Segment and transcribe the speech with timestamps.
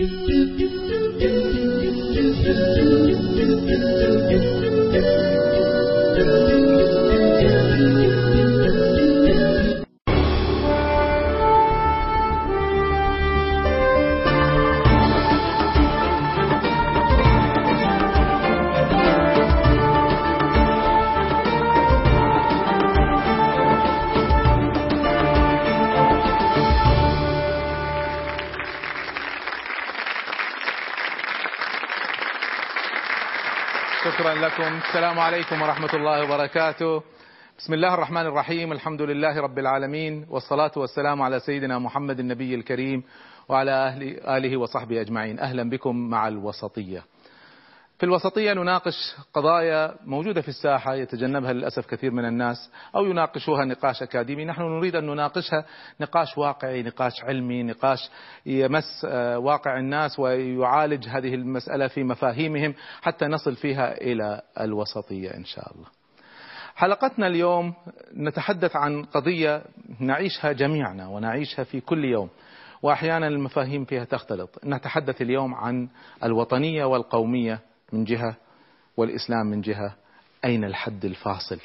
[0.00, 1.05] شكرا
[35.26, 37.02] عليكم ورحمة الله وبركاته.
[37.58, 38.72] بسم الله الرحمن الرحيم.
[38.72, 40.26] الحمد لله رب العالمين.
[40.30, 43.02] والصلاة والسلام على سيدنا محمد النبي الكريم
[43.48, 45.38] وعلى أهل آله وصحبه أجمعين.
[45.38, 47.02] أهلا بكم مع الوسطية.
[47.98, 54.02] في الوسطية نناقش قضايا موجودة في الساحة يتجنبها للأسف كثير من الناس أو يناقشوها نقاش
[54.02, 54.44] أكاديمي.
[54.44, 55.64] نحن نريد أن نناقشها
[56.00, 58.10] نقاش واقعي نقاش علمي نقاش
[58.46, 59.04] يمس
[59.36, 65.86] واقع الناس ويعالج هذه المسألة في مفاهيمهم حتى نصل فيها إلى الوسطية إن شاء الله.
[66.74, 67.74] حلقتنا اليوم
[68.16, 69.62] نتحدث عن قضية
[70.00, 72.28] نعيشها جميعنا ونعيشها في كل يوم
[72.82, 74.50] وأحيانا المفاهيم فيها تختلط.
[74.64, 75.88] نتحدث اليوم عن
[76.24, 77.60] الوطنية والقومية
[77.92, 78.36] من جهة
[78.96, 79.94] والإسلام من جهة
[80.44, 81.58] أين الحد الفاصل؟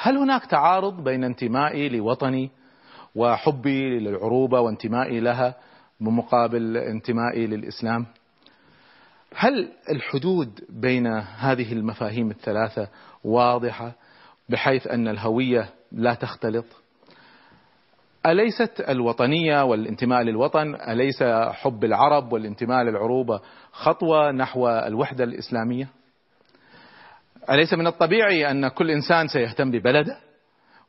[0.00, 2.50] هل هناك تعارض بين انتمائي لوطني
[3.14, 5.54] وحبي للعروبة وانتمائي لها
[6.00, 8.06] بمقابل انتمائي للإسلام؟
[9.34, 11.06] هل الحدود بين
[11.38, 12.88] هذه المفاهيم الثلاثة
[13.24, 13.92] واضحة
[14.48, 16.64] بحيث أن الهوية لا تختلط؟
[18.26, 23.40] أليست الوطنية والانتماء للوطن أليس حب العرب والانتماء للعروبة
[23.72, 25.88] خطوة نحو الوحدة الإسلامية؟
[27.50, 30.18] أليس من الطبيعي أن كل إنسان سيهتم ببلده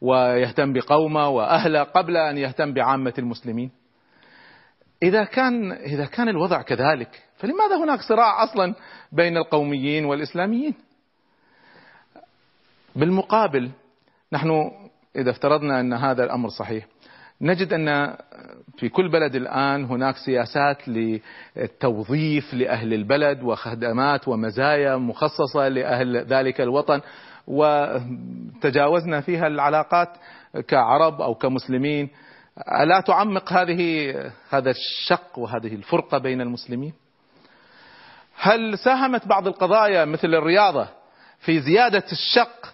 [0.01, 3.71] ويهتم بقومه وأهله قبل أن يهتم بعامة المسلمين؟
[5.03, 8.75] إذا كان إذا كان الوضع كذلك فلماذا هناك صراع أصلا
[9.11, 10.73] بين القوميين والإسلاميين؟
[12.95, 13.71] بالمقابل
[14.33, 14.71] نحن
[15.15, 16.85] إذا افترضنا أن هذا الأمر صحيح
[17.41, 18.15] نجد أن
[18.77, 27.01] في كل بلد الآن هناك سياسات للتوظيف لأهل البلد وخدمات ومزايا مخصصة لأهل ذلك الوطن
[27.47, 30.09] وتجاوزنا فيها العلاقات
[30.67, 32.09] كعرب أو كمسلمين
[32.81, 34.13] ألا تعمق هذه
[34.49, 36.93] هذا الشق وهذه الفرقة بين المسلمين؟
[38.39, 40.87] هل ساهمت بعض القضايا مثل الرياضة
[41.39, 42.73] في زيادة الشق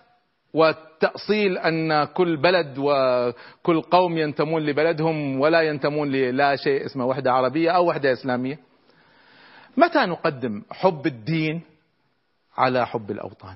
[1.04, 7.72] والتأصيل أن كل بلد وكل قوم ينتمون لبلدهم ولا ينتمون للا شيء اسمه وحدة عربية
[7.72, 8.60] أو وحدة إسلامية.
[9.78, 11.62] متى نقدم حب الدين
[12.58, 13.56] على حب الأوطان؟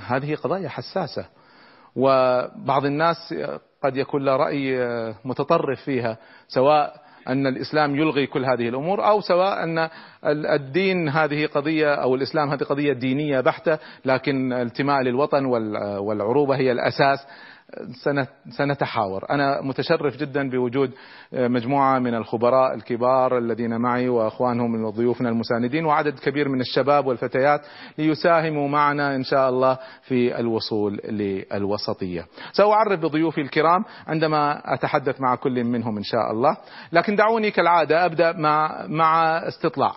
[0.00, 1.26] هذه قضايا حساسة.
[1.96, 3.34] وبعض الناس
[3.84, 4.78] قد يكون له رأي
[5.24, 9.88] متطرف فيها سواء أن الإسلام يلغي كل هذه الأمور أو سواء أن
[10.24, 15.44] الدين هذه قضية أو الإسلام هذه قضية دينية بحتة لكن الانتماء للوطن
[15.98, 17.18] والعروبة هي الأساس
[18.50, 19.30] سنتحاور.
[19.30, 20.90] أنا متشرف جدا بوجود
[21.32, 27.60] مجموعة من الخبراء الكبار الذين معي وأخوانهم من ضيوفنا المساندين وعدد كبير من الشباب والفتيات
[27.98, 32.26] ليساهموا معنا إن شاء الله في الوصول للوسطية.
[32.52, 36.56] سأعرف بضيوفي الكرام عندما أتحدث مع كل منهم إن شاء الله
[36.92, 39.92] لكن دعوني كالعادة أبدأ مع, مع استطلاع.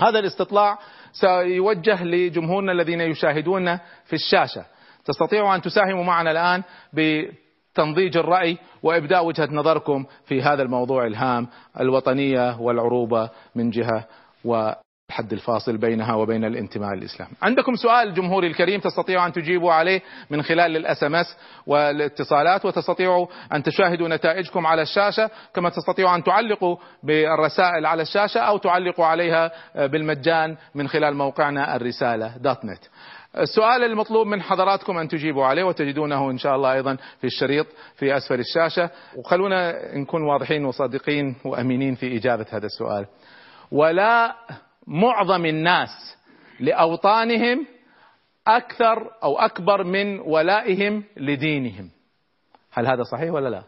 [0.00, 0.78] هذا الاستطلاع
[1.12, 4.64] سيوجه لجمهورنا الذين يشاهدون في الشاشة.
[5.04, 6.62] تستطيعوا أن تساهموا معنا الآن
[6.92, 11.48] بتنضيج الرأي وإبداء وجهة نظركم في هذا الموضوع الهام
[11.80, 14.04] الوطنية والعروبة من جهة
[14.44, 20.42] والحد الفاصل بينها وبين الانتماء للإسلام عندكم سؤال جمهوري الكريم تستطيعوا أن تجيبوا عليه من
[20.42, 21.36] خلال الإس إم إس
[21.66, 28.58] والاتصالات وتستطيعوا أن تشاهدوا نتائجكم على الشاشة كما تستطيعوا أن تعلقوا بالرسائل على الشاشة أو
[28.58, 32.84] تعلقوا عليها بالمجان من خلال موقعنا الرسالة دوت نت.
[33.38, 38.16] السؤال المطلوب من حضراتكم أن تجيبوا عليه وتجدونه إن شاء الله أيضا في الشريط في
[38.16, 38.90] أسفل الشاشة.
[39.16, 43.06] وخلونا نكون واضحين وصادقين وأمينين في إجابة هذا السؤال.
[43.72, 44.34] ولا
[44.86, 46.16] معظم الناس
[46.60, 47.66] لأوطانهم
[48.46, 51.90] أكثر أو أكبر من ولائهم لدينهم.
[52.72, 53.62] هل هذا صحيح ولا لا؟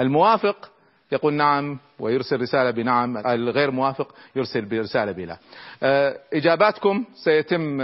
[0.00, 0.70] الموافق
[1.12, 3.16] يقول نعم ويرسل رسالة بنعم.
[3.16, 5.38] الغير موافق يرسل برسالة بلا.
[6.32, 7.78] إجاباتكم سيتم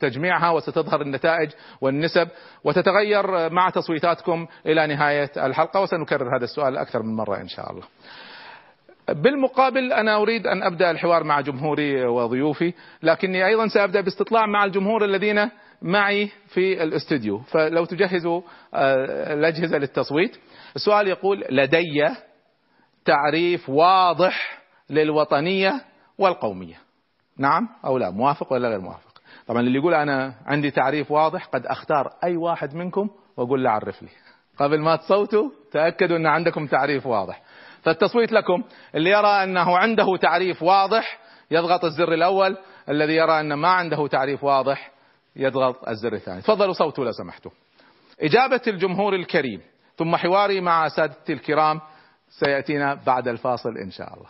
[0.00, 1.50] تجميعها وستظهر النتائج
[1.80, 2.28] والنسب
[2.64, 7.82] وتتغير مع تصويتاتكم إلى نهاية الحلقة وسنكرر هذا السؤال أكثر من مرة إن شاء الله.
[9.08, 15.04] بالمقابل أنا أريد أن أبدأ الحوار مع جمهوري وضيوفي لكني أيضا سأبدأ باستطلاع مع الجمهور
[15.04, 15.50] الذين
[15.82, 17.38] معي في الاستوديو.
[17.38, 18.40] فلو تجهزوا
[19.32, 20.36] الأجهزة للتصويت.
[20.76, 22.08] السؤال يقول لدي
[23.06, 24.58] تعريف واضح
[24.90, 25.84] للوطنية
[26.18, 26.80] والقومية.
[27.38, 31.66] نعم أو لا موافق ولا غير موافق؟ طبعا اللي يقول أنا عندي تعريف واضح قد
[31.66, 34.08] أختار أي واحد منكم وأقول له عرف لي.
[34.58, 37.42] قبل ما تصوتوا تأكدوا أن عندكم تعريف واضح.
[37.82, 38.62] فالتصويت لكم
[38.94, 41.18] اللي يرى أنه عنده تعريف واضح
[41.50, 42.56] يضغط الزر الأول
[42.88, 44.90] الذي يرى أن ما عنده تعريف واضح
[45.36, 46.42] يضغط الزر الثاني.
[46.42, 47.50] تفضلوا صوتوا لو سمحتوا.
[48.20, 49.60] إجابة الجمهور الكريم
[49.96, 51.80] ثم حواري مع سادتي الكرام
[52.28, 54.28] سيأتينا بعد الفاصل إن شاء الله.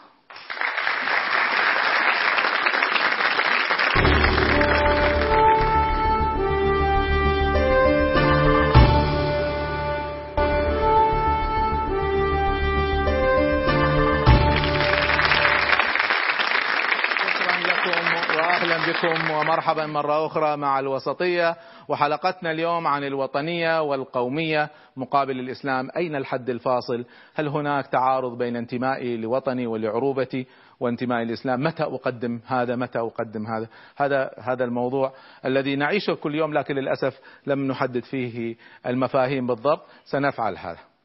[18.97, 21.57] بكم ومرحبا مرة أخرى مع الوسطية
[21.89, 25.89] وحلقتنا اليوم عن الوطنية والقومية مقابل الإسلام.
[25.97, 27.05] أين الحد الفاصل؟
[27.35, 30.47] هل هناك تعارض بين انتمائي لوطني ولعروبتي
[30.81, 35.13] وانتمائي للإسلام متى أقدم هذا؟ متى أقدم هذا؟ هذا هذا الموضوع
[35.45, 38.57] الذي نعيشه كل يوم لكن للأسف لم نحدد فيه
[38.87, 39.87] المفاهيم بالضبط.
[40.05, 40.96] سنفعل هذا.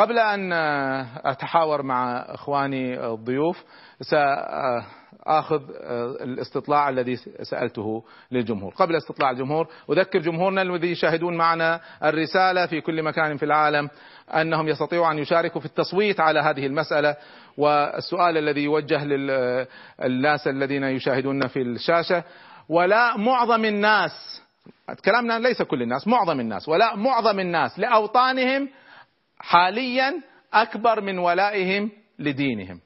[0.00, 0.52] قبل أن
[1.24, 3.64] أتحاور مع إخواني الضيوف
[4.00, 5.60] سآخذ
[6.20, 8.74] الاستطلاع الذي سألته للجمهور.
[8.74, 13.90] قبل استطلاع الجمهور أذكر جمهورنا الذي يشاهدون معنا الرسالة في كل مكان في العالم
[14.30, 17.16] أنهم يستطيعوا أن يشاركوا في التصويت على هذه المسألة.
[17.58, 22.24] والسؤال الذي يوجه للناس الذين يشاهدون في الشاشة
[22.68, 24.42] ولا معظم الناس
[25.04, 28.68] كلامنا ليس كل الناس معظم الناس ولا معظم الناس لأوطانهم
[29.40, 30.22] حاليا
[30.54, 32.80] أكبر من ولائهم لدينهم.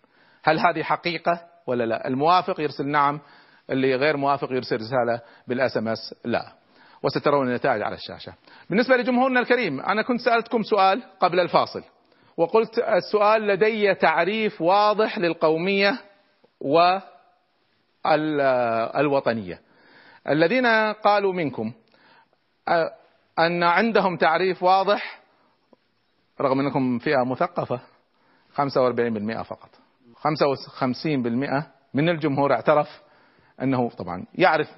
[0.44, 3.20] هل هذه حقيقة ولا لا؟ الموافق يرسل نعم
[3.70, 6.52] اللي غير موافق يرسل رسالة بال SMS لا.
[7.02, 8.34] وسترون النتائج على الشاشة.
[8.70, 11.82] بالنسبة لجمهورنا الكريم أنا كنت سألتكم سؤال قبل الفاصل
[12.36, 15.98] وقلت السؤال لدي تعريف واضح للقومية
[18.94, 19.60] والوطنية
[20.28, 21.72] الذين قالوا منكم
[23.38, 25.20] أن عندهم تعريف واضح
[26.40, 27.80] رغم أنكم فئة مثقفة
[28.52, 29.68] 45% فقط.
[30.14, 31.64] 55%
[31.94, 33.02] من الجمهور اعترف
[33.62, 34.68] أنه طبعا يعرف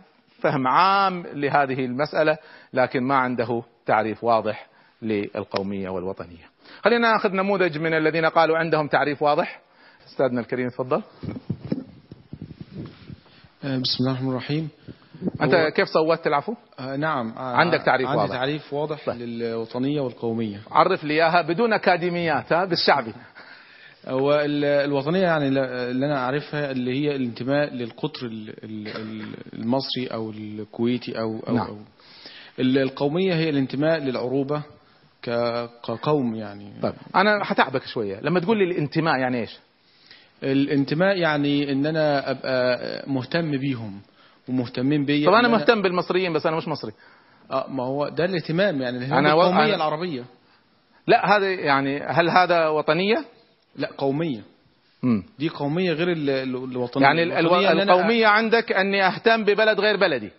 [0.41, 2.39] فهم عام لهذه المسألة
[2.73, 4.67] لكن ما عنده تعريف واضح
[5.03, 6.51] للقومية والوطنية.
[6.85, 9.61] خلينا ناخذ نموذج من الذين قالوا عندهم تعريف واضح.
[10.07, 11.03] أستاذنا الكريم تفضل.
[13.63, 14.69] بسم الله الرحمن الرحيم.
[15.43, 16.55] أنت كيف صوتت؟ العفو.
[16.81, 17.31] آه نعم.
[17.37, 18.35] آه عندك تعريف عندي واضح.
[18.35, 19.17] تعريف واضح طيب.
[19.17, 20.61] للوطنية والقومية.
[20.71, 23.13] عرف لي إياها بدون أكاديميات ها بالشعبي.
[24.11, 31.19] والوطنية يعني اللي أنا أعرفها اللي هي الانتماء للقطر ال- ال- ال- المصري أو الكويتي
[31.21, 31.67] أو أو, نعم.
[31.67, 31.77] أو.
[32.59, 34.63] ال- القومية هي الانتماء للعروبة
[35.23, 36.73] ك- كقوم يعني.
[36.83, 36.93] طيب.
[37.17, 38.21] أنا حتعبك شوية.
[38.21, 39.59] لما تقول لي الانتماء يعني إيش؟
[40.43, 44.01] الانتماء يعني إن أنا أبقى مهتم بيهم.
[44.49, 46.93] ومهتمين بيا طب أنا مهتم بالمصريين بس أنا مش مصري.
[47.51, 50.25] آه ما هو ده الاهتمام يعني الاهتمام القومية أنا- العربية.
[51.07, 53.25] لا هذا يعني هل هذا وطنية؟
[53.77, 54.41] لا قومية.
[55.03, 55.23] مم.
[55.39, 57.05] دي قومية غير ال- ال- الوطنية.
[57.07, 57.39] يعني ال- ألو...
[57.49, 60.31] الوطنية إن أنا القومية عندك أني أهتم ببلد غير بلدي.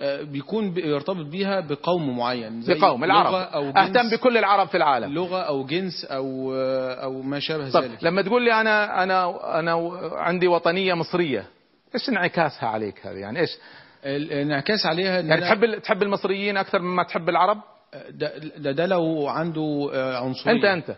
[0.00, 3.34] آه، بيكون يرتبط بيها بقوم معين زي بقوم العرب.
[3.34, 5.12] أو أهتم بكل العرب في العالم.
[5.14, 8.04] لغة أو جنس أو آه، أو ما شابه طب ذلك.
[8.04, 9.74] لما تقول لي أنا أنا أنا
[10.12, 11.44] عندي وطنية مصرية
[11.94, 13.58] إيش انعكاسها عليك هذه؟ يعني إيش؟
[14.04, 17.58] الانعكاس عليها إن يعني تحب تحب المصريين أكثر مما تحب العرب؟
[18.10, 20.52] ده, ده, ده لو عنده آه، عنصرية.
[20.52, 20.96] انت أنت.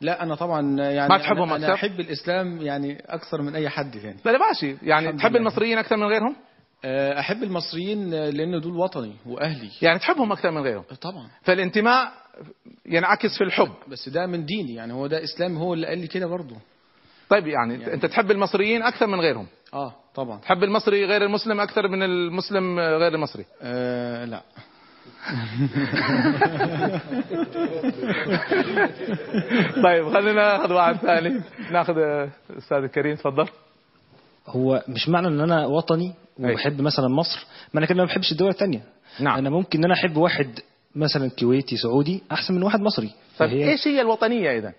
[0.00, 4.16] لا أنا طبعا يعني ما تحبهم؟ أنا أحب الإسلام يعني أكثر من أي حد يعني
[4.24, 4.76] لا ماشي.
[4.82, 5.36] يعني تحب.
[5.36, 6.36] المصريين أكثر من غيرهم؟
[6.84, 9.70] آه، أحب المصريين آه، لأن دول وطني وأهلي.
[9.82, 11.28] يعني تحبهم أكثر من غيرهم؟ طبعا.
[11.42, 12.12] فالانتماء
[12.86, 13.72] ينعكس في الحب.
[13.88, 16.56] بس ده من ديني يعني هو ده إسلام هو اللي قال لي كده برضه.
[17.30, 20.38] طيب يعني, يعني- أنت تحب المصريين أكثر من غيرهم؟ آه طبعا.
[20.40, 24.42] تحب المصري غير المسلم أكثر من المسلم غير المصري؟ آه لا.
[29.84, 31.40] طيب خلينا ناخذ واحد ثاني.
[31.70, 31.98] ناخذ
[32.50, 33.48] الاستاذ الكريم تفضل.
[34.46, 36.12] هو مش معنى إن أنا وطني.
[36.38, 38.82] وبحب مثلا مصر معنى كده ما بحبش الدول التانية
[39.20, 39.38] نعم.
[39.38, 40.60] أنا ممكن إن أنا أحب واحد
[40.94, 43.10] مثلا كويتي سعودي أحسن من واحد مصري.
[43.38, 44.72] طيب فهي إيش هي الوطنية اذا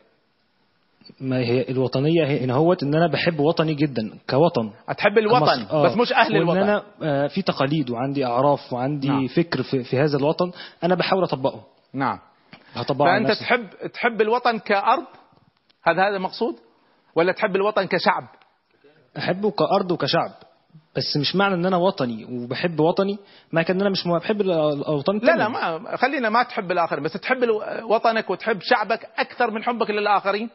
[1.20, 5.66] ما هي الوطنية هي إن هوت إن أنا بحب وطني جدا كوطن تحب الوطن.
[5.72, 5.84] آه.
[5.84, 9.28] بس مش أهل الوطن أنا آه، في تقاليد وعندي أعراف وعندي نعم.
[9.28, 10.52] فكر في, في هذا الوطن
[10.84, 11.64] أنا بحاول أطبقه
[11.94, 12.20] نعم
[12.74, 13.44] هطبقه فأنت نفسي.
[13.44, 15.06] تحب تحب الوطن كأرض
[15.84, 16.56] هذا هذا مقصود
[17.16, 18.24] ولا تحب الوطن كشعب
[19.18, 20.32] أحبه كأرض وكشعب
[20.96, 23.20] بس مش معنى إن أنا وطني وبحب وطني
[23.52, 25.36] معنى كده إن أنا مش بحب الأوطان لا.
[25.36, 27.38] لا ما خلينا ما تحب الآخرين بس تحب
[27.84, 30.50] وطنك وتحب شعبك أكثر من حبك للآخرين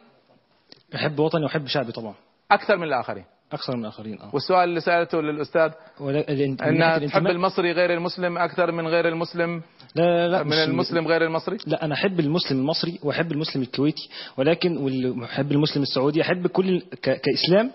[0.95, 2.13] أحب وطني وأحب شعبي طبعا.
[2.51, 3.23] أكثر من الآخرين.
[3.53, 4.29] أكثر من الآخرين آه.
[4.33, 8.87] والسؤال اللي سألته للأستاذ ولا- الانت- من ناحية ان تحب المصري غير المسلم أكثر من
[8.87, 9.61] غير المسلم؟
[9.95, 13.61] لا لا لا من مش- المسلم غير المصري؟ لا أنا أحب المسلم المصري وأحب المسلم
[13.61, 14.77] الكويتي ولكن
[15.21, 17.21] واحب المسلم السعودي أحب كل ك...
[17.21, 17.71] كإسلام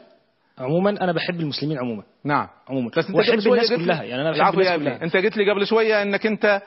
[0.59, 2.02] عموما أنا بحب المسلمين عموما.
[2.25, 2.49] نعم.
[2.69, 2.90] عموما.
[2.97, 5.02] بس أنت وأحب الناس قلت لي- كلها يعني أنا بحب العفو الناس كلها.
[5.04, 6.62] أنت قلت لي قبل شوية أنك أنت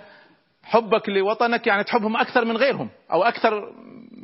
[0.63, 3.53] حبك لوطنك يعني تحبهم أكثر من غيرهم أو أكثر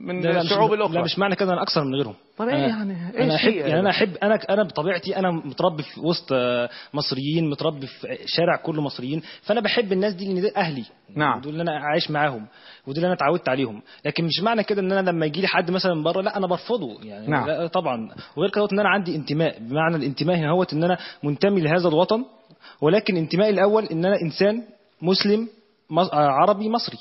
[0.05, 2.13] من الشعوب الاخرى لا مش معنى كده أنا أكثر من غيرهم.
[2.37, 5.99] طب أنا- يعني؟ إيش أنا احب يعني أنا احب أنا أنا بطبيعتي أنا متربي في
[5.99, 10.83] وسط آه، مصريين متربي في شارع كله مصريين فأنا بحب الناس دي لأن دول أهلي.
[11.15, 11.41] نعم.
[11.41, 12.47] دول اللي أنا عايش معاهم
[12.87, 13.81] ودول اللي أنا اتعودت عليهم.
[14.05, 16.47] لكن مش معنى كده إن أنا لما يجي لي حد مثلا من بره لا أنا
[16.47, 16.97] برفضه.
[17.03, 17.47] يعني نعم.
[17.47, 18.09] لا طبعا.
[18.37, 19.59] وغير كده إن أنا عندي انتماء.
[19.59, 22.25] بمعنى الانتماء هنا هو إن أنا منتمي لهذا الوطن
[22.81, 24.63] ولكن انتمائي الأول إن أنا إنسان
[25.01, 25.47] مسلم
[25.91, 26.97] آه، عربي مصري.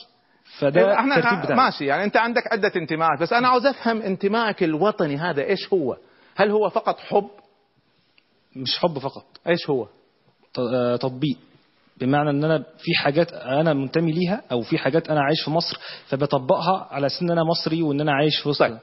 [0.61, 4.63] فده إحنا الترتيب بتاعي ماشي يعني أنت عندك عدة انتماءات بس أنا عاوز أفهم انتمائك
[4.63, 5.97] الوطني هذا إيش هو؟
[6.37, 7.31] هل هو فقط حب؟
[8.57, 9.25] مش حب فقط.
[9.47, 9.89] إيش هو؟
[10.59, 11.37] آه، تطبيق.
[11.97, 15.81] بمعنى إن أنا في حاجات أنا منتمي ليها أو في حاجات أنا عايش في مصر
[16.09, 18.79] فبطبقها على أساس إن أنا مصري وإن أنا عايش في وسط طيب.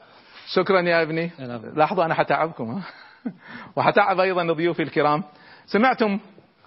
[0.47, 1.31] شكرا يا أبني.
[1.39, 1.61] نعم.
[1.75, 2.83] لاحظوا أنا حتعبكم ها؟
[3.75, 5.23] وحتعب أيضا ضيوفي الكرام.
[5.65, 6.19] سمعتم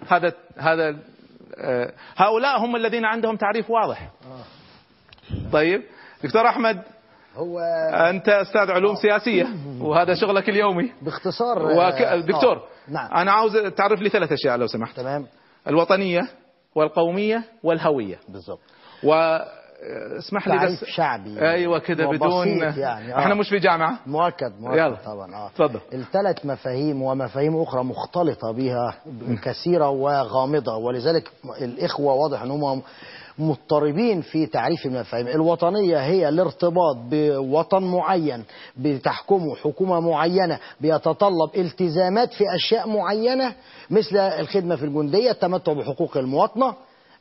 [0.07, 0.97] هذا هذا
[1.57, 4.09] آه، هؤلاء هم الذين عندهم تعريف واضح.
[5.53, 5.81] طيب.
[6.23, 6.81] دكتور أحمد
[7.35, 7.59] هو
[8.09, 9.47] أنت أستاذ علوم سياسية
[9.81, 10.91] وهذا شغلك اليومي.
[11.01, 12.01] باختصار وك...
[12.01, 13.13] آه، دكتور آه، نعم.
[13.13, 14.97] أنا عاوز تعرف لي ثلاث أشياء لو سمحت.
[14.97, 15.27] تمام.
[15.67, 16.21] الوطنية
[16.75, 18.19] والقومية والهوية.
[18.29, 18.59] بالظبط
[19.03, 19.37] و
[20.17, 20.83] اسمح لي بس.
[20.85, 21.41] شعبي.
[21.41, 23.19] أيوه كده بدون يعني، آه.
[23.19, 23.99] إحنا مش في جامعة.
[24.05, 24.97] مؤكد مؤكد يلا.
[25.05, 25.35] طبعا.
[25.35, 25.47] آه.
[25.47, 25.79] اتفضل.
[25.93, 28.95] الثلاث مفاهيم ومفاهيم أخرى مختلطة بها
[29.43, 32.81] كثيرة وغامضة ولذلك الإخوة واضح ان هم
[33.41, 35.27] مضطربين في تعريف المفاهيم.
[35.27, 38.43] الوطنية هي الارتباط بوطن معين
[38.77, 43.53] بتحكمه حكومة معينة بيتطلب التزامات في أشياء معينة
[43.89, 46.73] مثل الخدمة في الجندية التمتع بحقوق المواطنة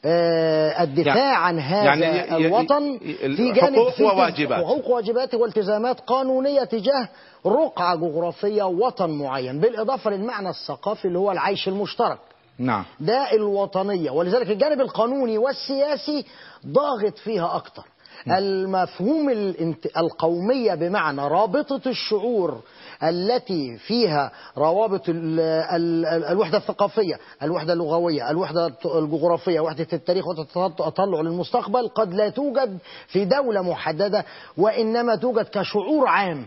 [0.04, 2.98] آه، الدفاع يعني- عن هذا يعني الوطن
[3.36, 4.64] في جانب حقوق وواجبات.
[4.64, 7.08] حقوق وواجبات والتزامات قانونية تجاه
[7.46, 12.18] رقعة جغرافية وطن معين بالإضافة للمعنى الثقافي اللي هو العيش المشترك.
[12.60, 12.84] نعم.
[13.00, 14.10] ده الوطنية.
[14.10, 16.24] ولذلك الجانب القانوني والسياسي
[16.66, 17.82] ضاغط فيها أكتر.
[18.28, 22.60] المفهوم الانت- القومية بمعنى رابطة الشعور
[23.02, 31.20] التي فيها روابط ال ال ال الوحدة الثقافية الوحدة اللغوية الوحدة الجغرافية وحدة التاريخ والتطلع
[31.20, 34.24] للمستقبل قد لا توجد في دولة محددة
[34.58, 36.46] وإنما توجد كشعور عام.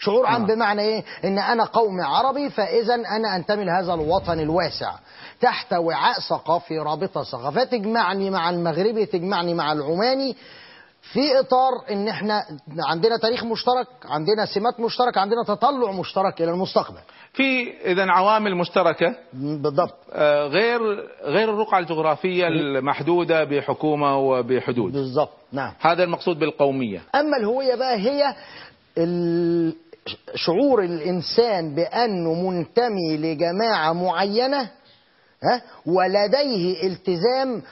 [0.00, 4.92] شعور عام بمعنى إيه؟ إن أنا قوم عربي فإذا أنا أنتمي لهذا الوطن الواسع.
[5.40, 10.36] تحت وعاء ثقافي رابطة ثقافات تجمعني مع المغربي تجمعني مع العماني.
[11.12, 12.44] في إطار إن إحنا
[12.88, 16.98] عندنا تاريخ مشترك عندنا سمات مشتركه عندنا تطلع مشترك إلى المستقبل.
[17.32, 19.14] في اذا عوامل مشتركة.
[19.32, 19.94] بالضبط.
[20.12, 20.80] آه، غير
[21.24, 24.92] غير الرقعة الجغرافية المحدودة بحكومة وبحدود.
[24.92, 25.72] بالضبط نعم.
[25.80, 27.02] هذا المقصود بالقومية.
[27.14, 28.34] أما الهوية بقى هي
[28.98, 29.76] ال-
[30.34, 34.70] شعور الإنسان بأنه منتمي لجماعة معينة
[35.42, 37.62] ها ولديه التزام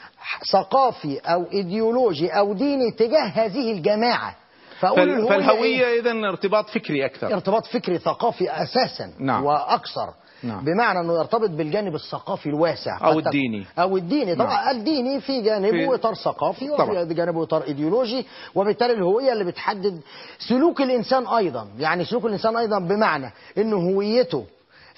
[0.52, 4.36] ثقافي أو إيديولوجي أو ديني تجاه هذه الجماعة
[4.80, 9.44] فأقول فال- الهوية إيه؟ فالهويه اذا ارتباط فكري أكثر ارتباط فكري ثقافي أساسا نعم.
[9.44, 10.64] وأكثر نعم.
[10.64, 13.66] بمعنى أنه يرتبط بالجانب الثقافي الواسع تك- الديني.
[13.78, 17.02] أو الديني طبعا الديني في جانبه في- إطار ثقافي طبعا.
[17.02, 20.00] وفي جانبه إطار إيديولوجي وبالتالي الهوية اللي بتحدد
[20.48, 24.44] سلوك الإنسان أيضا يعني سلوك الإنسان أيضا بمعنى إنه هويته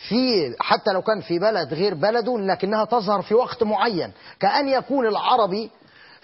[0.09, 5.07] في حتى لو كان في بلد غير بلده لكنها تظهر في وقت معين كأن يكون
[5.07, 5.71] العربي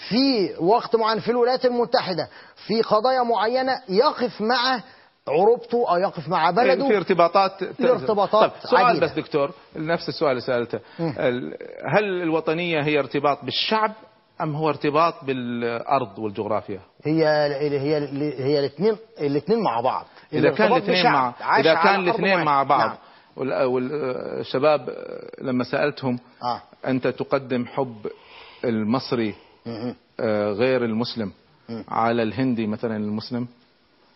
[0.09, 2.29] في وقت معين في الولايات المتحدة
[2.67, 4.81] في قضايا معينة يقف مع
[5.29, 9.07] عروبته أو يقف مع بلده في ارتباطات في ارتباطات طيب سؤال عديدة.
[9.07, 13.93] بس دكتور نفس السؤال اللي سألته ال- هل الوطنية هي ارتباط بالشعب
[14.41, 17.97] أم هو ارتباط بالأرض والجغرافيا؟ هي هي
[18.45, 22.45] هي الاثنين الاثنين مع بعض إذا كان الاثنين مع إذا كان الاثنين.
[22.45, 22.97] مع بعض نعم.
[23.37, 24.91] وال- والشباب
[25.43, 26.63] لما سألتهم آه.
[26.87, 28.07] أنت تقدم حب
[28.65, 29.35] المصري
[30.21, 31.33] آه، غير المسلم
[31.89, 33.47] على الهندي مثلا المسلم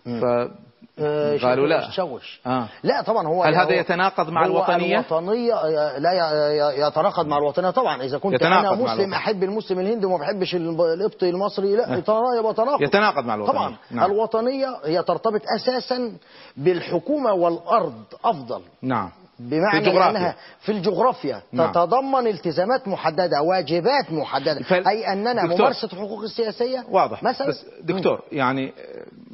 [0.06, 2.68] آه، فقالوا لا شوش آه.
[2.82, 7.38] لا طبعا هو هل هذا هو- يتناقض مع هو الوطنية؟ الوطنية آه، لا يتناقض مع
[7.38, 9.14] الوطنية طبعا إذا كنت مع مسلم.
[9.14, 13.52] أحب المسلم الهندي وما بحبش ال- القبطي المصري لا يتنا- يبقى تناقض يتناقض مع الوطنية.
[13.58, 14.10] طبعا نعم.
[14.10, 16.12] الوطنية هي ترتبط أساسا
[16.56, 17.94] بالحكومة والأرض
[18.24, 20.10] أفضل نعم بمعنى في.
[20.10, 21.72] أنها في الجغرافيا نعم.
[21.72, 24.62] تتضمن التزامات محددة واجبات محددة.
[24.62, 25.58] فال- أي أننا دكتور.
[25.58, 27.22] ممارسة حقوق السياسية؟ واضح.
[27.22, 28.68] مثلا؟ بس دكتور يعني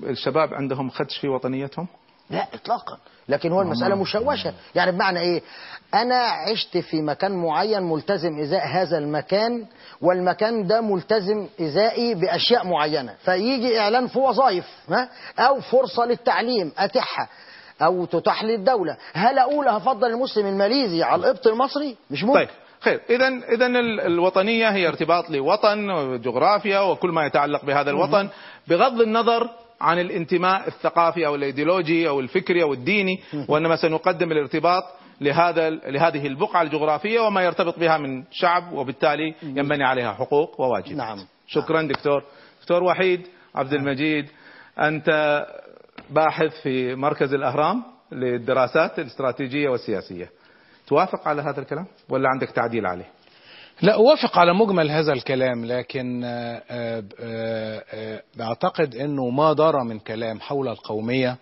[0.04, 1.86] آه، الشباب عندهم خدش في وطنيتهم؟
[2.30, 2.98] لا اطلاقا.
[3.28, 4.54] لكن هو المسألة مشوشة.
[4.74, 5.42] يعني بمعنى إيه؟
[5.94, 9.64] أنا عشت في مكان معين ملتزم إزاء هذا المكان
[10.00, 13.14] والمكان ده ملتزم إزائي بأشياء معينة.
[13.24, 17.28] فيجي إعلان في وظائف ها أو فرصة للتعليم أتحها.
[17.82, 22.38] أو تتاح للدوله هل أقول هفضل المسلم الماليزي على القبط المصري؟ مش ممكن.
[22.38, 22.48] طيب
[22.80, 23.00] خير.
[23.10, 28.28] اذا اذا ال- الوطنية هي ارتباط لوطن وجغرافيا وكل ما يتعلق بهذا الوطن.
[28.68, 29.48] بغض النظر
[29.80, 34.82] عن الانتماء الثقافي أو الإيديولوجي أو الفكري أو الديني وإنما سنقدم الارتباط
[35.20, 40.92] لهذا لهذه البقعة الجغرافية وما يرتبط بها من شعب وبالتالي ينبني عليها حقوق وواجبات.
[40.96, 41.18] نعم.
[41.46, 42.22] شكرا دكتور.
[42.60, 44.26] دكتور وحيد عبد المجيد
[44.78, 45.08] أنت
[46.10, 50.30] باحث في مركز الأهرام للدراسات الاستراتيجية والسياسية.
[50.86, 53.04] توافق على هذا الكلام ولا عندك تعديل عليه؟
[53.82, 59.98] لا أوافق على مجمل هذا الكلام لكن آه، آه، آه، بعتقد أنه ما دار من
[59.98, 61.36] كلام حول القومية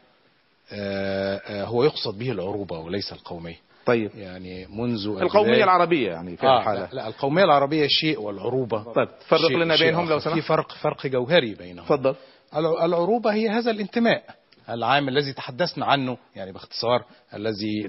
[1.50, 3.56] هو يقصد به العروبة وليس القومية.
[3.86, 4.10] طيب.
[4.14, 9.08] يعني منذ القومية العربية يعني في آه الحاله لا, لا القومية العربية شيء والعروبة طيب
[9.28, 10.18] فرق لنا بينهم لو.
[10.18, 10.34] سمحت.
[10.34, 11.84] في فرق فرق جوهري بينهم.
[11.86, 12.14] تفضل.
[12.56, 14.22] الع- العروبة هي هذا الانتماء.
[14.70, 17.82] العام الذي تحدثنا عنه يعني باختصار الذي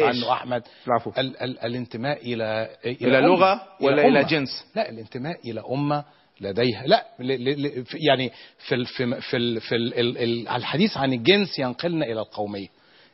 [0.00, 1.12] تحدث؟ عنه أحمد العفو.
[1.18, 3.26] ال ال الانتماء إلى إلى أمة.
[3.28, 4.28] لغة ولا إلى أمة.
[4.28, 6.04] جنس؟ لا الانتماء إلى أمة
[6.40, 9.94] لديها لا ل ل ل في- يعني في ال في ال في, ال في ال
[10.00, 12.68] ال ال الحديث عن الجنس ينقلنا إلى القومية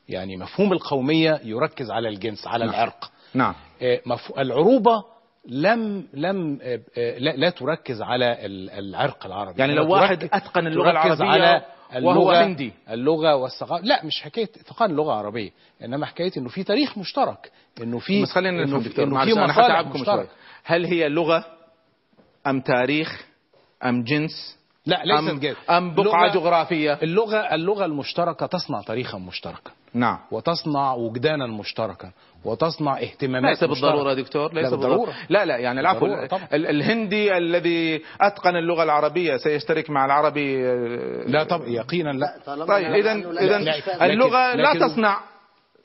[0.09, 4.01] يعني مفهوم القومية يركز على الجنس على العرق نعم آه،
[4.39, 5.05] العروبة
[5.49, 10.67] لم لم آه، آه، لا, لا تركز على ال- العرق العربي يعني لو واحد أتقن
[10.67, 12.73] اللغة تركز العربية على وهو اللغة- هندي.
[12.91, 15.51] اللغة والثقافة لا مش حكاية اتقان لغة عربية
[15.85, 19.33] إنما حكاية إنه في تاريخ مشترك إنه في بس خلينا نفهم في- دكتور إنه معلش
[19.33, 20.29] في أنا مصالح حتعبكم شوي مشتركة.
[20.65, 21.45] هل هي لغة
[22.47, 23.27] أم تاريخ
[23.85, 25.57] أم جنس لا ليست ام جد.
[25.71, 29.71] أم بقعة اللغة- جغرافية؟ اللغة اللغة المشتركة تصنع تاريخا مشتركا.
[29.95, 30.19] نعم.
[30.31, 32.11] وتصنع وجدانا مشتركا.
[32.45, 34.23] وتصنع اهتمامات ليس بالضرورة مشتركة.
[34.23, 35.13] دكتور ليس لا بالضرورة.
[35.29, 41.45] لا لا يعني العفو بالضرورة الهندي الذي أتقن اللغة العربية سيشترك مع العربي آه، لا
[41.45, 42.37] طبعا يقينا لا.
[42.47, 43.13] طالما طيب اذا
[43.59, 44.13] يعيش فعلا.
[44.13, 45.21] اللغة لا لكن- تصنع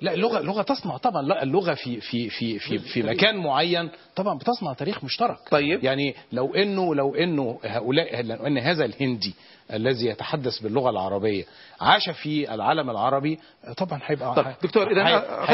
[0.01, 1.21] لا اللغة اللغة تصنع طبعا.
[1.21, 5.37] لا اللغة في في في في في مكان معين طبعا بتصنع تاريخ مشترك.
[5.51, 5.83] طيب.
[5.83, 9.35] يعني لو إنه لو إنه هؤلاء لو إن هذا الهندي
[9.73, 11.43] الذي يتحدث باللغة العربية
[11.81, 13.39] عاش في العالم العربي
[13.77, 15.45] طبعا هيبقى طب دكتور إذا هيبقى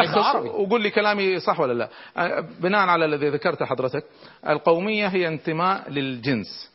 [0.00, 0.18] الخص.
[0.46, 1.88] وقول لي كلامي صح ولا لا.
[2.16, 4.04] أه، بناء على الذي ذكرته حضرتك
[4.48, 6.70] القومية هي انتماء للجنس.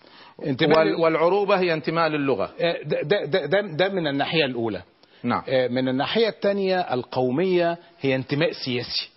[0.46, 2.50] انتماء وال- والعروبة هي انتماء للغة.
[2.86, 4.82] ده ده ده, ده, ده من الناحية الأولى.
[5.24, 5.42] نعم.
[5.48, 9.10] آه، من الناحية الثانية القومية هي انتماء سياسي.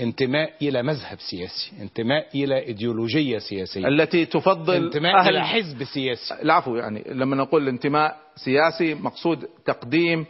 [0.00, 1.72] انتماء إلى مذهب سياسي.
[1.80, 3.88] انتماء إلى إيديولوجية سياسية.
[3.88, 6.34] التي تفضل انتماء أهل إلى حزب سياسي.
[6.42, 10.26] العفو يعني لما نقول انتماء سياسي مقصود تقديم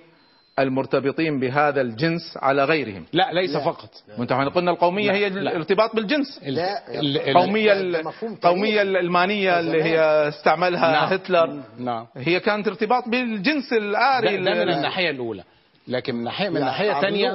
[0.58, 3.64] المرتبطين بهذا الجنس على غيرهم لا ليس لا.
[3.64, 5.40] فقط وانت إحنا قلنا القومية لا، هي لا.
[5.40, 8.82] الارتباط بالجنس ال- لا، ال- ال- القوميه ده- ده القوميه.
[8.82, 9.82] الألمانية اللي.
[9.84, 11.12] هي استعملها نعم.
[11.12, 15.44] هتلر نعم هي كانت ارتباط بالجنس ده, الآري ده من ال- الناحية الأولى
[15.88, 17.28] لكن من ناحية من لا، ناحية عن ثانية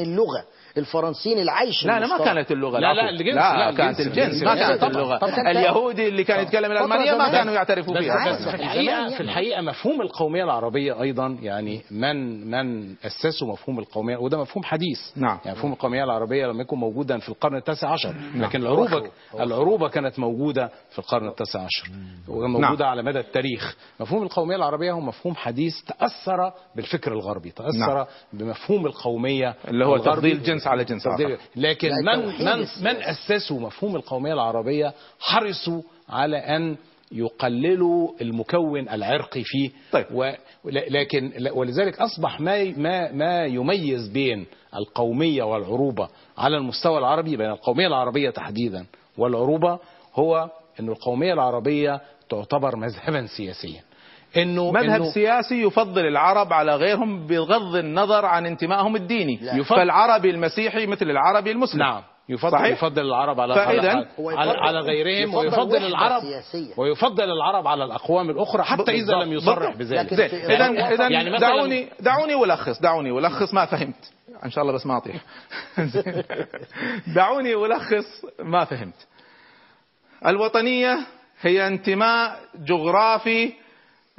[0.00, 0.44] اللغة
[0.78, 2.24] الفرنسيين العيش لا لا ما.
[2.24, 2.94] كانت اللغة لا،.
[2.94, 4.54] لا، الجنس، لا, لا، كانت الجنس، ما.
[4.54, 5.20] كانت اللغة.
[5.50, 7.28] اليهودي اللي كان يتكلم الألمانية ما.
[7.28, 12.94] كانوا يعترفوا فيها بس في الحقيقة في الحقيقة مفهوم القومية العربية أيضا يعني من من
[13.06, 15.38] أسسوا مفهوم القومية وده مفهوم حديث نعم.
[15.44, 19.10] يعني مفهوم القومية العربية لم يكن موجودا في القرن التاسع عشر لكن العروبة
[19.40, 21.90] العروبة كانت موجودة في القرن التاسع عشر
[22.28, 28.06] وموجودة على مدى التاريخ مفهوم القومية العربية هو مفهوم حديث تأثر بالفكر الغربي تأثر نعم.
[28.32, 29.98] بمفهوم القومية اللي هو.
[29.98, 31.38] تفضيل جنس على جنس آخر.
[31.56, 32.66] لكن من من.
[32.80, 36.76] من أسسوا مفهوم القومية العربية حرصوا على أن
[37.12, 40.06] يقللوا المكون العرقي فيه طيب.
[40.14, 40.32] و
[40.64, 44.46] لكن ولذلك أصبح ما ما ما يميز بين
[44.76, 48.86] القومية والعروبة على المستوى العربي بين القومية العربية تحديدا
[49.18, 49.78] والعروبة
[50.14, 50.50] هو
[50.80, 52.00] أن القومية العربية
[52.30, 53.82] تعتبر مذهبا سياسيا
[54.36, 59.56] إنه مذهب إنه سياسي يفضل العرب على غيرهم بغض النظر عن انتمائهم الديني لا.
[59.56, 64.78] يفضل- فالعربي المسيحي مثل العربي المسلم نعم يفضل صحيح؟ يفضل العرب على فإذا على, على,
[64.78, 66.74] غيرهم يفضل ويفضل العرب سياسية.
[66.76, 69.76] ويفضل العرب على الأقوام الأخرى حتى إذا لم يصرح.
[69.76, 74.12] بذلك اذا يعني- اذا يعني مثلاً- دعوني دعوني ولخص دعوني ولخص ما فهمت
[74.44, 75.16] إن شاء الله بس ما أطيح.
[77.16, 79.06] دعوني ولخص ما فهمت
[80.26, 80.98] الوطنية
[81.40, 83.52] هي انتماء جغرافي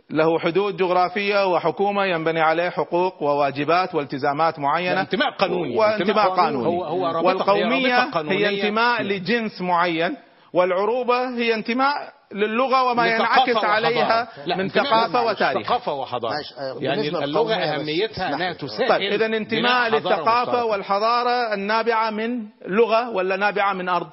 [0.10, 5.78] له حدود جغرافية وحكومة ينبني عليه حقوق وواجبات والتزامات معينة انتماء قانوني.
[5.78, 8.48] وانتماء انتماء قانوني هو- هو والقومية هي رابطة قانونية.
[8.50, 10.18] هي انتماء لجنس معين
[10.54, 11.94] والعروبة هي انتماء
[12.34, 18.54] للغة وما ينعكس عليها من ثقافة وتاريخ ثقافة وحضارة آه، يعني اللغة أهميتها أنها.
[18.54, 20.66] تسهل طيب إذا انتماء للثقافة.
[20.66, 24.08] والحضارة النابعة من لغة ولا نابعة من أرض؟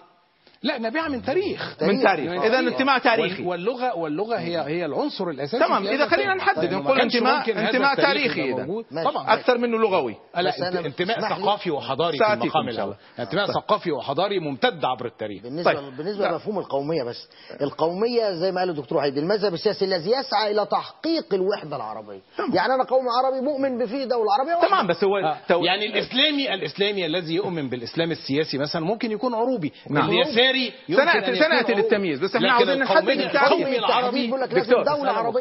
[0.63, 5.29] لا نابعة من تاريخ من تاريخ إذا انتماء تاريخي وال- واللغة واللغة هي هي العنصر
[5.29, 6.35] الأساسي تمام، هذا خلينا.
[6.35, 8.53] نحدد، طيب، نقول انتماء- انتماء تاريخي.
[8.53, 9.09] ماشي.
[9.11, 11.21] طبعا أكثر منه لغوي لا انتماء.
[11.21, 12.97] ثقافي وحضاري في المقام الله.
[13.19, 15.97] انتماء ثقافي وحضاري ممتد عبر التاريخ بالنسبة طيب.
[15.97, 16.29] بالنسبة.
[16.29, 17.29] لمفهوم القومية بس
[17.61, 22.21] القومية زي ما قال الدكتور وحيد المذهب السياسي الذي يسعى إلى تحقيق الوحدة العربية
[22.55, 24.69] يعني أنا قومي عربي مؤمن بفي دولة عربية.
[24.69, 25.37] تمام بس هو آه،.
[25.67, 30.11] يعني الإسلامي الإسلامي الذي يؤمن بالإسلام السياسي مثلا ممكن يكون عروبي نعم.
[30.11, 30.52] اليساري
[30.89, 31.75] يكون سنأتي عروبي.
[31.75, 33.69] للتمييز، بس إحنا لكن عاوزين نحدد التعريف.
[33.69, 34.85] العربي دكتور،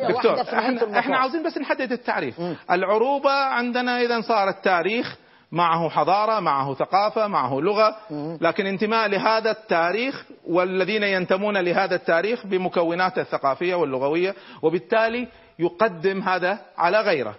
[0.10, 2.36] دكتور إحنا, إحنا عاوزين بس نحدد التعريف.
[2.72, 5.16] العروبة عندنا إذا صار التاريخ
[5.52, 7.96] معه حضارة معه ثقافة معه لغة
[8.42, 15.28] لكن انتماء لهذا التاريخ والذين ينتمون لهذا التاريخ بمكوناته الثقافية واللغوية وبالتالي
[15.60, 17.36] يقدم هذا على غيره.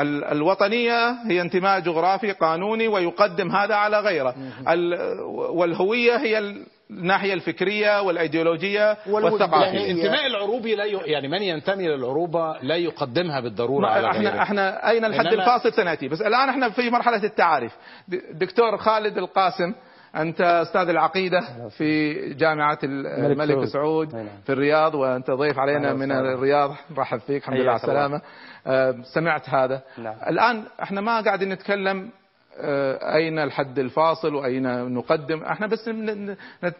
[0.00, 4.34] ال- الوطنية هي انتماء جغرافي قانوني ويقدم هذا على غيره.
[4.68, 6.38] ال- والهوية هي
[6.90, 9.32] الناحية الفكرية والأيديولوجية والوجدانية.
[9.32, 10.92] والثقافية الانتماء العروبي لا ي...
[11.04, 15.72] يعني من ينتمي للعروبة لا يقدمها بالضرورة على إحنا غيره إحنا أين الحد إنما- الفاصل
[15.72, 17.72] سنأتي بس الآن إحنا في مرحلة التعاريف
[18.08, 19.74] د- دكتور خالد القاسم
[20.16, 21.40] أنت أستاذ العقيدة
[21.76, 24.14] في جامعة ال- الملك سعود.
[24.14, 24.28] نعم.
[24.46, 26.12] في الرياض وأنت ضيف علينا من.
[26.12, 27.80] الرياض رحب فيك الحمد لله على.
[27.80, 28.20] السلامة
[28.66, 30.14] آه، سمعت هذا نعم.
[30.28, 32.10] الآن إحنا ما قاعدين نتكلم
[33.14, 35.88] أين الحد الفاصل وأين نقدم؟ إحنا بس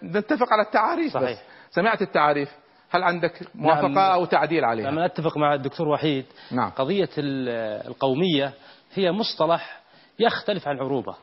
[0.03, 1.23] نتفق على التعاريف بس.
[1.23, 1.43] صحيح.
[1.71, 2.49] سمعت التعاريف.
[2.91, 3.99] هل عندك موافقة نعم.
[4.13, 6.25] أو تعديل عليها؟ أنا أتفق مع الدكتور وحيد.
[6.51, 6.71] نعم.
[6.71, 7.49] قضية ال-
[7.89, 8.53] القومية
[8.95, 9.81] هي مصطلح
[10.19, 11.15] يختلف عن العروبة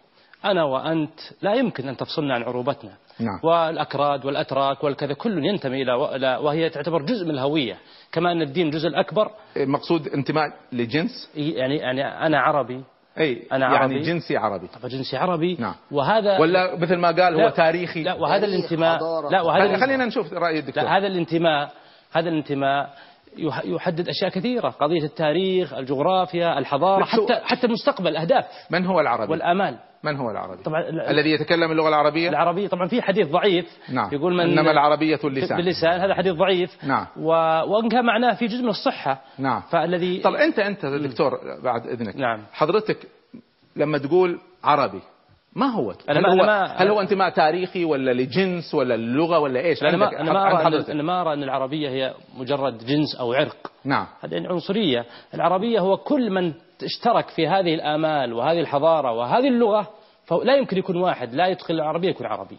[0.46, 2.92] أنا وأنت لا يمكن أن تفصلنا عن عروبتنا.
[3.20, 3.40] نعم.
[3.44, 7.78] والأكراد والأتراك والكذا كل ينتمي إلى إلى- وهي تعتبر جزء من الهوية.
[8.12, 9.32] كما أن الدين الجزء الأكبر.
[9.58, 12.84] مقصود انتماء لجنس؟ يعني يعني أنا عربي.
[13.20, 14.00] أي أنا يعني عربي.
[14.00, 14.68] جنسي عربي.
[14.68, 15.76] فجنسي عربي؟ نعم.
[15.92, 18.04] وهذا ولا مثل ما قال هو تاريخي.
[18.04, 19.00] لا وهذا تاريخ، الانتماء.
[19.32, 20.84] لا وهذا خلينا نشوف رأي الدكتور.
[20.84, 21.72] لا هذا الانتماء
[22.14, 22.90] هذا الانتماء
[23.38, 29.32] يح- يحدد أشياء كثيرة قضية التاريخ الجغرافيا الحضارة حتى حتى المستقبل الاهداف من هو العربي؟
[29.32, 29.78] والآمال.
[30.06, 34.10] من هو العربي؟ طبعا ال- الذي يتكلم اللغة العربية؟ العربي طبعا في حديث ضعيف نعم.
[34.14, 35.58] يقول من إنما العربية اللسان.
[35.58, 36.84] باللسان هذا حديث ضعيف.
[36.84, 37.06] نعم.
[37.18, 37.28] و...
[37.68, 39.22] وإن كان معناه في جزء من الصحة.
[39.40, 39.62] نعم.
[39.62, 41.32] فالذي طب أنت أنت دكتور
[41.64, 42.16] بعد إذنك.
[42.16, 42.40] نعم.
[42.54, 42.98] حضرتك
[43.76, 45.00] لما تقول عربي
[45.56, 48.96] ما هو؟ أنا هل, ما- هو أنا ما- هل هو انتماء تاريخي ولا لجنس ولا
[48.96, 52.78] اللغة ولا إيش؟ أنا ما أنا ما أرى أنا ما أرى أن العربية هي مجرد
[52.86, 53.72] جنس أو عرق.
[53.86, 54.06] نعم.
[54.22, 55.06] هذه يعني عنصرية.
[55.34, 59.88] العربية هو كل من اشترك في هذه الآمال وهذه الحضارة وهذه اللغة
[60.26, 62.58] فلا يمكن يكون واحد لا يدخل العربية يكون عربي.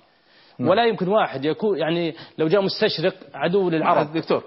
[0.61, 4.13] ولا يمكن واحد يكون يعني لو جاء مستشرق عدو للعرب.
[4.13, 4.43] دكتور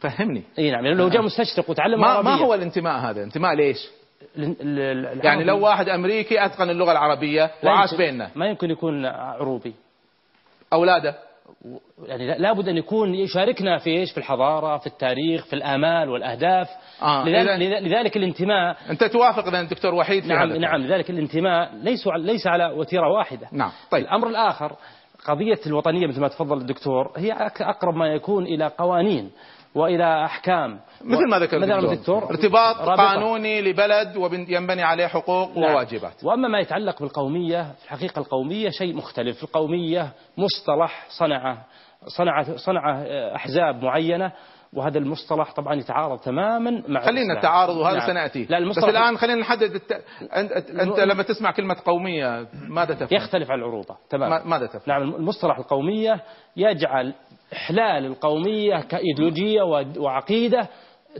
[0.00, 0.42] فهمني.
[0.58, 2.30] إي نعم يعني لو جاء مستشرق وتعلم ما العربية.
[2.30, 3.88] ما هو الانتماء هذا؟ انتماء ليش؟
[5.24, 8.30] يعني لو واحد أمريكي أتقن اللغة العربية وعاش بيننا.
[8.34, 9.74] ما يمكن يكون عروبي.
[10.72, 11.14] أولاده؟
[12.06, 16.68] يعني لا- لابد أن يكون يشاركنا في إيش؟ في الحضارة في التاريخ في الآمال والأهداف.
[17.02, 22.06] آه، لذلك, لذلك الانتماء أنت توافق اذا الدكتور وحيد في نعم نعم لذلك الانتماء ليس
[22.16, 23.48] ليس على وتيرة واحدة.
[23.52, 24.02] نعم طيب.
[24.04, 24.72] الأمر الآخر
[25.26, 29.30] قضية الوطنية مثل ما تفضل الدكتور هي أقرب ما يكون إلى قوانين.
[29.74, 33.02] وإلى أحكام مثل ما ذكر الدكتور ارتباط رابطة.
[33.08, 35.72] قانوني لبلد وينبني عليه حقوق نعم.
[35.74, 41.64] وواجبات وأما ما يتعلق بالقومية في الحقيقة القومية شيء مختلف القومية مصطلح صنعه
[42.16, 43.02] صنع صنع
[43.34, 44.32] أحزاب معينة
[44.72, 47.34] وهذا المصطلح طبعا يتعارض تماما مع خلينا.
[47.34, 48.06] التعارض وهذا نعم.
[48.06, 49.92] سنأتي لا بس الآن خلينا نحدد الت...
[50.36, 54.82] انت, انت لما تسمع كلمة قومية ماذا تفهم؟ يختلف عن العروبه تمام ما- ماذا تفهم؟
[54.86, 56.20] نعم المصطلح القومية
[56.56, 57.14] يجعل
[57.52, 60.68] إحلال القومية كإيديولوجية و- وعقيدة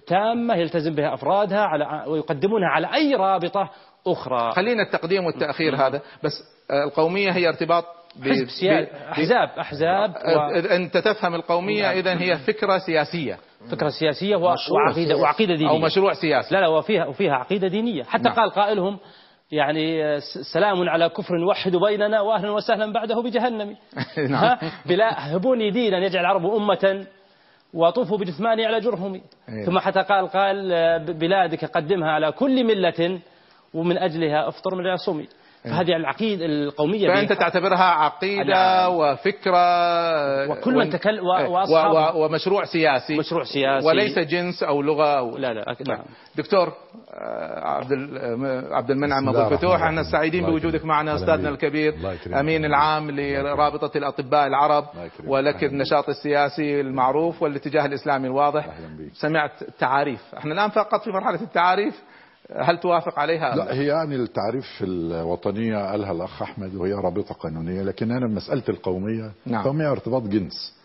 [0.06, 3.70] تامة يلتزم بها أفرادها على ويقدمونها على أي رابطة
[4.06, 4.52] أخرى.
[4.52, 6.00] خلينا التقديم والتأخير هذا.
[6.24, 6.32] بس
[6.70, 7.84] آه، القومية هي ارتباط.
[8.24, 13.38] حزب سياسي أحزاب أحزاب آه، إذا أنت تفهم القومية اذا هي فكرة سياسية.
[13.66, 15.16] وفكرة سياسية و- وعقيدة.
[15.16, 15.70] وعقيدة دينية.
[15.70, 16.54] أو مشروع سياسي.
[16.54, 18.02] لا لا وفيها وفيها عقيدة دينية.
[18.02, 18.34] حتى نعم.
[18.34, 18.98] قال قائلهم
[19.52, 20.18] يعني آه،
[20.52, 23.76] سلام على كفر يوحد بيننا واهلا وسهلا بعده بجهنم
[24.30, 24.58] نعم.
[24.86, 27.06] بلا هبوني دينا يجعل العرب أمة
[27.74, 29.66] وطوفوا بجثماني على جرهمي أيوة.
[29.66, 33.20] ثم حتى قال قال آه، بلادك قدمها على كل ملة
[33.74, 35.28] ومن أجلها أفطر من صومي
[35.64, 38.88] فهذه العقيدة القومية فأنت تعتبرها عقيدة.
[38.88, 42.14] وفكرة وكل من ون- تكل- و- إيه.
[42.16, 46.02] ومشروع سياسي مشروع سياسي وليس جنس أو لغة أو لا لا أكيد نعم.
[46.36, 46.72] دكتور
[47.14, 50.02] آه، عبد آه، عبد المنعم الله الفتوح إحنا.
[50.02, 50.84] سعيدين بوجودك.
[50.84, 51.46] معنا بيك.
[51.46, 51.94] الكبير.
[52.40, 54.84] امين العام لرابطة الأطباء العرب.
[55.26, 58.66] ولك النشاط السياسي المعروف والاتجاه الإسلامي الواضح.
[59.12, 62.02] سمعت تعاريف إحنا الآن فقط في مرحلة التعاريف
[62.56, 68.10] هل توافق عليها لا هي يعني التعريف الوطنية قالها الأخ أحمد وهي رابطة قانونية لكن
[68.10, 69.60] أنا مسألة القومية نعم.
[69.60, 70.80] القومية ارتباط جنس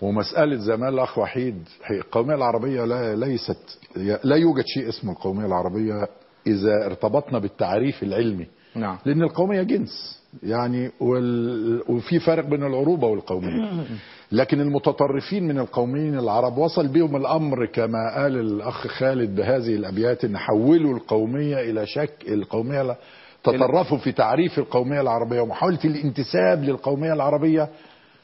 [0.00, 3.78] ومسألة قال الأخ وحيد القومية العربية لا ليست
[4.24, 6.08] لا يوجد شيء اسمه القومية العربية
[6.46, 8.46] إذا ارتبطنا بالتعريف العلمي.
[8.74, 8.98] نعم.
[9.06, 11.82] لأن القومية جنس يعني وال...
[11.88, 13.70] وفي فرق بين العروبة والقومية.
[14.32, 20.38] لكن المتطرفين من القوميين العرب وصل بهم الأمر كما قال الأخ خالد بهذه الأبيات إن
[20.38, 22.96] حولوا القومية إلى شك القومية ل-
[23.44, 27.68] تطرفوا في تعريف القومية العربية ومحاولة الانتساب للقومية العربية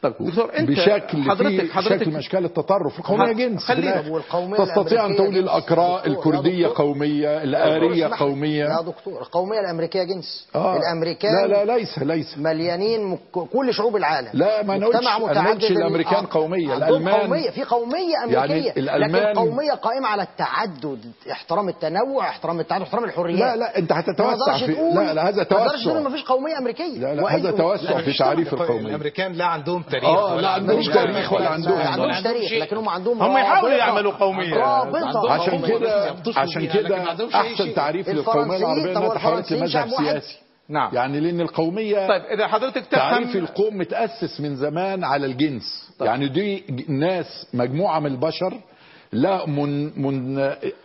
[0.03, 3.65] طيب دكتور انت بشكل حضرتك حضرتك شكل من اشكال التطرف القوميه جنس.
[3.65, 4.23] خلينا-
[4.57, 5.37] تستطيع أن تقول
[6.07, 6.87] يا الكردية دكتور.
[6.87, 8.65] قومية يا الآرية دكتور، قومية.
[8.65, 10.47] يا دكتور القومية الأمريكية جنس.
[10.55, 10.77] آه.
[10.77, 12.39] الأمريكان لا لا ليس ليس.
[12.39, 14.29] مليانين مك- كل شعوب العالم.
[14.35, 18.13] لا، ما نقولش- مجتمع ما متعدد نقولش ال- الأمريكان قومية، عندهم الألمان- قومية في قومية
[18.13, 18.73] يعني أمريكية.
[18.73, 23.39] الألمان- لكن قومية قائمة على التعدد احترام التنوع احترام التعدد احترام الحريات.
[23.41, 26.01] لا لا أنت هتتوسع في تقول- لا لا هذا ما تقدرش تقول توسع.
[26.09, 26.99] ما فيش قومية أمريكية.
[26.99, 28.89] لا لا هذا توسع في تعريف القومية.
[28.89, 32.77] الأمريكان لا عندهم تاريخ آه، لا عندهم عندهم تاريخ ولا ما عندهم عندهمش تاريخ لكن
[32.77, 33.71] هم عندهم هم يحاولوا.
[33.77, 34.13] يعملوا.
[34.57, 35.67] رابطة عشان.
[35.67, 37.75] كده عشان ما كده عندهمش أحسن.
[37.75, 39.89] تعريف للقومية العربية إنها تحولت لمذهب.
[39.89, 45.27] سياسي نعم يعني لأن القومية طيب إذا حضرتك تعريف تفهم القوم متأسس من زمان على
[45.27, 48.55] الجنس يعني دي ناس مجموعة من البشر
[49.13, 50.39] لا من من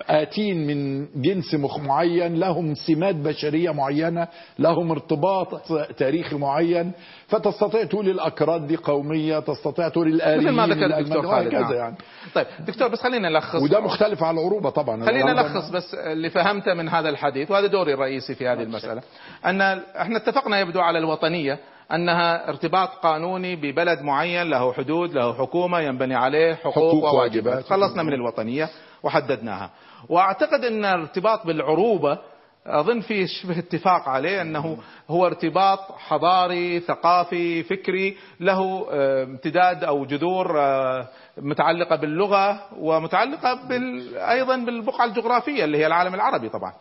[0.09, 4.27] آتين من جنس مخ معين لهم سمات بشرية معينة
[4.59, 5.61] لهم ارتباط
[5.97, 6.91] تاريخي معين.
[7.27, 11.73] فتستطيع تقول الأكراد دي قومية تستطيع تقول الآليين مثل ما ذكر الدكتور خالد نعم.
[11.73, 11.95] يعني.
[12.35, 13.61] طيب دكتور بس خلينا نلخص.
[13.61, 15.05] وده مختلف عن العروبة طبعا.
[15.05, 19.01] خلينا نلخص بس اللي فهمته من هذا الحديث وهذا دوري الرئيسي في هذه المسألة
[19.45, 19.61] أن
[20.01, 21.59] إحنا اتفقنا يبدو على الوطنية
[21.91, 27.53] أنها ارتباط قانوني ببلد معين له حدود له حكومة ينبني عليه حقوق, حقوق وواجبات.
[27.53, 27.65] وواجبات.
[27.65, 28.69] خلصنا من الوطنية
[29.03, 29.69] وحددناها.
[30.09, 32.17] وأعتقد أن ارتباط بالعروبة
[32.65, 34.77] أظن في شبه اتفاق عليه أنه
[35.09, 44.17] هو ارتباط حضاري ثقافي فكري له آه، امتداد أو جذور آه، متعلقة باللغة ومتعلقة بال...
[44.17, 46.73] أيضا بالبقعة الجغرافية اللي هي العالم العربي طبعا.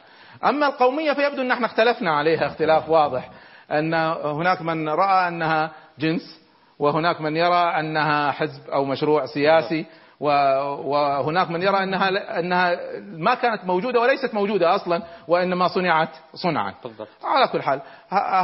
[0.45, 3.31] أما القومية فيبدو أن إحنا اختلفنا عليها اختلاف واضح.
[3.71, 6.41] أن هناك من رأى أنها جنس
[6.79, 9.87] وهناك من يرى أنها حزب أو مشروع سياسي
[10.21, 16.75] وهناك من يرى أنها أنها ما كانت موجودة وليست موجودة أصلا وإنما صنعت صنعا.
[16.85, 17.09] بالضبط.
[17.25, 17.81] على كل حال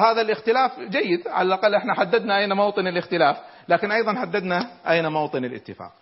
[0.02, 3.36] هذا الاختلاف جيد على الأقل إحنا حددنا أين موطن الاختلاف
[3.68, 5.92] لكن أيضا حددنا أين موطن الاتفاق.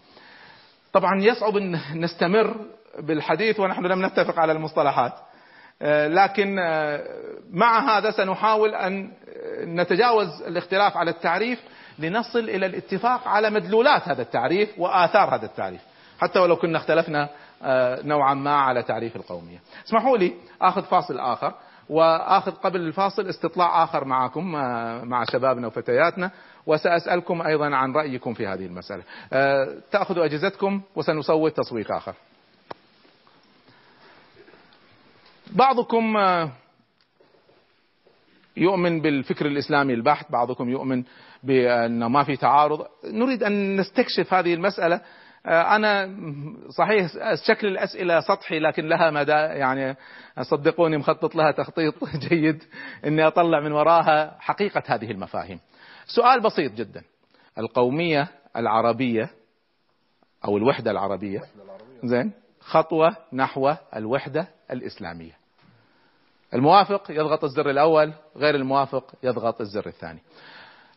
[0.92, 2.56] طبعا يصعب أن نستمر
[2.98, 5.12] بالحديث ونحن لم نتفق على المصطلحات.
[6.06, 7.04] لكن آه،
[7.50, 9.10] مع هذا سنحاول أن
[9.64, 11.60] نتجاوز الاختلاف على التعريف
[11.98, 15.80] لنصل إلى الاتفاق على مدلولات هذا التعريف وآثار هذا التعريف.
[16.20, 17.28] حتى ولو كنا اختلفنا
[17.62, 19.58] آه، نوعا ما على تعريف القومية.
[19.86, 21.54] اسمحوا لي أخذ فاصل آخر
[21.88, 26.30] وآخذ قبل الفاصل استطلاع آخر معكم آه، مع شبابنا وفتياتنا
[26.66, 29.02] وسأسألكم أيضا عن رأيكم في هذه المسألة.
[29.32, 32.14] آه، تأخذوا أجهزتكم وسنصوت تصويت آخر.
[35.52, 36.50] بعضكم آه،
[38.56, 41.04] يؤمن بالفكر الإسلامي البحت بعضكم يؤمن
[41.42, 42.86] بأنه ما في تعارض.
[43.04, 45.00] نريد أن نستكشف هذه المسألة.
[45.46, 46.16] آه، أنا
[46.68, 47.06] صحيح
[47.46, 49.32] شكل الأسئلة سطحي لكن لها مدى.
[49.32, 49.96] يعني
[50.40, 51.94] صدقوني مخطط لها تخطيط
[52.28, 52.62] جيد
[53.04, 55.60] أني أطلع من وراها حقيقة هذه المفاهيم.
[56.06, 57.02] سؤال بسيط جدا.
[57.58, 59.30] القومية العربية
[60.44, 61.40] أو الوحدة العربية
[62.04, 65.39] زين خطوة نحو الوحدة الإسلامية.
[66.54, 70.22] الموافق يضغط الزر الأول غير الموافق يضغط الزر الثاني.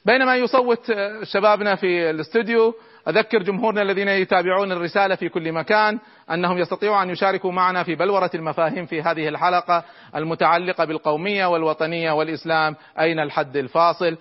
[0.06, 2.74] بينما يصوت آه، شبابنا في الاستوديو
[3.08, 6.00] أذكر جمهورنا الذين يتابعون الرسالة في كل مكان
[6.32, 9.84] أنهم يستطيعون أن يشاركوا معنا في بلورة المفاهيم في هذه الحلقة
[10.16, 14.18] المتعلقة بالقومية والوطنية والإسلام أين الحد الفاصل.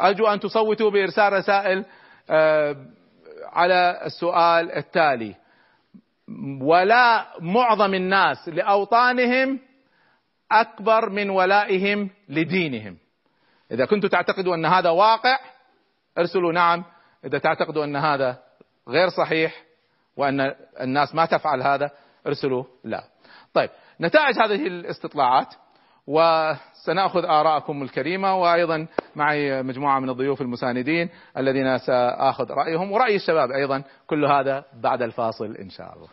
[0.00, 1.84] أرجو أن تصوتوا بإرسال رسائل
[2.30, 2.76] آه،
[3.52, 5.34] على السؤال التالي.
[6.62, 9.58] ولاء معظم الناس لأوطانهم
[10.60, 12.96] أكبر من ولائهم لدينهم.
[13.70, 15.38] إذا كنتم تعتقدوا أن هذا واقع
[16.18, 16.84] ارسلوا نعم.
[17.24, 18.38] إذا تعتقدوا أن هذا
[18.88, 19.62] غير صحيح
[20.16, 21.90] وأن الناس ما تفعل هذا
[22.26, 23.04] ارسلوا لا.
[23.54, 25.54] طيب نتائج هذه الاستطلاعات
[26.06, 28.86] وسنأخذ آراءكم الكريمة وأيضا
[29.16, 35.56] معي مجموعة من الضيوف المساندين الذين سآخذ رأيهم ورأي الشباب أيضا كل هذا بعد الفاصل
[35.56, 36.08] إن شاء الله.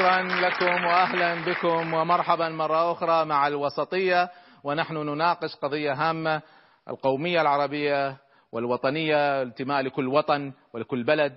[0.00, 4.30] شكرا لكم واهلا بكم ومرحبا مرة أخرى مع الوسطية.
[4.64, 6.42] ونحن نناقش قضية هامة
[6.88, 8.16] القومية العربية
[8.52, 11.36] والوطنية الانتماء لكل وطن ولكل بلد.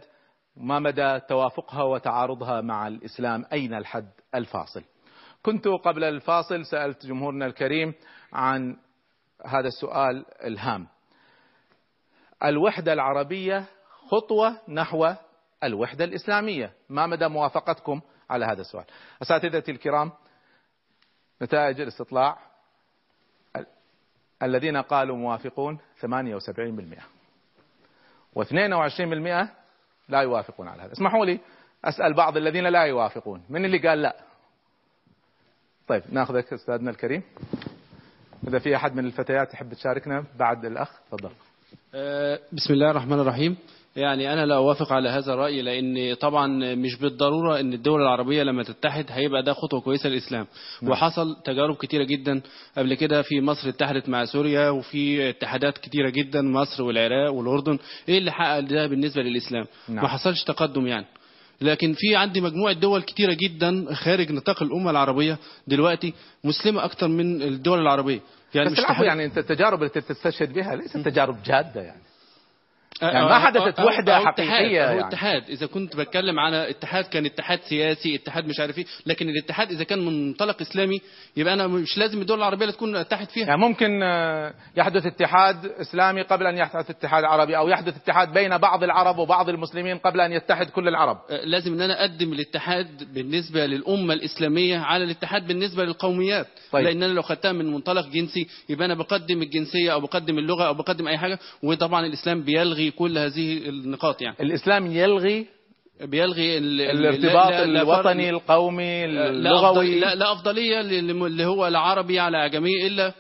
[0.58, 4.84] ما مدى توافقها وتعارضها مع الإسلام؟ أين الحد الفاصل؟
[5.42, 7.94] كنت قبل الفاصل سألت جمهورنا الكريم
[8.34, 8.78] عن
[9.46, 10.88] هذا السؤال الهام.
[12.44, 13.66] الوحدة العربية
[14.12, 15.14] خطوة نحو
[15.64, 16.74] الوحدة الإسلامية.
[16.90, 18.86] ما مدى موافقتكم على هذا السؤال.
[19.22, 20.12] أساتذتي الكرام
[21.42, 22.38] نتائج الاستطلاع
[23.56, 23.66] ال-
[24.44, 27.02] الذين قالوا موافقون 78%
[28.36, 29.48] و22%
[30.10, 30.92] لا يوافقون على هذا.
[30.94, 31.40] اسمحوا لي
[31.86, 33.44] أسأل بعض الذين لا يوافقون.
[33.50, 34.16] من اللي قال لا؟
[35.88, 37.24] طيب ناخذك أستاذنا الكريم.
[38.48, 41.32] إذا في أحد من الفتيات تحب تشاركنا بعد الأخ تفضل.
[41.96, 43.58] آه، بسم الله الرحمن الرحيم.
[43.96, 48.64] يعني أنا لا أوافق على هذا الرأي لأن طبعا مش بالضرورة أن الدول العربية لما
[48.64, 50.48] تتحد هيبقى ده خطوة كويسة للإسلام.
[50.84, 52.42] وحصل تجارب كتيرة جدا
[52.78, 57.80] قبل كده في مصر اتحدت مع سوريا وفي اتحادات كتيرة جدا مصر والعراق والأردن
[58.10, 60.04] إيه اللي حقق ده بالنسبة للإسلام؟ نعم.
[60.04, 61.06] ما حصلش تقدم يعني.
[61.62, 67.42] لكن في عندي مجموعة دول كتيرة جدا خارج نطاق الأمة العربية دلوقتي مسلمة أكتر من
[67.42, 68.20] الدول العربية.
[68.56, 72.02] يعني بس مش يعني أنت التجارب التي تستشهد بها ليست تجارب جادة يعني.
[73.12, 75.08] يعني ما حدثت وحدة آه، اتحاد، حقيقية هو يعني.
[75.08, 75.50] اتحاد.
[75.50, 78.86] إذا كنت بتكلم على اتحاد كان اتحاد سياسي اتحاد مش عارف إيه.
[79.06, 81.02] لكن الاتحاد إذا كان من منطلق إسلامي
[81.38, 83.48] يبقى أنا مش لازم الدول العربية اللي تكون اتحد فيها.
[83.48, 88.58] يعني ممكن آه، يحدث اتحاد إسلامي قبل أن يحدث اتحاد عربي أو يحدث اتحاد بين
[88.58, 91.18] بعض العرب وبعض المسلمين قبل أن يتحد كل العرب.
[91.30, 96.48] آه، لازم إن أنا أقدم الاتحاد بالنسبة للأمة الإسلامية على الاتحاد بالنسبة للقوميات.
[96.72, 96.86] طيب.
[96.86, 100.74] لأن أنا لو خدتها من منطلق جنسي يبقى أنا بقدم الجنسية أو بقدم اللغة أو
[100.74, 101.40] بقدم أي حاجة.
[101.64, 104.36] وطبعا الإسلام بيلغي كل هذه النقاط يعني.
[104.42, 105.46] الإسلام يلغي
[106.02, 110.00] بيلغي ال- ال- الارتباط لا- لا- لا الوطني القومي اللغوي.
[110.00, 113.14] لا, لا أفضلية لل- اللي هو العربي على أعجمي إلا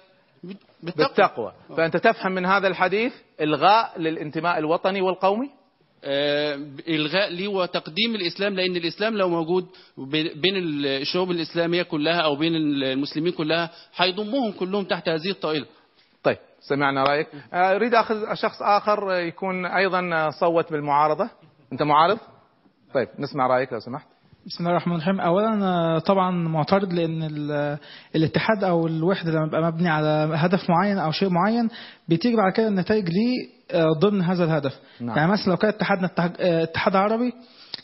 [0.84, 1.54] بالتقوى, بالتقوى.
[1.78, 5.50] فأنت تفهم من هذا الحديث إلغاء للانتماء الوطني والقومي؟
[6.06, 9.66] آه، إلغاء لي وتقديم الإسلام لأن الإسلام لو موجود
[9.98, 10.54] بي- بين
[10.86, 15.66] الشعوب الإسلامية كلها أو بين المسلمين كلها هيضمهم كلهم تحت هذه الطائلة.
[15.66, 15.72] طيب
[16.70, 17.28] سمعنا رأيك.
[17.54, 21.30] آه، أريد أخذ شخص آخر آه، يكون أيضا صوت بالمعارضة.
[21.74, 22.18] أنت معارض؟
[22.94, 24.06] طيب نسمع رأيك لو سمحت.
[24.48, 25.20] بسم الله الرحمن الرحيم.
[25.22, 27.78] اولا آه، طبعا معترض لأن ال-
[28.16, 31.70] الاتحاد أو الوحدة لما يبقى مبني على هدف معين أو شيء معين
[32.10, 34.80] بتيجي بعد كده النتائج ليه آه، ضمن هذا الهدف.
[35.02, 35.18] نعم.
[35.18, 37.34] يعني مثلا لو كان اتحادنا اتحاد- آه، اتحاد عربي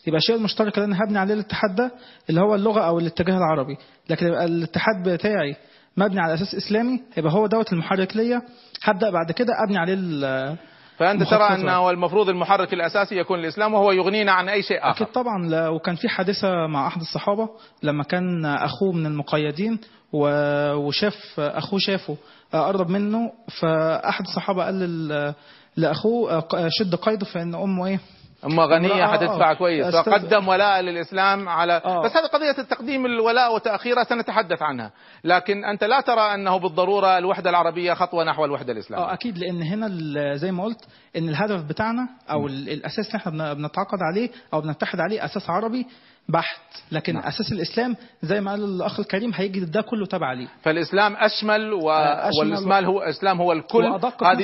[0.07, 1.91] يبقى الشيء المشترك اللي أنا هبني عليه الاتحاد ده
[2.29, 3.77] اللي هو اللغة أو الاتجاه العربي.
[4.09, 5.55] لكن يبقى الاتحاد بتاعي
[5.99, 8.41] مبني على أساس إسلامي يبقى هو دوت المحرك ليا.
[8.83, 10.57] هبدأ بعد كده أبني عليه ال-
[10.97, 11.59] فأنت ترى مخططات.
[11.59, 15.03] أنه المفروض المحرك الأساسي يكون الإسلام وهو يغنينا عن أي شيء آخر.
[15.03, 15.45] أكيد طبعا.
[15.47, 17.49] لا- وكان في حادثة مع أحد الصحابة
[17.83, 19.79] لما كان أخوه من المقيدين
[20.13, 22.17] وشاف أخوه شافه
[22.53, 23.31] قرب منه
[23.62, 25.33] فأحد الصحابة قال لل-
[25.77, 26.43] لأخوه
[26.79, 27.99] شد قيده فإن أمه إيه
[28.45, 29.54] أما غنية حتدفع.
[29.54, 32.04] كويس أستاذ- فقدم ولاء للإسلام على آه.
[32.04, 34.91] بس هذه قضية التقديم الولاء وتاخيره سنتحدث عنها
[35.23, 39.62] لكن أنت لا ترى أنه بالضرورة الوحدة العربية خطوة نحو الوحدة آه الاسلاميه أكيد لأن
[39.62, 39.89] هنا
[40.36, 40.82] زي ما قلت
[41.17, 45.49] إن الهدف بتاعنا أو ال- الأساس اللي إحنا بن- بنتعاقد عليه أو بنتحد عليه أساس
[45.49, 45.86] عربي
[46.30, 47.23] بحت لكن نعم.
[47.23, 51.91] أساس الإسلام زي ما قال الأخ الكريم هيجي ده كله تبع ليه فالإسلام أشمل و...
[51.91, 53.86] آه، أشمل والإسلام هو الاسلام هو الكل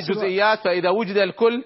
[0.12, 1.64] جزئيات فإذا وجد الكل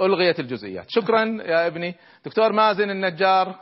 [0.00, 0.84] ألغيت الجزئيات.
[0.88, 1.94] شكرا يا ابني.
[2.24, 3.54] دكتور مازن النجار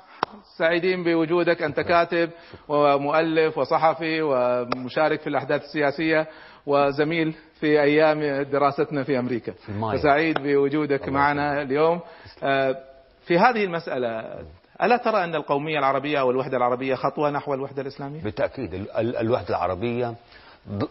[0.58, 1.62] سعيدين بوجودك.
[1.62, 2.30] أنت كاتب
[2.68, 6.26] ومؤلف وصحفي ومشارك في الأحداث السياسية
[6.66, 9.52] وزميل في أيام دراستنا في أمريكا.
[9.68, 9.98] المايا.
[9.98, 12.00] فسعيد بوجودك معنا اليوم.
[12.42, 12.76] آه،
[13.26, 14.38] في هذه المسألة
[14.82, 19.16] ألا ترى أن القومية العربية أو الوحده العربية خطوة نحو الوحدة الإسلامية؟ بالتأكيد ال- ال-
[19.16, 20.14] الوحدة العربية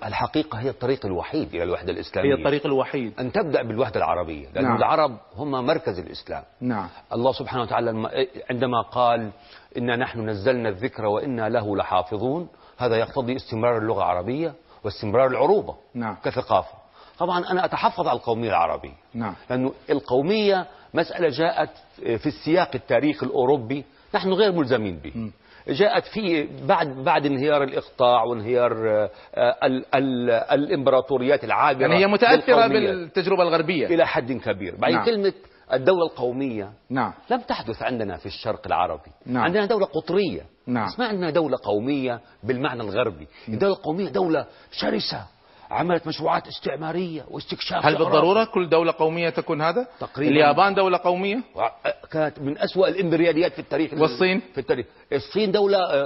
[0.05, 2.29] الحقيقة هي الطريق الوحيد إلى الوحدة الإسلامية.
[2.29, 3.19] هي الطريق الوحيد.
[3.19, 4.77] أن تبدأ بالوحدة العربية لأن نعم.
[4.77, 6.43] العرب هم مركز الإسلام.
[6.61, 6.87] نعم.
[7.13, 8.09] الله سبحانه وتعالى
[8.49, 9.31] عندما قال
[9.77, 12.47] إنا نحن نزلنا الذكر وإنا له لحافظون
[12.77, 14.53] هذا يقتضي استمرار اللغة العربية
[14.83, 16.17] واستمرار العروبة نعم.
[16.23, 16.73] كثقافة.
[17.19, 18.93] طبعا أنا أتحفظ على القومية العربية.
[19.13, 19.35] نعم.
[19.49, 25.31] لأنه القومية مسألة جاءت في السياق التاريخي الأوروبي نحن غير ملزمين به.
[25.67, 28.89] جاءت في بعد بعد انهيار الإقطاع وانهيار
[29.35, 33.87] آه، ال ال الإمبراطوريات العابرة يعني هي متأثرة بالتجربة الغربية.
[33.87, 34.75] إلى حد كبير.
[34.75, 35.05] بعدين نعم.
[35.05, 35.33] كلمة
[35.73, 37.13] الدولة القومية نعم.
[37.29, 39.11] لم تحدث عندنا في الشرق العربي.
[39.25, 39.43] نعم.
[39.43, 40.41] عندنا دولة قطرية.
[40.67, 40.87] نعم.
[40.87, 43.27] بس ما عندنا دولة قومية بالمعنى الغربي.
[43.49, 45.25] الدولة القومية دولة شرسة.
[45.71, 48.07] عملت مشروعات استعمارية واستكشاف هل ثغرات.
[48.11, 50.31] بالضرورة كل دولة قومية تكون هذا تقريباً.
[50.31, 51.71] اليابان دولة قومية وع-
[52.11, 56.05] كانت من أسوأ الإمبرياليات في التاريخ والصين؟ في التاريخ الصين دولة آه،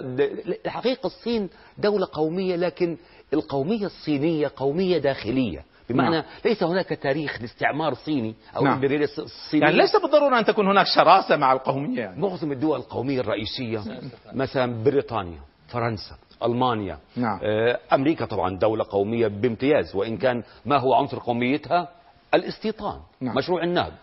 [0.66, 2.98] الحقيقة الصين دولة قومية لكن
[3.34, 6.24] القومية الصينية قومية داخلية بمعنى نعم.
[6.46, 8.74] ليس هناك تاريخ لاستعمار صيني أو نعم.
[8.74, 9.06] إمبريالية
[9.52, 12.22] صينية يعني ليس بالضرورة أن تكون هناك شراسة مع القومية يعني.
[12.22, 13.84] معظم الدول القومية الرئيسية
[14.34, 16.98] مثلا بريطانيا فرنسا ألمانيا.
[17.16, 17.40] نعم.
[17.44, 21.88] آه، أمريكا طبعا دولة قومية بامتياز وإن كان ما هو عنصر قوميتها؟
[22.34, 23.36] الاستيطان نعم.
[23.38, 23.94] مشروع النهب.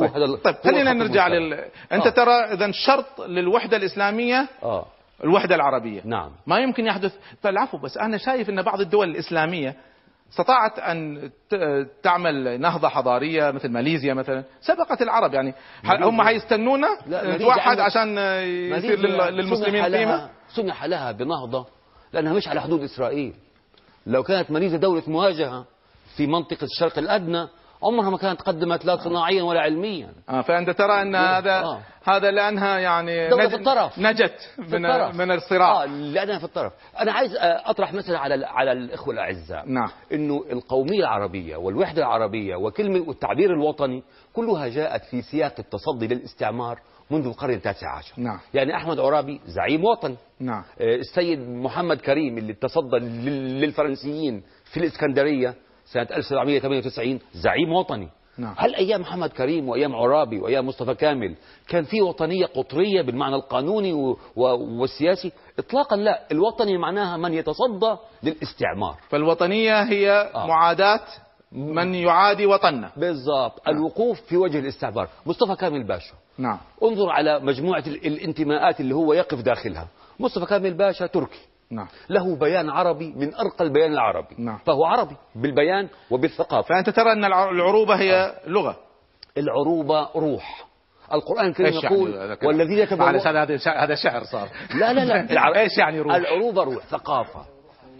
[0.00, 1.28] هو طيب, هذا طيب خلينا نرجع.
[1.28, 1.52] لل
[1.92, 2.10] أنت آه.
[2.10, 4.86] ترى اذا شرط للوحدة الإسلامية؟ آه.
[5.24, 6.02] الوحدة العربية.
[6.04, 6.30] نعم.
[6.46, 9.74] ما يمكن يحدث فالعفو بس أنا شايف إن بعض الدول الإسلامية
[10.32, 11.30] استطاعت أن
[12.02, 14.44] تعمل نهضة حضارية مثل ماليزيا مثلا.
[14.60, 18.18] سبقت العرب يعني هم حيستنونا لا، ماليزيا توحد عندها- عشان
[18.76, 18.98] يصير
[19.30, 21.66] للمسلمين قيمه سمح لها بنهضة
[22.12, 23.34] لأنها مش على حدود إسرائيل
[24.06, 25.64] لو كانت ماليزيا دولة مواجهة
[26.16, 27.48] في منطقة الشرق الأدنى
[27.82, 31.80] عمرها ما كانت قدمت لا صناعيا ولا علميا آه فأنت ترى أن هذا آه.
[32.04, 33.98] هذا لأنها يعني دولة نج- في الطرف.
[33.98, 35.14] نجت من الطرف.
[35.16, 39.68] من الصراع آه لأنها في الطرف أنا عايز آه، أطرح مثلا على على الإخوة الأعزاء
[39.68, 39.88] نعم.
[40.12, 44.02] إنه القومية العربية والوحدة العربية وكلمة والتعبير الوطني
[44.32, 46.78] كلها جاءت في سياق التصدي للاستعمار
[47.10, 48.14] منذ القرن التاسع عشر.
[48.16, 48.38] نعم.
[48.54, 50.62] يعني أحمد عرابي زعيم وطني نعم.
[50.80, 54.42] آه، السيد محمد كريم اللي تصدى لل- للفرنسيين
[54.72, 55.54] في الإسكندرية
[55.92, 58.08] سنة 1798 زعيم وطني.
[58.38, 58.54] نعم.
[58.58, 61.34] هل أيام محمد كريم وأيام عرابي وأيام مصطفى كامل
[61.68, 66.26] كان في وطنية قطرية بالمعنى القانوني و- و- والسياسي؟ إطلاقا لا.
[66.32, 68.96] الوطني معناها من يتصدى للاستعمار.
[69.08, 70.46] فالوطنية هي آه.
[70.46, 71.00] معاداة
[71.52, 73.68] من يعادي وطننا بالضبط.
[73.68, 76.14] الوقوف في وجه الاستعمار مصطفى كامل باشا.
[76.38, 76.58] نعم.
[76.82, 79.88] انظر على مجموعة ال- الانتماءات اللي هو يقف داخلها.
[80.20, 81.40] مصطفى كامل باشا تركي.
[81.70, 81.86] نعم.
[82.08, 84.34] له بيان عربي من أرقى البيان العربي.
[84.38, 84.58] نعم.
[84.58, 86.68] فهو عربي بالبيان وبالثقافة.
[86.68, 88.76] فأنت ترى أن الع- العروبة هي لغة.
[89.38, 90.66] العروبة روح.
[91.12, 94.48] القرآن الكريم يقول يعني كلام؟ والذين يتبوأ هذا هذا شع- هذا شعر صار.
[94.74, 95.58] لا لا لا.
[95.60, 96.86] إيش يعني روح؟ العروبة روح.
[96.86, 97.44] ثقافة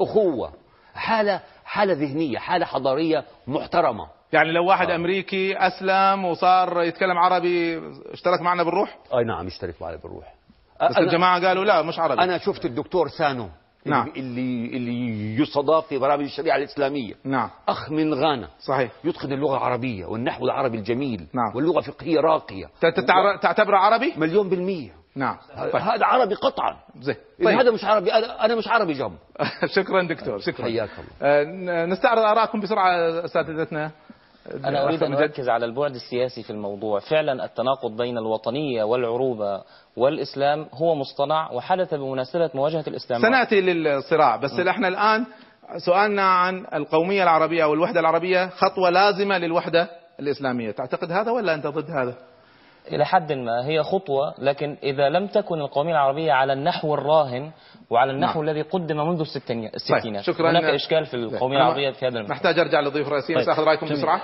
[0.01, 0.53] أخوة
[0.94, 1.40] حالة
[1.71, 4.07] حالة ذهنية حالة حضارية محترمة.
[4.33, 7.81] يعني لو واحد أمريكي أسلم وصار يتكلم عربي
[8.12, 10.35] اشترك معنا بالروح؟ أي نعم يشترك معي بالروح.
[10.83, 12.23] بس أنا- الجماعة قالوا لا مش عربي.
[12.23, 13.49] أنا شفت الدكتور سانو
[13.87, 14.09] نعم.
[14.16, 17.14] اللي اللي يستضاف في برامج الشريعة الإسلامية.
[17.25, 17.51] نعم.
[17.68, 18.49] أخ من غانا.
[18.59, 18.93] صحيح.
[19.05, 21.27] يتقن اللغة العربية والنحو العربي الجميل.
[21.35, 21.57] نعم.
[21.57, 22.66] واللغة الفقهية راقية.
[23.43, 24.99] تعتبره عربي؟ مليون بالمية.
[25.17, 25.37] نعم.
[25.59, 25.73] طيب.
[25.73, 25.83] طيب.
[25.83, 26.77] هذا عربي قطعا.
[27.01, 27.17] زين.
[27.41, 29.17] إذا هذا طيب مش عربي أنا أنا مش عربي جنب.
[29.77, 30.65] شكرا دكتور شكرا.
[30.65, 31.11] حياك الله.
[31.23, 33.91] آه، نستعرض آرائكم بسرعة اساتذتنا
[34.65, 35.15] أنا أريد أن.
[35.15, 36.99] أركز على البعد السياسي في الموضوع.
[36.99, 39.63] فعلا التناقض بين الوطنية والعروبة
[39.97, 43.23] والإسلام هو مصطنع وحدث بمناسبة مواجهة الإسلام.
[43.23, 45.27] سنأتي للصراع بس إحنا الآن
[45.87, 49.91] سؤالنا عن القومية العربية أو الوحده العربية خطوة لازمة للوحدة
[50.21, 50.71] الإسلامية.
[50.71, 52.15] تعتقد هذا ولا أنت ضد هذا؟
[52.93, 57.51] إلى حد ما هي خطوة لكن إذا لم تكن القومية العربية على النحو الراهن
[57.91, 58.51] وعلى النحو نعم.
[58.51, 60.24] الذي قدم منذ الستينيات طيب الستينات.
[60.24, 60.51] شكرا.
[60.51, 63.62] هناك إشكال في القومية أنا العربية في هذا المحور محتاج أرجع للضيوف الرئيسيين بس اخذ
[63.62, 63.99] رأيكم جميل.
[63.99, 64.20] بسرعة؟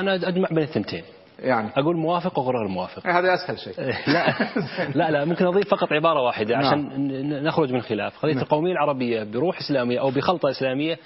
[0.00, 1.04] أنا أجمع بين الثنتين.
[1.38, 1.70] يعني.
[1.76, 3.74] أقول موافق واقول غير موافق هذا أسهل شيء.
[4.06, 4.34] لا.
[4.98, 6.66] لا لا ممكن أضيف فقط عبارة واحدة نعم.
[6.66, 8.22] عشان نخرج من خلاف.
[8.22, 10.98] قضيه القومية العربية بروح إسلامية أو بخلطة إسلامية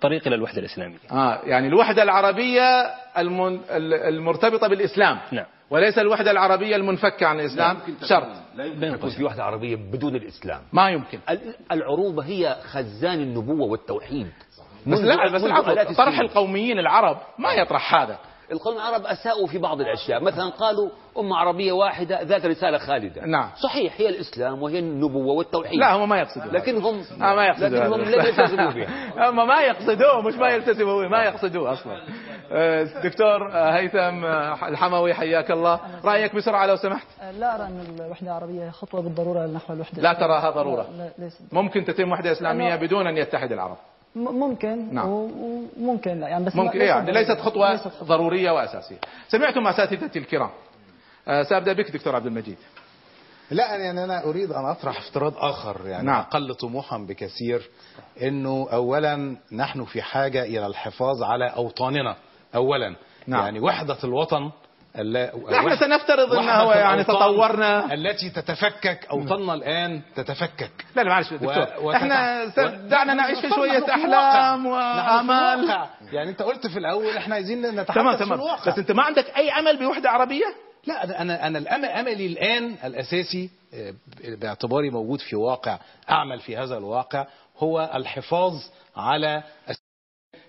[0.00, 0.96] طريق إلى الوحدة الإسلامية.
[1.12, 2.62] آه يعني الوحدة العربية
[3.18, 3.60] المن...
[4.08, 5.18] المرتبطة بالإسلام.
[5.32, 5.46] نعم.
[5.70, 7.76] وليس الوحدة العربية المنفكة عن الإسلام.
[8.08, 8.28] شرط.
[8.54, 10.60] لا يمكن يكون في وحدة عربية بدون الإسلام.
[10.72, 11.18] ما يمكن.
[11.30, 14.32] ال- العروبة هي خزان النبوة والتوحيد.
[14.86, 15.42] بس لا بس
[15.96, 16.18] طرح.
[16.18, 18.18] القوميين العرب ما يطرح هذا.
[18.52, 20.22] القوم العرب أساءوا في بعض الأشياء.
[20.22, 23.24] مثلا قالوا أمة عربية واحدة ذات رسالة خالدة.
[23.26, 23.50] نعم.
[23.62, 25.78] صحيح هي الإسلام وهي النبوة والتوحيد.
[25.80, 28.00] لا هم ما يقصدوا لكنهم آه ما يقصدوا لكنهم.
[28.00, 28.88] لم يلتزموا بها.
[29.30, 31.96] هم ما يقصدوه مش ما يلتزموا به ما يقصدوه أصلا.
[32.52, 35.80] آه، دكتور آه، هيثم آه، الحموي حياك الله.
[36.04, 37.06] رأيك بسرعة لو سمحت؟
[37.38, 40.02] لا أرى أن الوحدة العربية خطوة بالضرورة نحو الوحدة.
[40.02, 40.86] لا تراها
[41.18, 43.76] ليس ممكن تتم وحدة إسلامية أنا- بدون أن يتحد العرب.
[44.16, 45.08] ممكن نعم.
[45.08, 48.08] وممكن لا يعني بس ممكن ما- يعني ليست خطوة ليست خطوة.
[48.08, 48.98] ضرورية وأساسية
[49.28, 50.50] سمعتم أساتذتي الكرام
[51.28, 52.56] آه، سأبدأ بك دكتور عبد المجيد
[53.50, 56.20] لا يعني أنا أريد أن أطرح افتراض آخر يعني نعم.
[56.20, 57.70] أقل طموحا بكثير
[58.22, 62.16] إنه اولا نحن في حاجة إلى الحفاظ على أوطاننا
[62.54, 62.96] اولا
[63.26, 63.44] نعم.
[63.44, 64.50] يعني وحدة الوطن
[64.96, 67.94] إحنا سنفترض انه هو يعني تطورنا.
[67.94, 70.70] التي تتفكك اوطاننا الآن تتفكك.
[70.96, 71.66] لا لا معلش دكتور.
[71.82, 72.44] و- إحنا
[72.88, 74.60] دعنا نعيش في نحن شوية في أحلام.
[74.60, 75.86] نحن في وامال.
[76.12, 78.38] يعني أنت قلت في الأول إحنا عايزين نتحدث تمام في تمام.
[78.38, 78.72] الواقع.
[78.72, 80.44] بس أنت ما عندك أي أمل بوحدة عربية؟
[80.86, 83.94] لا أنا أنا الأم- أملي الآن الأساسي آه،
[84.40, 85.78] باعتباري موجود في واقع
[86.10, 87.26] أعمل في هذا الواقع
[87.58, 88.52] هو الحفاظ
[88.96, 89.42] على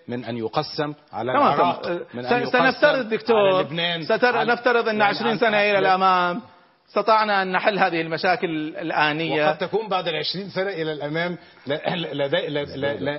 [0.10, 2.00] من أن يقسم على تمام العراق تمام.
[2.14, 4.34] من يقسم سنفترض على دكتور لبنان ستر...
[4.34, 6.42] على- نفترض أن يعني 20 على- سنة إلى على- الأمام.
[6.90, 8.48] استطعنا أن نحل هذه المشاكل
[8.78, 9.46] الآنية.
[9.46, 11.38] وقد تكون بعد ال 20 سنة إلى الأمام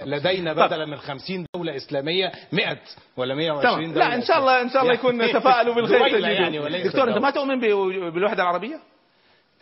[0.07, 2.77] لدينا بدلا من 50 دولة إسلامية 100
[3.17, 3.93] ولا 120 تمام.
[3.93, 6.19] دولة لا إن شاء الله إن شاء الله يكون تفاؤلوا بالخير.
[6.27, 7.21] يعني دكتور أنت دولة.
[7.21, 8.77] ما تؤمن ب- بالوحدة العربية؟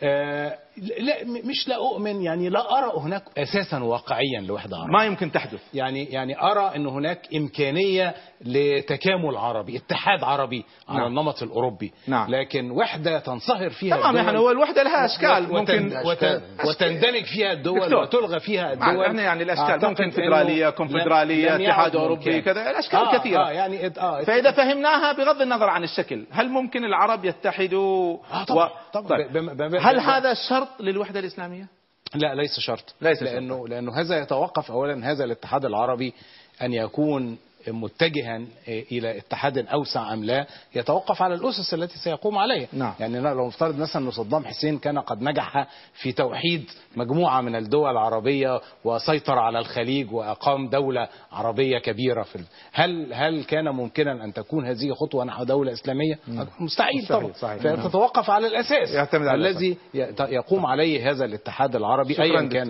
[0.03, 0.57] آه،
[0.99, 1.15] لا
[1.45, 4.91] مش لا أؤمن يعني لا أرى هناك أساسا واقعيا لوحدة عربية.
[4.93, 5.59] ما يمكن تحدث.
[5.73, 8.13] يعني يعني أرى أن هناك إمكانية
[8.45, 11.07] لتكامل عربي اتحاد عربي على نعم.
[11.07, 11.91] النمط الأوروبي.
[12.07, 12.31] نعم.
[12.35, 15.53] لكن وحدة تنصهر فيها تمام يعني هو الوحدة لها أشكال.
[15.53, 18.01] ممكن وتن- وتندمج فيها الدول دكتور.
[18.01, 19.05] وتلغى فيها مع- الدول.
[19.05, 19.89] يعني يعني الأشكال.
[19.89, 22.41] ممكن فدراليه كونفدرالية اتحاد اوروبي.
[22.41, 23.47] كذا الاشكال آه كثيرة.
[23.47, 28.67] آه يعني آه فإذا فهمناها بغض النظر عن الشكل هل ممكن العرب يتحدوا؟ آه طبعا
[28.67, 28.71] و...
[28.93, 29.27] طبعا.
[29.27, 30.31] بم- هل هذا
[30.69, 31.67] شرط للوحدة الإسلامية؟
[32.15, 33.29] لا ليس شرط ليس شرط.
[33.29, 36.13] لأنه لأنه هذا يتوقف اولا هذا الاتحاد العربي
[36.61, 37.37] أن يكون
[37.71, 40.45] متجها إلى اتحاد أوسع أم لا
[40.75, 42.67] يتوقف على الأسس التي سيقوم عليها.
[42.73, 42.93] نعم.
[42.99, 47.91] يعني لو نفترض مثلا أن صدام حسين كان قد نجح في توحيد مجموعة من الدول
[47.91, 54.33] العربية وسيطر على الخليج وأقام دولة عربية كبيرة في ال- هل هل كان ممكنا أن
[54.33, 56.19] تكون هذه خطوة نحو دولة إسلامية؟
[56.59, 57.05] مستحيل
[57.35, 57.75] صحيح، طبعا.
[57.75, 58.89] فتتوقف على الأساس.
[58.91, 59.77] يعتمد على الذي
[60.19, 62.67] يقوم عليه هذا الاتحاد العربي ايا كان.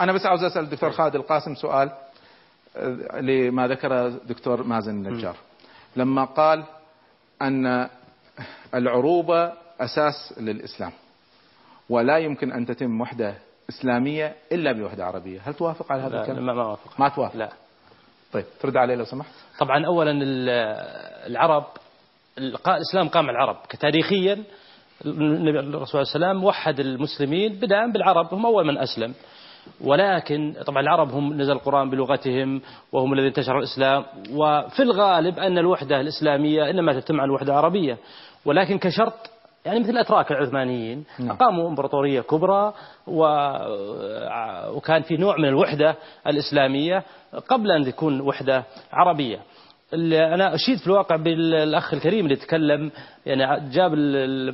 [0.00, 1.90] أنا بس عاوز أسأل الدكتور خالد القاسم سؤال.
[3.20, 5.36] لما ذكر دكتور مازن النجار
[5.96, 6.64] لما قال
[7.42, 7.88] أن
[8.74, 10.92] العروبه أساس للإسلام
[11.88, 13.34] ولا يمكن أن تتم وحدة
[13.70, 17.00] إسلامية إلا بوحدة عربية، هل توافق على هذا لا الكلام؟ ما ما أوافق.
[17.00, 17.52] ما توافق لا
[18.32, 19.30] طيب ترد عليه لو سمحت.
[19.58, 20.48] طبعا اولا ال-
[21.30, 21.64] العرب
[22.38, 24.42] الإسلام قام على العرب كتاريخيا
[25.06, 29.14] النبي الرسول صلى الله عليه وسلم وحد المسلمين بدءا بالعرب هم أول من أسلم
[29.80, 32.60] ولكن طبعا العرب هم نزل القرآن بلغتهم
[32.92, 37.98] وهم الذين انتشر الإسلام وفي الغالب أن الوحدة الإسلامية إنما تتم عن الوحدة العربية
[38.44, 39.30] ولكن كشرط
[39.64, 41.30] يعني مثل الأتراك العثمانيين نعم.
[41.30, 42.72] أقاموا إمبراطورية كبرى
[43.06, 43.24] و...
[44.76, 45.96] وكان في نوع من الوحدة
[46.26, 47.02] الإسلامية
[47.48, 49.38] قبل أن تكون وحدة عربية
[49.92, 52.90] اللي أنا أشيد في الواقع بالأخ الكريم اللي تكلم
[53.26, 53.92] يعني جاب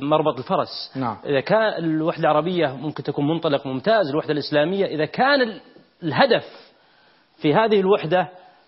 [0.01, 0.91] مربط الفرس.
[0.95, 1.17] نعم.
[1.25, 5.61] إذا كان الوحدة العربية ممكن تكون منطلق ممتاز الوحدة الإسلامية إذا كان ال-
[6.03, 6.45] الهدف
[7.41, 8.27] في هذه الوحدة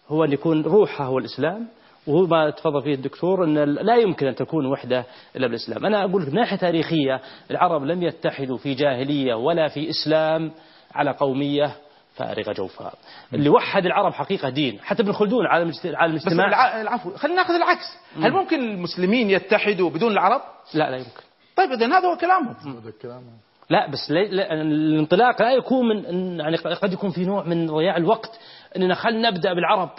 [0.10, 1.68] هو أن يكون روحها هو الإسلام.
[2.08, 5.06] وهو ما تفضل فيه الدكتور أن لا يمكن أن تكون وحدة
[5.36, 5.86] إلا بالإسلام.
[5.86, 10.52] أنا أقول من ناحية تاريخية العرب لم يتحدوا في جاهلية ولا في إسلام
[10.96, 11.72] على قومية.
[12.20, 12.94] فارغة جوفاء
[13.34, 14.80] اللي وحد العرب حقيقة دين.
[14.80, 16.48] حتى ابن خلدون عالم عالم بس الاجتماع.
[16.48, 20.42] الع- العفو خلينا ناخذ العكس، هل ممكن المسلمين يتحدوا بدون العرب؟
[20.74, 21.24] لا لا يمكن.
[21.56, 22.78] طيب اذا هذا هو كلامهم.
[22.80, 23.22] هذا الكلام
[23.70, 27.68] لا بس لي لا الانطلاق لا يكون من إن- يعني قد يكون في نوع من
[27.68, 28.40] ضياع الوقت.
[28.78, 29.90] إننا خلينا نبدأ بالعرب.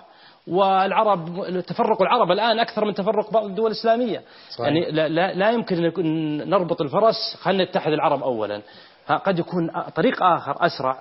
[0.47, 1.29] والعرب
[1.67, 4.23] تفرق العرب الآن أكثر من تفرق بعض الدول الإسلامية.
[4.51, 4.67] صحيح.
[4.67, 7.37] يعني لا, لا, لا يمكن أن يكون نربط الفرس.
[7.41, 8.63] خلينا نتحد العرب اولا.
[9.09, 10.99] ها قد يكون طريق آخر أسرع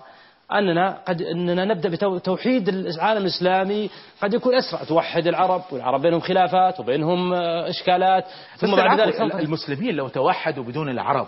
[0.53, 3.89] أننا قد أننا نبدأ بتوحيد العالم الإسلامي
[4.21, 8.25] قد يكون أسرع توحد العرب والعرب بينهم خلافات وبينهم آه، إشكالات
[8.57, 11.27] ثم بعد ذلك المسلمين لو توحدوا بدون العرب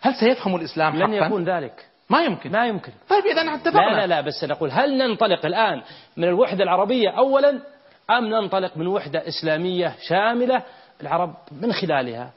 [0.00, 2.52] هل سيفهموا الإسلام لن حقا؟ يكون ذلك ما يمكن.
[2.52, 3.80] ما يمكن طيب إذا اتفقنا.
[3.80, 5.82] لا لا لا بس نقول هل ننطلق الآن
[6.16, 7.60] من الوحدة العربية أولا
[8.10, 10.62] أم ننطلق من وحدة إسلامية شاملة
[11.00, 12.30] العرب من خلالها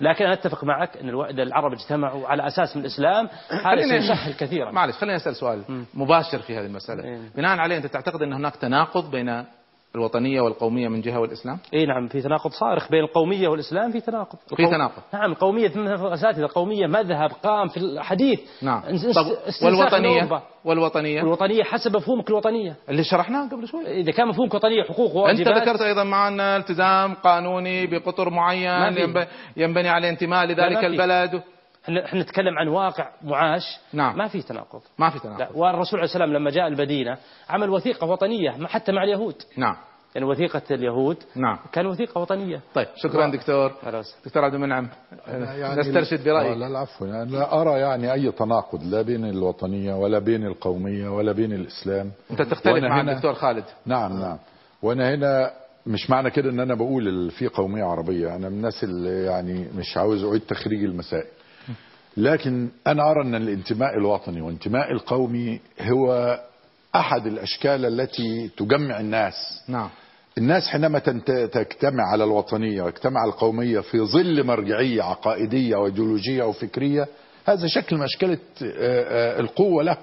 [0.00, 3.28] لكن أنا أتفق معك أن الوحدة العرب اجتمعوا على أساس من الإسلام.
[3.50, 5.62] هذا سيسهل كثيرا معلش خليني أسأل سؤال
[5.94, 7.04] مباشر في هذه المسألة.
[7.04, 7.20] إيه.
[7.36, 9.44] بناء عليه أنت تعتقد أن هناك تناقض بين
[9.96, 14.38] الوطنية والقومية من جهة والإسلام؟ إي نعم في تناقض صارخ بين القومية والإسلام في تناقض.
[14.56, 15.02] في القو- تناقض.
[15.14, 18.40] نعم القومية مثل اساتذه قوميه مذهب قام في الحديث.
[18.62, 18.82] نعم.
[19.64, 20.42] والوطنية؟ أوروبا.
[20.64, 22.76] والوطنية؟ الوطنية حسب مفهومك الوطنية.
[22.88, 23.86] اللي شرحناه قبل شوي.
[24.00, 25.62] إذا كان مفهومك وطنية حقوق أنت وواجبات.
[25.62, 29.16] ذكرت أيضا معنا التزام قانوني بقطر معين
[29.56, 30.84] ينبني على انتماء لذلك.
[30.84, 31.42] البلد.
[31.88, 34.18] إحنا إحنا نتكلم عن واقع معاش نعم.
[34.18, 34.80] ما في تناقض.
[34.98, 35.38] ما في تناقض.
[35.40, 37.16] لا والرسول عليه السلام لما جاء المدينة
[37.48, 39.34] عمل وثيقة وطنية حتى مع اليهود.
[39.56, 39.76] نعم.
[40.14, 41.58] يعني وثيقة اليهود نعم.
[41.72, 42.60] كان وثيقة وطنية.
[42.74, 43.70] طيب شكرا دكتور.
[43.82, 44.88] خلاص دكتور عبد المنعم
[45.28, 46.56] يعني نسترشد برأيك.
[46.56, 51.32] لا العفو يعني لا أرى يعني أي تناقض لا بين الوطنية ولا بين القومية ولا
[51.32, 52.10] بين الإسلام.
[52.30, 53.64] أنت تختلف مع هنا- الدكتور خالد.
[53.86, 54.38] نعم نعم.
[54.82, 55.50] وأنا هنا
[55.86, 58.36] مش معنى كده إن أنا بقول في قومية عربية.
[58.36, 61.26] أنا من الناس اللي يعني مش عاوز أعيد تخريج المسائل.
[62.16, 66.38] لكن أنا أرى أن الانتماء الوطني والانتماء القومي هو
[66.94, 69.34] أحد الأشكال التي تجمع الناس.
[69.68, 69.88] نعم.
[70.38, 70.98] الناس حينما
[71.52, 77.08] تجتمع على الوطنية وتجتمع على القومية في ظل مرجعية عقائدية وإيديولوجية وفكرية
[77.46, 79.96] هذا شكل من أشكال آه، القوة له.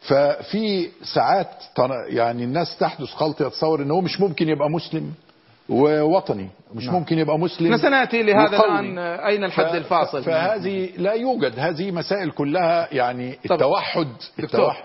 [0.00, 1.48] ففي ساعات
[2.08, 5.12] يعني الناس تحدث خلط يتصور ان هو مش ممكن يبقى مسلم.
[5.68, 6.48] ووطني.
[6.74, 6.94] مش نعم.
[6.94, 8.56] ممكن يبقى مسلم سنأتي لهذا.
[8.56, 11.58] الآن أين الحد الفاصل؟ فهذه لا يوجد.
[11.58, 14.06] هذه مسائل كلها يعني التوحد
[14.38, 14.84] دكتور التوحد.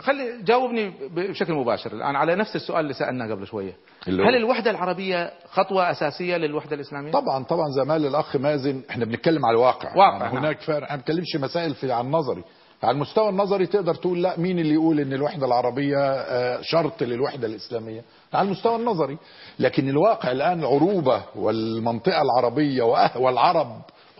[0.00, 3.72] خلي جاوبني بشكل مباشر الآن على نفس السؤال اللي سألناه قبل شوية.
[4.08, 8.36] اللي هو- هل الوحدة العربية خطوة أساسية للوحدة الإسلامية؟ طبعا طبعا زي ما قال الأخ
[8.36, 9.96] مازن إحنا بنتكلم على الواقع.
[9.96, 10.44] واقع، يعني نعم.
[10.44, 12.44] هناك فرق إحنا ما بنتكلمش مسائل في على النظري
[12.82, 17.46] على المستوى النظري تقدر تقول لا مين اللي يقول إن الوحدة العربية آه، شرط للوحدة
[17.46, 18.00] الإسلامية؟
[18.34, 19.18] على المستوى النظري.
[19.58, 22.82] لكن الواقع الآن العروبة والمنطقة العربية
[23.16, 23.68] والعرب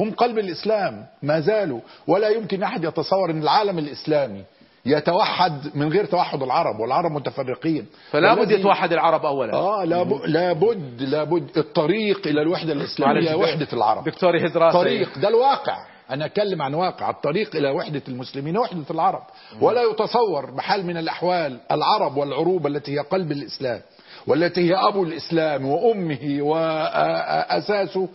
[0.00, 1.80] هم قلب الإسلام ما زالوا.
[2.08, 4.44] ولا يمكن أحد يتصور إن العالم الإسلامي
[4.86, 7.86] يتوحد من غير توحد العرب والعرب متفرقين.
[8.10, 9.54] فلا بد يتوحد العرب اولا.
[9.54, 9.84] آه
[10.26, 14.04] لابد لابد الطريق إلى الوحدة الإسلامية وحدة العرب.
[14.04, 14.78] دكتور يهز راسي.
[14.78, 15.18] طريق.
[15.18, 15.95] ده الواقع.
[16.10, 19.22] أنا أتكلم عن واقع الطريق إلى وحدة المسلمين وحدة العرب.
[19.60, 23.80] ولا يتصور بحال من الأحوال العرب والعروبه التي هي قلب الإسلام
[24.26, 28.08] والتي هي أبو الإسلام وأمه واساسه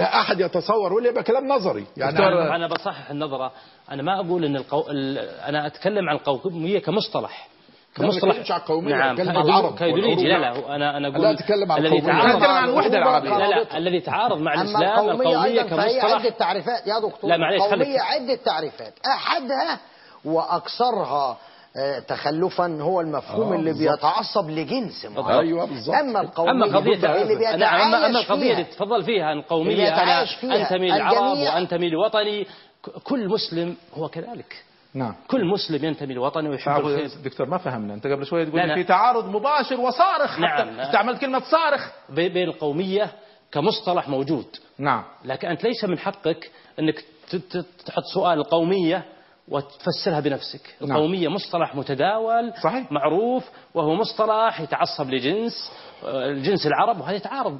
[0.00, 1.84] أحد يتصور ولا يبقى كلام نظري.
[1.96, 2.18] يعني
[2.56, 3.52] أنا بصحح النظرة.
[3.90, 4.90] أنا ما أقول إن القو...
[4.90, 5.18] ال...
[5.18, 7.48] أنا أتكلم عن القوميه كمصطلح.
[7.98, 9.16] بتكلمش عن القومية، نعم.
[9.76, 10.38] كايديولوجي- لا.
[10.38, 12.00] لا أنا أنا أقول لا، أتكلم عن الذي.
[12.00, 13.38] تعارض عن الوحدة العربية.
[13.38, 16.86] لا لا الذي تعارض مع الإسلام القومية القوميه كمصطلح عدة تعريفات.
[16.86, 18.94] يا دكتور لا، معلش، القومية عدة تعريفات.
[19.06, 19.78] أحدها
[20.24, 21.38] وأكثرها
[21.76, 23.72] آه، تخلفا هو المفهوم آه، اللي.
[23.72, 25.38] بيتعصب لجنس معين.
[25.38, 29.32] أيوه بالظبط أما القومية اما قضيه اللي نعم اما أما بيتعايش القضية اللي تفضل فيها
[29.32, 30.22] القوميه أنا
[30.62, 31.38] انتمي للعرب.
[31.38, 32.46] وانتمي لوطني
[33.04, 34.64] كل مسلم هو كذلك.
[34.94, 35.14] نعم.
[35.28, 37.10] كل مسلم ينتمي لوطنه ويحب الخير.
[37.24, 37.94] دكتور ما فهمنا.
[37.94, 38.74] أنت قبل شوية تقول.
[38.74, 40.70] في تعارض مباشر وصارخ نعم.
[40.70, 41.90] حتى استعملت كلمة صارخ.
[42.08, 43.10] بي- بين القومية
[43.52, 44.46] كمصطلح موجود.
[44.78, 45.04] نعم.
[45.24, 46.50] لكن أنت ليس من حقك
[47.30, 49.04] ت- تحط سؤال القومية
[49.48, 50.74] وتفسرها بنفسك.
[50.80, 50.90] نعم.
[50.90, 52.92] القومية مصطلح متداول صحيح.
[52.92, 55.72] معروف وهو مصطلح يتعصب لجنس
[56.04, 57.58] آه، الجنس العرب وهذا يتعارض.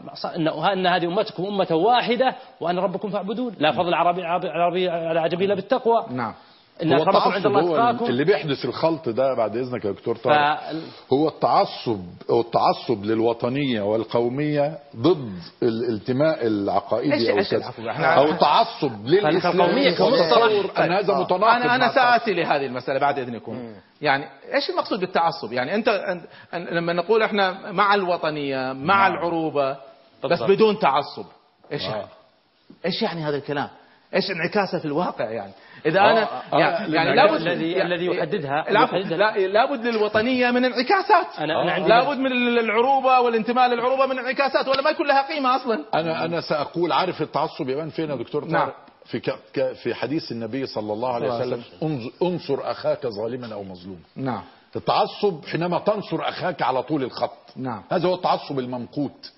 [0.72, 3.54] أن هذه أمتكم أمة واحدة وأنا ربكم فاعبدون.
[3.58, 6.06] لا فضل عربي عربي على عجمي إلا بالتقوى.
[6.10, 6.34] نعم.
[6.82, 8.04] إن هو أكرمكم عند التعصب الله هو أتقاكم.
[8.04, 10.22] اللي بيحدث الخلط ده بعد إذنك يا دكتور ف...
[10.24, 10.60] طارق
[11.12, 12.00] هو التعصب
[12.30, 17.72] أو التعصب للوطنية والقومية ضد الانتماء العقائدي أو كذا.
[17.98, 20.32] أو التعصب فالقومية كمصطلح.
[20.32, 21.20] وتصور ان هذا آه.
[21.20, 21.94] متناقض أنا أنا.
[21.94, 23.74] سآتي لهذه المسألة بعد إذنكم.
[24.00, 26.16] يعني إيش المقصود بالتعصب؟ يعني انت
[26.54, 29.80] لما نقول إحنا مع الوطنية مع العروبة بس
[30.30, 30.50] بالضبط.
[30.50, 31.26] بدون تعصب.
[31.72, 32.04] إيش يعني؟
[32.86, 33.68] إيش يعني هذا الكلام؟
[34.14, 35.52] إيش انعكاسه في الواقع يعني؟
[35.86, 36.22] إذا أنا
[36.52, 41.26] آه، يعني, يعني لأن لابد الذي- يعني- الذي يحددها- لا لابد للوطنية من انعكاسات.
[41.36, 45.56] أنا- أنا عندي- لابد من العروبة والانتماء للعروبة من انعكاسات ولا ما يكون لها قيمة
[45.56, 45.84] أصلا.
[45.94, 48.60] أنا أنا سأقول عارف التعصب يبان فين يا دكتور؟ نعم.
[48.62, 48.74] طارق
[49.04, 49.74] في.
[49.74, 51.62] في حديث النبي صلى الله عليه وسلم
[52.22, 54.00] انصر أخاك ظالما أو مظلوما.
[54.16, 54.42] نعم.
[54.76, 57.52] التعصب حينما تنصر أخاك على طول الخط.
[57.56, 57.82] نعم.
[57.92, 59.32] هذا هو التعصب الممقوت.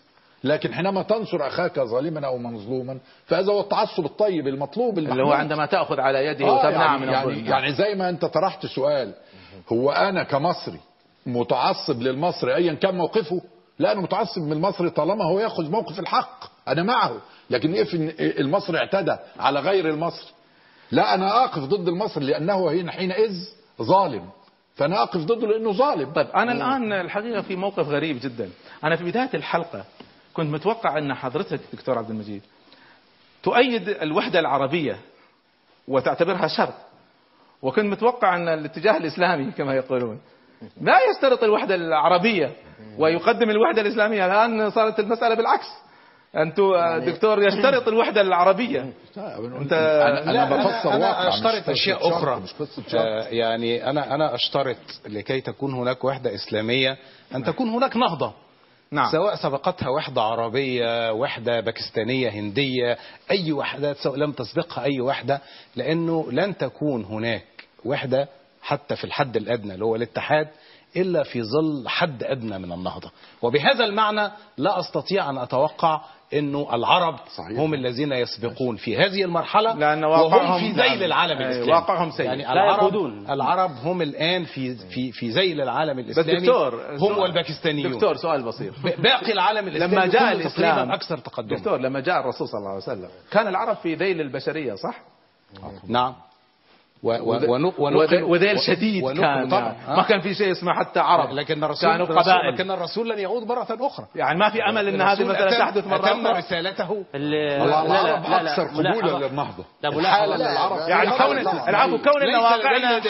[0.47, 5.33] لكن حينما تنصر أخاك ظالما أو مظلوما فهذا هو التعصب الطيب المطلوب اللي هو.
[5.33, 7.47] عندما تأخذ على يده آه وتمنع يعني, من يعني, الظلم.
[7.47, 9.15] يعني زي ما أنت طرحت سؤال
[9.73, 10.81] هو أنا كمصري
[11.27, 13.41] متعصب للمصري ايا كان موقفه؟
[13.79, 17.17] لا أنا متعصب من المصري طالما هو يأخذ موقف الحق أنا معه.
[17.51, 17.97] لكن إيه في
[18.41, 20.31] المصري اعتدى على غير المصري؟
[20.91, 23.33] لا أنا أقف ضد المصري لأنه هنا حينئذ
[23.83, 24.29] ظالم.
[24.75, 26.13] فأنا أقف ضده لأنه ظالم.
[26.13, 28.51] طيب أنا الآن الحقيقة في موقف غريب جدا.
[28.85, 29.85] أنا في بداية الحلقة
[30.37, 32.43] كنت متوقع أن حضرتك دكتور عبد المجيد
[33.43, 34.97] تؤيد الوحدة العربية
[35.89, 36.74] وتعتبرها شرط.
[37.62, 40.20] وكنت متوقع أن الاتجاه الإسلامي كما يقولون
[40.80, 42.53] لا يشترط الوحدة العربية
[42.99, 44.26] ويقدم الوحدة الإسلامية.
[44.26, 45.66] الآن صارت المسألة بالعكس.
[46.37, 48.93] أنتم دكتور يشترط الوحدة العربية.
[49.61, 52.41] أنت أنا, أنا بفسر أنا واقع قصة أشياء شرط، أخرى.
[52.41, 52.51] مش
[52.89, 52.95] شرط.
[52.95, 54.76] آه، يعني أنا أنا أشترط
[55.09, 56.97] لكي تكون هناك وحدة إسلامية
[57.34, 58.46] أن تكون هناك نهضة.
[58.91, 59.12] نعم.
[59.12, 62.99] سواء سبقتها وحدة عربية وحدة باكستانية هندية
[63.30, 63.53] أي
[63.95, 65.41] سواء لم تسبقها أي وحدة
[65.76, 67.45] لأنه لن تكون هناك
[67.84, 68.28] وحدة
[68.62, 70.49] حتى في الحد الأدنى اللي هو الاتحاد
[70.97, 73.11] إلا في ظل حد أدنى من النهضة
[73.43, 76.01] وبهذا المعنى لا أستطيع أن أتوقع
[76.34, 77.59] أنه العرب صحيح.
[77.59, 81.03] هم الذين يسبقون في هذه المرحلة لأن وهم في ذيل نعم.
[81.03, 82.26] العالم الإسلامي واقعهم سيء.
[82.26, 82.97] يعني العرب.
[83.30, 88.74] العرب هم الآن في في في ذيل العالم الإسلامي دكتور هم والباكستانيون دكتور سؤال بسيط
[88.99, 92.82] باقي العالم الإسلامي لما جاء الإسلام أكثر تقدما دكتور لما جاء الرسول صلى الله عليه
[92.82, 95.01] وسلم كان العرب في ذيل البشرية صح؟
[95.89, 96.14] نعم
[97.03, 102.07] وذيل و- شديد كان طبعا ما كان في شيء اسمه حتى عرب لكن الرسول كانوا
[102.07, 102.55] قبائل.
[102.55, 104.07] لكن الرسول لن يعود مرة أخرى.
[104.15, 106.39] يعني ما في أمل إن هذه أتم- تحدث مرة أتم أخرى.
[106.39, 107.05] رسالته.
[107.15, 111.39] العرب أكثر قبولا للنهضه طب الحالة للعرب يعني كون
[111.69, 113.01] العفو كون ان ليس واقعنا.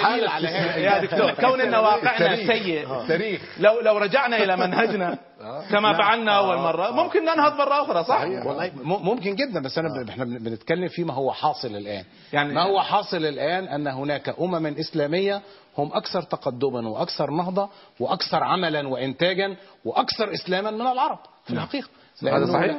[0.78, 2.36] يا دكتور كون ان واقعنا.
[2.46, 2.86] سيء.
[3.60, 5.18] لو لو رجعنا إلى منهجنا.
[5.70, 6.90] كما فعلنا أول مرة.
[6.90, 11.14] ممكن ننهض مرة أخرى صح؟ والله ممكن جدا بس أنا ب- إحنا بن- بنتكلم فيما
[11.14, 12.04] هو حاصل الآن.
[12.32, 15.42] يعني- ما هو حاصل الآن؟ أن هناك امما إسلامية
[15.78, 17.68] هم أكثر تقدما وأكثر نهضة
[18.00, 21.88] وأكثر عملا وانتاجا وأكثر إسلاما من العرب في الحقيقة.
[22.22, 22.76] هذا صحيح؟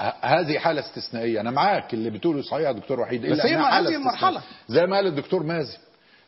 [0.00, 1.40] آه، هذه حالة استثنائية.
[1.40, 3.96] أنا معاك اللي بتقوله صحيح يا دكتور وحيد بس هي هذه.
[3.96, 4.40] المرحلة.
[4.68, 5.78] زي ما قال الدكتور مازن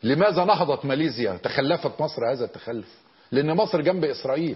[0.03, 2.87] لماذا نهضت ماليزيا؟ تخلفت مصر هذا التخلف.
[3.31, 4.55] لأن مصر جنب إسرائيل.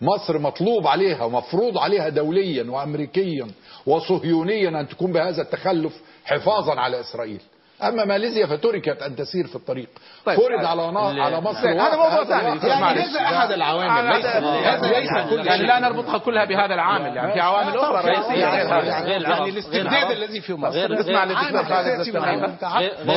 [0.00, 3.46] مصر مطلوب عليها ومفروض عليها دوليا وأمريكيا
[3.86, 7.40] وصهيونيا أن تكون بهذا التخلف حفاظا على إسرائيل.
[7.82, 9.88] أما ماليزيا فتركت أن تسير في الطريق
[10.24, 13.00] طيب، فرض على نا- على مصر هذا موضوع ثاني يعني.
[13.00, 15.62] هذا احد العوامل ليس هذا ليس كل يعني.
[15.66, 19.20] لا نربطها كلها بهذا العامل يعني في عوامل أخرى رئيسيه غير.
[19.22, 20.10] يعني الاستبداد.
[20.10, 21.20] الذي في مصر غير- اسمع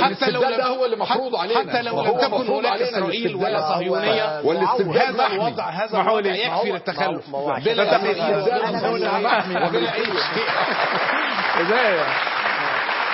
[0.02, 3.36] حتى لو الاستبداد لم- ده هو اللي مفروض علينا حتى لو لم تكن هناك اسرائيل.
[3.36, 5.28] ولا صهيونيه والاستبداد هذا.
[5.28, 6.46] الوضع هذا الوضع لي.
[6.46, 8.38] يكفي للتخلف ما هو بلا عشان- تغيير
[9.68, 10.48] وبلا اي شيء
[11.70, 12.02] زي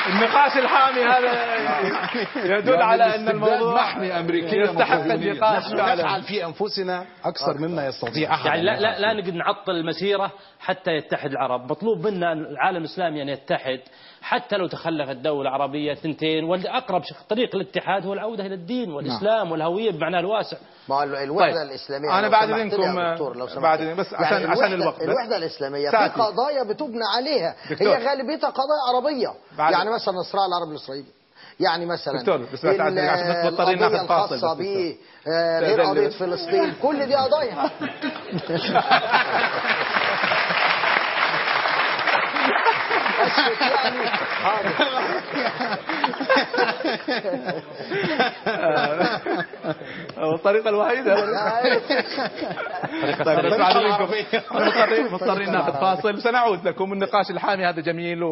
[0.07, 4.99] النقاش الحامي هذا يدل يعني على أن الموضوع محمي أمريكياً يستحق.
[4.99, 8.99] النقاش نفعل في أنفسنا أكثر مما يستطيع أحد يعني لا لا.
[8.99, 13.79] لا نقدر نعطل المسيرة حتى يتحد العرب، مطلوب منا العالم الإسلامي أن يتحد
[14.27, 19.51] حتى لو تخلفت دولة عربية ثنتين والأقرب شخ- طريق الاتحاد هو العودة إلى الدين والإسلام
[19.51, 20.57] والهوية بمعناه الواسع.
[20.89, 21.61] ما هو الوحدة طيب.
[21.69, 22.49] الإسلامية أنا بعد
[23.13, 25.01] دكتور لو سمحت بعد بس يعني عشان- عشان الوحدة- الوقت بس.
[25.03, 26.21] الوحدة الإسلامية في.
[26.21, 27.87] قضايا بتبنى عليها دكتور.
[27.87, 31.07] هي غالبيتها قضايا عربية بعد- يعني مثلا الصراع العربي الإسرائيلي
[31.59, 34.95] يعني مثلا دكتور، بس عشان بس مضطرين ناخذ فاصل الخاصة به.
[35.27, 37.69] آه، غير قضية فلسطين كل دي قضايا يعني
[50.17, 51.15] الطريقة الوحيدة.
[53.25, 54.09] طيب بس بعد منكم
[55.13, 56.21] مضطرين ناخذ فاصل.
[56.21, 56.67] سنعود.
[56.67, 57.65] لكم النقاش الحامي.
[57.65, 58.23] هذا جميل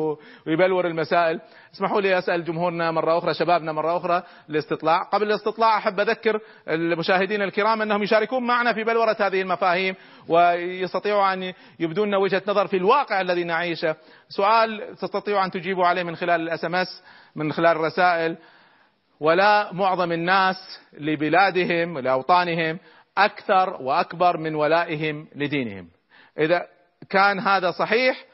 [0.48, 1.40] ويبلور المسائل.
[1.76, 7.42] اسمحوا لي أسأل جمهورنا مرة أخرى شبابنا مرة أخرى الاستطلاع قبل الاستطلاع أحب أذكر المشاهدين
[7.42, 9.96] الكرام أنهم يشاركون معنا في بلورة هذه المفاهيم
[10.28, 13.96] ويستطيعوا أن يبدون وجهة نظر في الواقع الذي نعيشه.
[14.30, 17.04] سؤال تستطيعوا أن تجيبوا عليه من خلال ال SMS
[17.36, 18.38] من خلال الرسائل.
[19.20, 22.80] ولاء معظم الناس لبلادهم لأوطانهم
[23.18, 25.88] أكثر وأكبر من ولائهم لدينهم.
[26.40, 26.68] إذا
[27.10, 28.26] كان هذا صحيح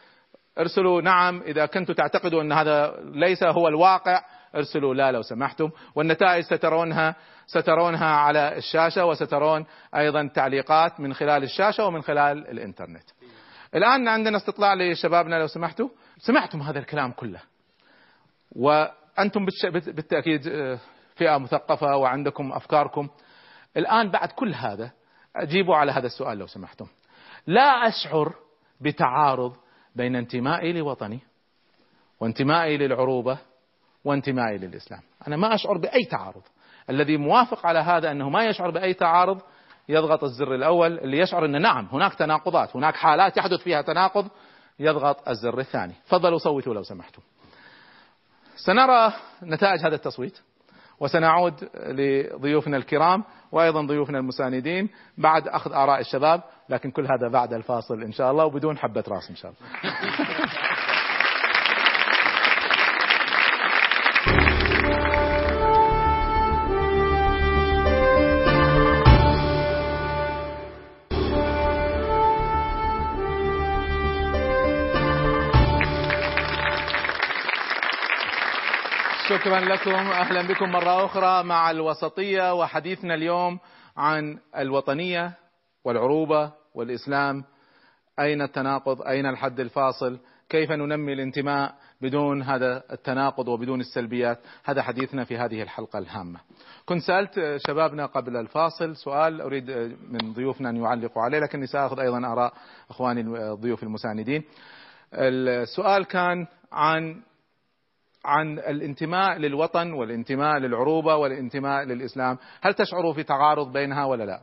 [0.59, 4.23] ارسلوا نعم، إذا كنتم تعتقدوا أن هذا ليس هو الواقع
[4.55, 11.85] ارسلوا لا لو سمحتم، والنتائج سترونها سترونها على الشاشة وسترون أيضا تعليقات من خلال الشاشة
[11.85, 13.03] ومن خلال الإنترنت.
[13.75, 17.39] الآن عندنا استطلاع لشبابنا لو سمحتوا، سمعتم هذا الكلام كله.
[18.51, 20.79] وأنتم بالتأكيد آه،
[21.15, 23.09] فئة مثقفة وعندكم أفكاركم.
[23.77, 24.91] الآن بعد كل هذا
[25.35, 26.87] أجيبوا على هذا السؤال لو سمحتم.
[27.47, 28.33] لا أشعر
[28.81, 29.55] بتعارض
[29.95, 31.19] بين انتمائي لوطني
[32.19, 33.37] وانتمائي للعروبة
[34.05, 35.01] وانتمائي للإسلام.
[35.27, 36.41] أنا ما أشعر بأي تعارض.
[36.89, 39.41] الذي موافق على هذا أنه ما يشعر بأي تعارض
[39.89, 44.27] يضغط الزر الأول اللي يشعر ان نعم هناك تناقضات، هناك حالات يحدث فيها تناقض
[44.79, 45.93] يضغط الزر الثاني.
[46.05, 47.21] تفضلوا صوتوا لو سمحتم.
[48.55, 49.13] سنرى
[49.43, 50.39] نتائج هذا التصويت
[51.01, 58.01] وسنعود لضيوفنا الكرام وأيضا ضيوفنا المساندين بعد أخذ آراء الشباب لكن كل هذا بعد الفاصل
[58.03, 59.91] إن شاء الله وبدون حبة راس إن شاء الله.
[79.41, 83.59] شكرا لكم أهلا بكم مرة أخرى مع الوسطية وحديثنا اليوم
[83.97, 85.33] عن الوطنية
[85.85, 87.43] والعروبة والإسلام.
[88.19, 90.19] أين التناقض؟ أين الحد الفاصل؟
[90.49, 96.39] كيف ننمي الانتماء بدون هذا التناقض وبدون السلبيات؟ هذا حديثنا في هذه الحلقة الهامة.
[96.85, 99.71] كنت سألت شبابنا قبل الفاصل سؤال أريد
[100.09, 102.53] من ضيوفنا أن يعلقوا عليه لكني سأخذ أيضا آراء
[102.89, 104.43] أخواني الضيوف المساندين.
[105.13, 107.21] السؤال كان عن
[108.25, 112.37] عن الانتماء للوطن والانتماء للعروبة والانتماء للإسلام.
[112.61, 114.41] هل تشعروا في تعارض بينها ولا لا؟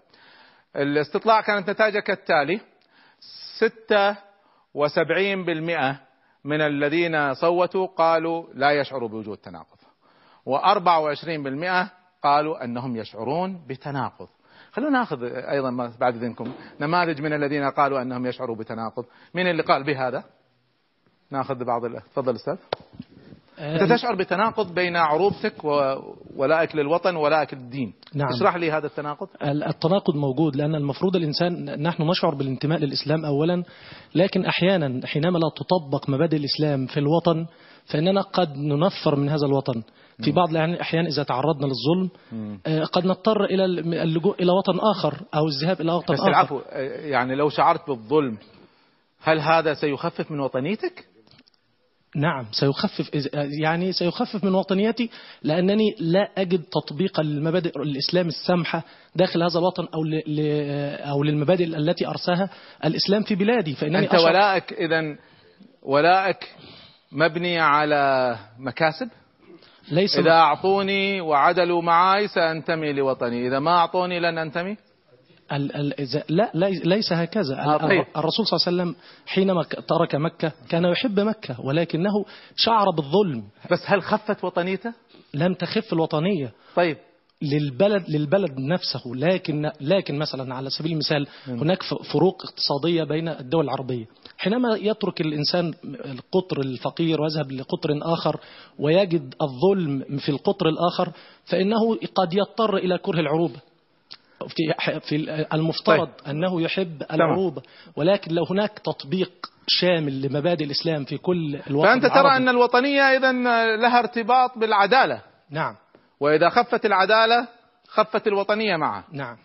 [0.76, 2.60] الاستطلاع كانت نتائجه كالتالي
[3.58, 4.16] ستة
[4.74, 6.00] وسبعين بالمئة
[6.44, 9.78] من الذين صوتوا قالوا لا يشعروا بوجود تناقض
[10.46, 11.90] وأربعة وعشرين بالمئة
[12.22, 14.28] قالوا أنهم يشعرون بتناقض.
[14.72, 16.52] خلونا ناخذ أيضا بعد إذنكم.
[16.80, 19.04] نماذج من الذين قالوا أنهم يشعروا بتناقض،
[19.34, 20.24] مين اللي قال بهذا؟
[21.30, 22.56] ناخذ بعض تفضل أستاذ.
[23.60, 27.92] أنت تشعر بتناقض بين عروبتك وولائك للوطن وولائك للدين.
[28.14, 28.28] نعم.
[28.28, 29.28] اشرح لي هذا التناقض.
[29.42, 33.62] ال- التناقض موجود لأن المفروض الإنسان نحن نشعر بالانتماء للإسلام أولا
[34.14, 37.46] لكن أحيانا حينما لا تطبق مبادئ الإسلام في الوطن
[37.86, 39.82] فإننا قد ننفر من هذا الوطن
[40.24, 42.10] في بعض الأحيان إذا تعرضنا للظلم
[42.66, 43.64] آه، قد نضطر إلى
[44.02, 46.60] اللجوء إلى وطن آخر أو الذهاب إلى وطن بس آخر العفو
[47.10, 48.38] يعني لو شعرت بالظلم
[49.22, 51.07] هل هذا سيخفف من وطنيتك؟
[52.18, 53.10] نعم سيخفف
[53.60, 55.10] يعني سيخفف من وطنيتي
[55.42, 58.82] لأنني لا أجد تطبيقا للمبادئ الإسلام السامحة
[59.16, 60.00] داخل هذا الوطن أو
[61.10, 62.50] أو للمبادئ التي أرساها
[62.84, 65.16] الإسلام في بلادي فإنني أنت أشعر- ولائك اذا
[65.82, 66.54] ولائك
[67.12, 69.08] مبني على مكاسب؟
[69.90, 74.76] ليس إذا أعطوني وعدلوا معي سأنتمي لوطني إذا ما أعطوني لن أنتمي
[75.52, 77.54] ال ال لا لي- ليس هكذا.
[77.64, 78.04] آه، طيب.
[78.16, 82.24] الرسول صلى الله عليه وسلم حينما ترك مكة كان يحب مكة ولكنه
[82.56, 83.44] شعر بالظلم.
[83.70, 84.92] بس هل خفت وطنيته؟
[85.34, 86.52] لم تخف الوطنية.
[86.76, 86.96] طيب.
[87.42, 89.00] للبلد للبلد نفسه.
[89.14, 94.04] لكن لكن مثلا على سبيل المثال هناك فروق اقتصادية بين الدول العربية.
[94.38, 95.74] حينما يترك الإنسان
[96.04, 98.40] القطر الفقير ويذهب لقطر آخر
[98.78, 101.12] ويجد الظلم في القطر الآخر
[101.44, 103.60] فإنه قد يضطر إلى كره العروبة
[104.48, 106.28] في في المفترض طيب.
[106.28, 107.62] أنه يحب العروبة
[107.96, 109.30] ولكن لو هناك تطبيق
[109.66, 113.32] شامل لمبادئ الإسلام في كل الوطن فأنت ترى العربي- أن الوطنية إذا
[113.76, 115.22] لها ارتباط بالعدالة.
[115.50, 115.74] نعم.
[116.20, 117.48] وإذا خفت العدالة
[117.88, 119.04] خفت الوطنية معها.
[119.12, 119.36] نعم.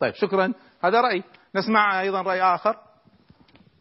[0.00, 0.52] طيب شكرا.
[0.84, 1.22] هذا رأي.
[1.54, 2.76] نسمع أيضا رأي آخر.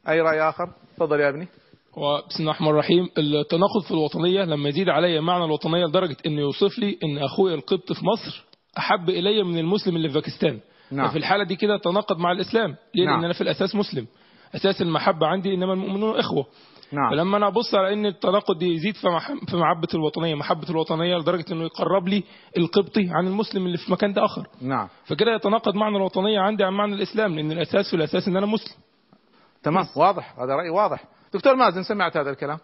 [0.10, 1.48] أي رأي آخر؟ تفضل يا ابني.
[1.98, 3.10] وبسم الله الرحمن الرحيم.
[3.18, 7.92] التناقض في الوطنية لما يزيد علي معنى الوطنية لدرجة إنه يوصف لي إن اخويا القبط
[7.94, 8.44] في مصر.
[8.78, 10.60] أحب إلي من المسلم اللي في باكستان.
[10.92, 11.08] نعم.
[11.08, 12.76] ففي الحالة دي كده تناقض مع الإسلام.
[12.96, 13.16] ليه؟ نعم.
[13.16, 14.08] لأن أنا في الأساس مسلم.
[14.56, 16.46] أساس المحبة عندي إنما المؤمنون إخوة.
[16.92, 17.12] نعم.
[17.12, 21.18] فلما أنا أبص على إن التناقض دي يزيد في مح- في محبة الوطنية محبة الوطنية
[21.18, 22.24] لدرجة إنه يقرب لي
[22.58, 24.48] القبطي عن المسلم اللي في مكان ده آخر.
[24.62, 24.88] نعم.
[25.06, 28.76] فكده يتناقض معنى الوطنية عندي عن معنى الإسلام لأن الأساس في الأساس إن أنا مسلم.
[29.64, 29.86] تمام.
[29.96, 30.40] واضح.
[30.40, 31.04] هذا رأي واضح.
[31.34, 32.58] دكتور مازن سمعت هذا الكلام؟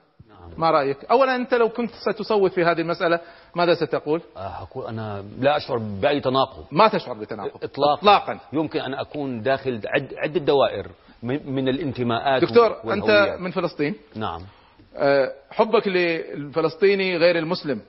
[0.58, 3.20] ما رأيك؟ أولا أنت لو كنت ستصوت في هذه المسألة
[3.56, 6.66] ماذا ستقول؟ أقول أنا لا أشعر بأي تناقض.
[6.72, 7.94] ما تشعر بتناقض؟ إطلاقا.
[8.00, 8.40] إطلاقا.
[8.54, 10.88] يمكن أن أكون داخل عد عدة دوائر
[11.46, 13.40] من الانتماءات دكتور أنت والهويات.
[13.40, 14.42] من فلسطين؟ نعم.
[14.96, 17.82] أه، حبك للفلسطيني غير المسلم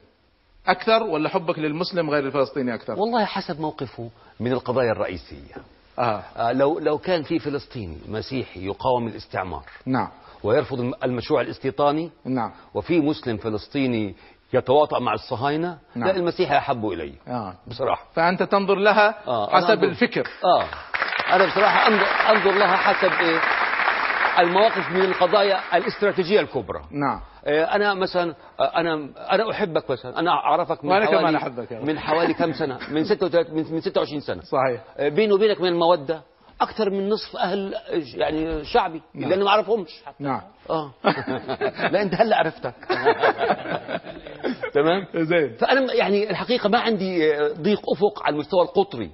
[0.67, 4.11] أكثر ولا حبك للمسلم غير الفلسطيني أكثر؟ والله حسب موقفه
[4.41, 5.55] من القضايا الرئيسية.
[5.99, 6.23] آه.
[6.37, 10.09] آه، لو لو كان في فلسطيني مسيحي يقاوم الاستعمار نعم.
[10.43, 12.53] ويرفض الم- المشروع الاستيطاني نعم.
[12.75, 14.15] وفي مسلم فلسطيني
[14.55, 16.09] يتواطأ مع الصهاينة نعم.
[16.09, 17.55] لا المسيحي أحب إلي آه.
[17.67, 18.05] بصراحة.
[18.15, 20.27] فأنت تنظر لها آه، أنا حسب أنظر- الفكر.
[20.45, 20.65] آه.
[21.35, 23.41] أنا بصراحة أنظر, أنظر لها حسب إيه
[24.39, 26.81] المواقف من القضايا الاستراتيجية الكبرى.
[26.91, 27.21] نعم.
[27.47, 28.95] آه، أنا مثلا آه، أنا
[29.31, 30.19] أنا أحبك مثلا.
[30.19, 31.85] أنا أعرفك من وأنا حوالي كمان أحبك يا رب.
[31.87, 34.43] من حوالي كم سنة؟ من 36 من من 26 سنة.
[34.43, 34.81] صحيح.
[34.97, 36.23] آه، بيني وبينك من المودة.
[36.61, 37.81] أكثر من نصف أهل آه،
[38.15, 39.25] يعني شعبي نعم.
[39.25, 39.91] اللي أنا ما أعرفهمش.
[40.21, 40.41] نعم.
[40.71, 40.91] آه.
[41.93, 42.75] لا أنت هلأ عرفتك.
[44.75, 45.53] تمام؟ زين.
[45.57, 49.11] فأنا يعني الحقيقة ما عندي آه، ضيق أفق على المستوى القطري.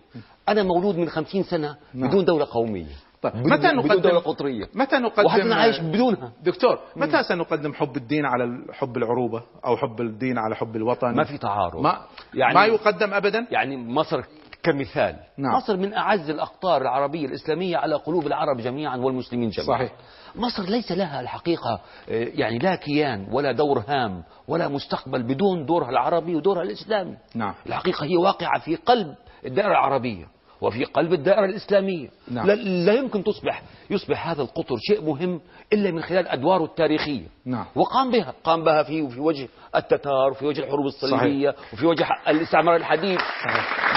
[0.48, 2.08] أنا مولود من خمسين سنة نعم.
[2.08, 2.86] بدون دولة قومية.
[3.22, 6.32] طيب بدون- متى بدون نقدم دولة قطرية؟ متى نقدم وحتى أنا عايش بدونها.
[6.42, 11.24] دكتور متى سنقدم حب الدين على حب العروبة أو حب الدين على حب الوطن؟ ما
[11.24, 11.80] في تعارض.
[11.82, 12.00] ما
[12.34, 14.22] يعني- ما يقدم أبدا؟ يعني مصر
[14.62, 15.16] كمثال.
[15.38, 15.56] نعم.
[15.56, 19.68] مصر من أعز الأقطار العربية الإسلامية على قلوب العرب جميعا والمسلمين جميعا.
[19.68, 19.92] صحيح.
[20.34, 25.90] مصر ليس لها الحقيقة آه، يعني لا كيان ولا دور هام ولا مستقبل بدون دورها
[25.90, 27.16] العربي ودورها الإسلامي.
[27.34, 29.14] نعه الحقيقة هي واقعة في قلب
[29.46, 30.26] الدائرة العربية
[30.60, 32.08] وفي قلب الدائرة الإسلامية.
[32.30, 32.46] نعم.
[32.46, 35.40] لا, لا يمكن تصبح يصبح هذا القطر شيء مهم
[35.72, 37.26] إلا من خلال أدواره التاريخية.
[37.44, 37.64] نعم.
[37.74, 42.76] وقام بها قام بها في في وجه التتار وفي وجه الحروب الصليبية وفي وجه الاستعمار
[42.76, 43.20] الحديث.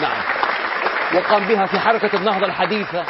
[0.02, 0.43] نعم.
[1.16, 3.06] وقام بها في حركة النهضة الحديثة.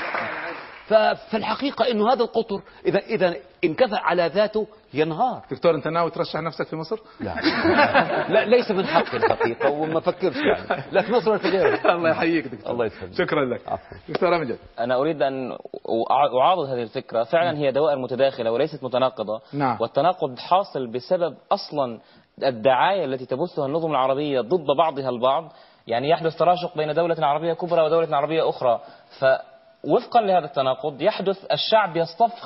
[1.32, 5.42] فالحقيقة أنه هذا القطر إذا إذا انكفأ على ذاته ينهار.
[5.52, 7.36] دكتور أنت ناوي ترشح نفسك في مصر؟ لا.
[8.30, 10.84] لا ليس من حقي الحقيقة وما فكرش يعني.
[10.92, 12.72] لا في مصر ولا في غيره الله يحييك دكتور.
[12.72, 13.14] الله يسلمك.
[13.14, 13.62] شكرا لك.
[14.10, 14.58] دكتور أمجد.
[14.80, 17.24] أنا أريد أن أع- أعارض هذه الفكرة.
[17.24, 19.42] فعلا هي دوائر متداخلة وليست متناقضة.
[19.54, 19.78] نعم.
[19.82, 22.00] والتناقض حاصل بسبب أصلا
[22.44, 25.52] الدعاية التي تبثها النظم العربية ضد بعضها البعض.
[25.88, 28.82] يعني يحدث تراشق بين دولة عربية كبرى ودولة عربية أخرى
[29.20, 32.40] فوفقا لهذا التناقض يحدث الشعب يصطف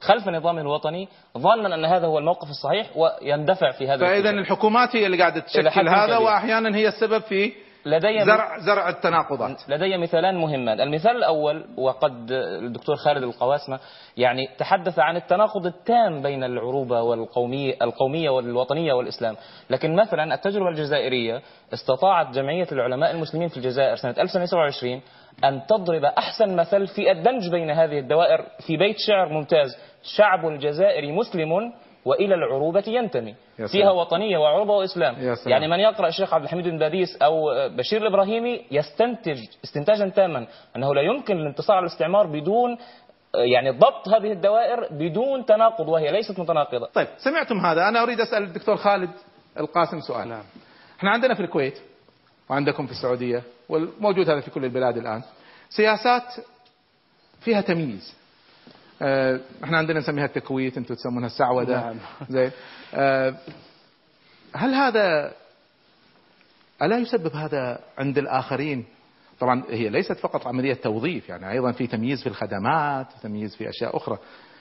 [0.00, 1.08] خلف, نظامه الوطني
[1.38, 4.30] ظنا أن هذا هو الموقف الصحيح ويندفع في هذا الاتجاه.
[4.30, 6.20] الحكومات هي اللي حد تشكل هذا كبير.
[6.20, 7.52] واحيانا هي السبب في
[7.86, 9.68] لدي زرع زرع التناقضات.
[9.68, 10.80] لدي مثالان مهمان.
[10.80, 12.32] المثال الأول وقد
[12.62, 13.80] الدكتور خالد القواسمة
[14.16, 19.36] يعني تحدث عن التناقض التام بين العروبة والقومية القومية والوطنية والإسلام.
[19.70, 21.42] لكن مثلا التجربة الجزائرية
[21.74, 25.00] استطاعت جمعية العلماء المسلمين في الجزائر سنة 1927
[25.44, 29.76] أن تضرب أحسن مثل في الدمج بين هذه الدوائر في بيت شعر ممتاز.
[30.02, 31.72] شعب الجزائر مسلم
[32.06, 33.34] وإلى العروبة ينتمي.
[33.66, 35.14] فيها وطنية وعروبة وإسلام.
[35.46, 40.46] يعني من يقرأ الشيخ عبد الحميد بن باديس أو بشير الإبراهيمي يستنتج استنتاجا تاما
[40.76, 42.78] أنه لا يمكن الانتصار على الاستعمار بدون
[43.34, 48.42] يعني ضبط هذه الدوائر بدون تناقض وهي ليست متناقضة طيب سمعتم هذا أنا أريد أسأل
[48.42, 49.10] الدكتور خالد
[49.60, 50.44] القاسم سؤال نعم.
[50.98, 51.80] إحنا عندنا في الكويت
[52.50, 55.22] وعندكم في السعودية والموجود هذا في كل البلاد الآن
[55.68, 56.22] سياسات
[57.40, 58.14] فيها تمييز
[59.64, 61.80] إحنا عندنا نسميها التكويت أنتم تسمونها السعودة.
[61.80, 61.96] نعم.
[62.28, 62.50] زين.
[62.94, 63.34] آه،
[64.54, 65.32] هل هذا
[66.82, 68.84] ألا يسبب هذا عند الآخرين؟
[69.40, 73.96] طبعا هي ليست فقط عملية توظيف يعني أيضا في تمييز في الخدمات تمييز في أشياء
[73.96, 74.18] أخرى.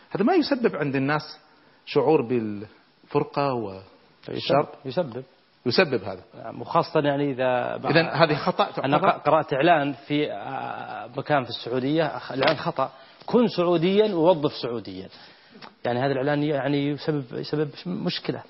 [0.09, 1.39] هذا ما يسبب عند الناس
[1.85, 5.23] شعور بالفرقة والشر يسبب.
[5.65, 6.03] يسبب.
[6.03, 6.21] هذا.
[6.43, 12.03] نعم، وخاصة يعني إذا اذا هذه خطا أنا؟ قرأت إعلان في آه، مكان في السعودية
[12.03, 12.91] إعلان خطأ.
[13.25, 15.07] كن سعوديا ووظف سعوديا.
[15.85, 18.41] يعني هذا الإعلان يعني يسبب يسبب مشكلة.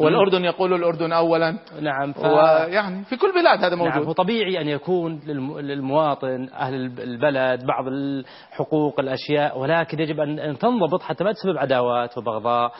[0.00, 1.58] والأردن يقول الأردن اولا.
[1.80, 2.24] نعم ف...
[2.24, 7.64] ويعني في كل بلاد هذا نعم موجود وطبيعي أن يكون للم- للمواطن أهل الب- البلد
[7.66, 9.58] بعض الحقوق الأشياء.
[9.58, 12.72] ولكن يجب أن أن تنضبط حتى ما تسبب عداوات وبغضاء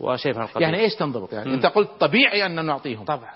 [0.00, 1.54] وشيء من القبيل يعني إيش تنضبط؟ يعني مم.
[1.54, 3.04] أنت قلت طبيعي أن نعطيهم.
[3.04, 3.30] طبعا.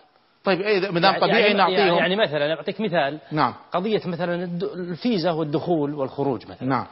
[0.45, 1.99] طيب إيه ما دام طبيعي يعني نعطيهم.
[1.99, 3.19] يعني مثلا أعطيك مثال.
[3.33, 3.55] نعم.
[3.73, 4.45] قضية مثلا
[4.75, 6.69] الفيزا والدخول والخروج مثلا.
[6.69, 6.87] نعم.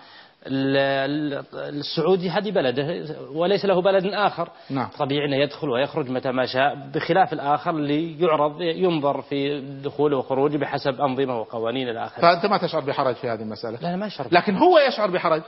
[1.54, 4.48] السعودي هذه بلده وليس له بلد آخر.
[4.70, 4.88] نعم.
[4.98, 10.56] طبيعي أنه يدخل ويخرج متى ما شاء بخلاف الآخر اللي يعرض ينظر في دخوله وخروجه
[10.56, 12.22] بحسب أنظمة وقوانين إلى آخره.
[12.22, 15.42] فأنت ما تشعر بحرج في هذه المسألة؟ لا لا ما يشعر لكن هو يشعر بحرج.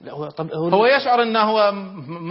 [0.00, 1.72] لا هو طب هو يشعر إنه هو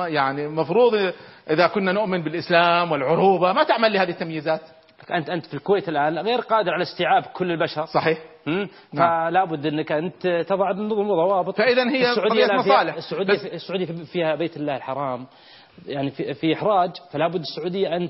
[0.07, 1.13] يعني مفروض
[1.49, 4.61] إذا كنا نؤمن بالإسلام والعروبة ما تعمل لي هذه التمييزات
[5.11, 7.85] أنت أنت في الكويت الآن غير قادر على استيعاب كل البشر.
[7.85, 8.32] صحيح.
[8.97, 12.95] فلا بد أنك أنت تضع نظم وضوابط فإذا هي فيها- مصالح.
[12.95, 15.25] السعودية السعودية فيها بيت الله الحرام.
[15.87, 18.09] يعني في, في إحراج فلا بد السعودية أن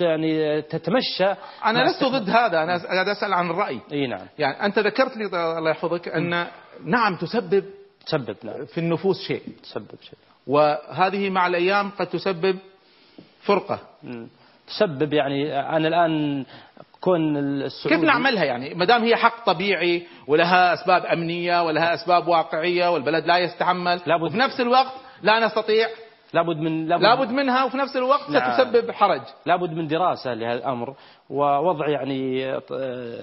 [0.00, 1.34] يعني تتمشى.
[1.64, 3.80] أنا لست ضد هذا أنا قاعد أسأل عن الرأي.
[3.92, 4.26] إي نعم.
[4.38, 5.24] يعني أنت ذكرت لي
[5.58, 6.46] الله يحفظك أن
[6.84, 7.64] نعم تسبب
[8.06, 8.64] تسبب نعم.
[8.64, 9.42] في النفوس شيء.
[9.62, 10.18] تسبب شيء.
[10.46, 12.58] وهذه مع الأيام قد تسبب
[13.42, 13.78] فرقة.
[14.02, 14.28] مم.
[14.66, 16.44] تسبب يعني أنا الآن
[17.02, 22.28] كون السعودي كيف نعملها يعني؟ ما دام هي حق طبيعي ولها أسباب أمنية ولها أسباب
[22.28, 24.92] واقعية والبلد لا يستحمل لابد- وفي نفس الوقت
[25.22, 25.88] لا نستطيع.
[26.34, 28.52] لابد من لابد, لابد منها وفي نفس الوقت نعم.
[28.52, 29.20] ستسبب حرج.
[29.46, 30.94] لابد من دراسة لهذا الأمر
[31.30, 32.46] ووضع يعني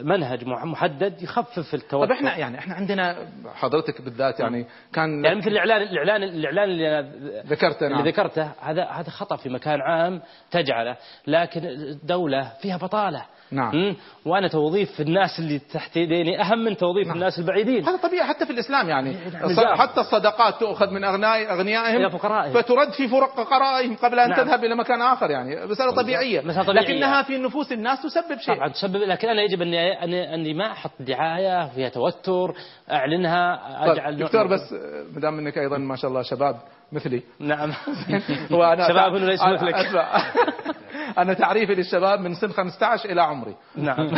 [0.04, 2.06] منهج محدد يخفف التوتر.
[2.08, 3.16] طيب إحنا يعني إحنا عندنا
[3.56, 7.10] حضرتك بالذات يعني كان يعني مثل الاعلان الاعلان الإعلان اللي أنا
[7.46, 8.00] ذكرته نعم.
[8.00, 10.22] اللي ذكرته هذا هذا خطأ في مكان عام
[10.52, 13.26] تجعله لكن الدولة فيها بطالة.
[13.52, 13.96] نعم.
[14.26, 17.16] وأنا توظيف الناس اللي تحت يديني أهم من توظيف نعم.
[17.16, 19.78] الناس البعيدين هذا طبيعي حتى في الإسلام يعني نعم.
[19.78, 22.54] حتى الصدقات تؤخذ من اغنياء أغنيائهم فقرائهم.
[22.54, 24.44] فترد في فرق قرائهم قبل أن نعم.
[24.44, 26.88] تذهب إلى مكان آخر يعني مسألة طبيعية مسألة طبيعية.
[26.88, 30.72] لكنها في نفوس الناس تسبب شيء طبعا تسبب لكن أنا يجب اني اني, أني ما
[30.72, 32.54] أحط دعاية فيها توتر
[32.92, 33.60] أعلنها
[33.92, 34.74] أجعل طيب دكتور بس
[35.14, 36.56] ما دام إنك أيضا ما شاء الله شباب
[36.92, 37.22] مثلي.
[37.40, 37.74] نعم.
[38.52, 39.74] وأنا شباب ليس مثلك.
[39.74, 40.22] أسمع.
[41.18, 43.56] أنا تعريفي للشباب من سن 15 إلى عمري.
[43.76, 43.98] نعم.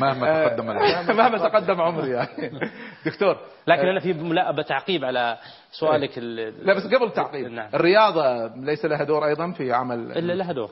[0.00, 2.60] مهما تقدم العمر مهما تقدم عمري يعني.
[3.06, 3.36] دكتور.
[3.66, 5.36] لكن أنا في ملائمة تعقيب على
[5.72, 7.46] سؤالك ال- لا بس قبل تعقيب.
[7.46, 7.68] نعم.
[7.74, 10.70] الرياضة ليس لها دور أيضا في عمل الا لها دور.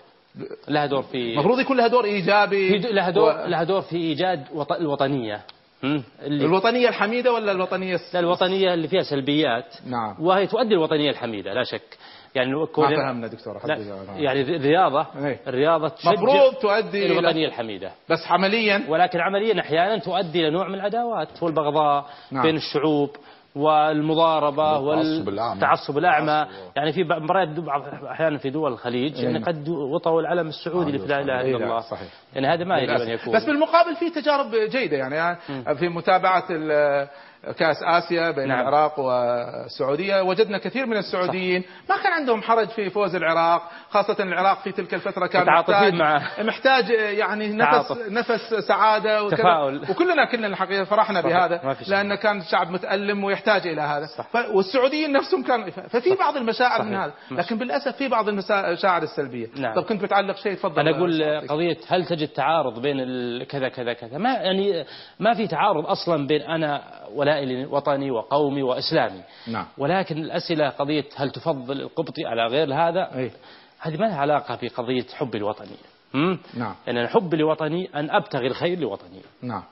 [0.69, 4.45] لها دور في المفروض يكون لها دور إيجابي لها دور و- لها دور في إيجاد
[4.55, 4.73] وط...
[4.73, 5.41] الوطنية.
[5.85, 9.75] اللي الوطنية الحميدة ولا الوطنية الس- لا، الوطنية اللي فيها سلبيات.
[9.87, 10.17] نعم.
[10.21, 11.99] وهي تؤدي الوطنية الحميدة لا شك.
[12.35, 14.23] يعني ما كون فهمنا دكتور لا حبيبي.
[14.23, 14.41] يعني
[15.17, 15.41] إيه.
[15.47, 17.91] الرياضة تشجع مفروض تؤدي إلى إلى- الحميدة.
[18.11, 22.43] بس عمليا؟ ولكن عمليا أحيانا تؤدي إلى نوع من العداوات والبغضاء نعم.
[22.43, 23.11] بين الشعوب
[23.57, 25.51] والمضاربة والتعصب الأعمى.
[25.53, 26.47] والتعصب الأعمى
[26.77, 29.45] يعني في بعض- مباريات بعض أحيانا في دول الخليج يعني إيه.
[29.45, 32.09] قد وطوا العلم السعودي اللي في لا إله إيه، إلا لا، الله صحيح.
[32.35, 33.23] يعني هذا ما يجب للأسف.
[33.23, 35.37] يكون بس بالمقابل في تجارب جيدة يعني
[35.79, 36.45] في متابعة
[37.59, 38.61] كأس آسيا بين نعم.
[38.61, 44.63] العراق والسعودية وجدنا كثير من السعوديين ما كان عندهم حرج في فوز العراق خاصة العراق
[44.63, 46.23] في تلك الفترة كان محتاج معه.
[46.43, 48.09] محتاج يعني نفس تعاطف.
[48.11, 49.83] نفس سعادة وكذا تفاؤل.
[49.91, 51.37] وكلنا كلنا الحقيقة فرحنا صحيح.
[51.37, 51.77] بهذا.
[51.89, 56.91] لأن كان الشعب متألم ويحتاج إلى هذا ف- والسعوديين نفسهم كانوا ففي بعض المشاعر من
[56.91, 57.03] صحيح.
[57.05, 59.75] هذا لكن بالأسف في بعض المشاعر السلبية نعم.
[59.75, 62.97] طب كنت بتعلق شيء تفضل أنا أقول قضية هل تجد تعارض بين
[63.45, 64.85] كذا كذا كذا ما يعني
[65.21, 66.83] ما في تعارض أصلا بين أنا
[67.27, 69.21] ولائي وطني وقومي وإسلامي.
[69.47, 69.67] نعم.
[69.79, 73.31] ولكن الأسئلة قضية هل تفضل القبطي على غير هذا؟ أي.
[73.79, 75.77] هذه ما لها علاقة بقضية حبي الوطني؟
[76.55, 76.75] نعم.
[76.87, 79.21] يعني حبي لوطني أن أبتغي الخير لوطني.
[79.43, 79.63] نعم.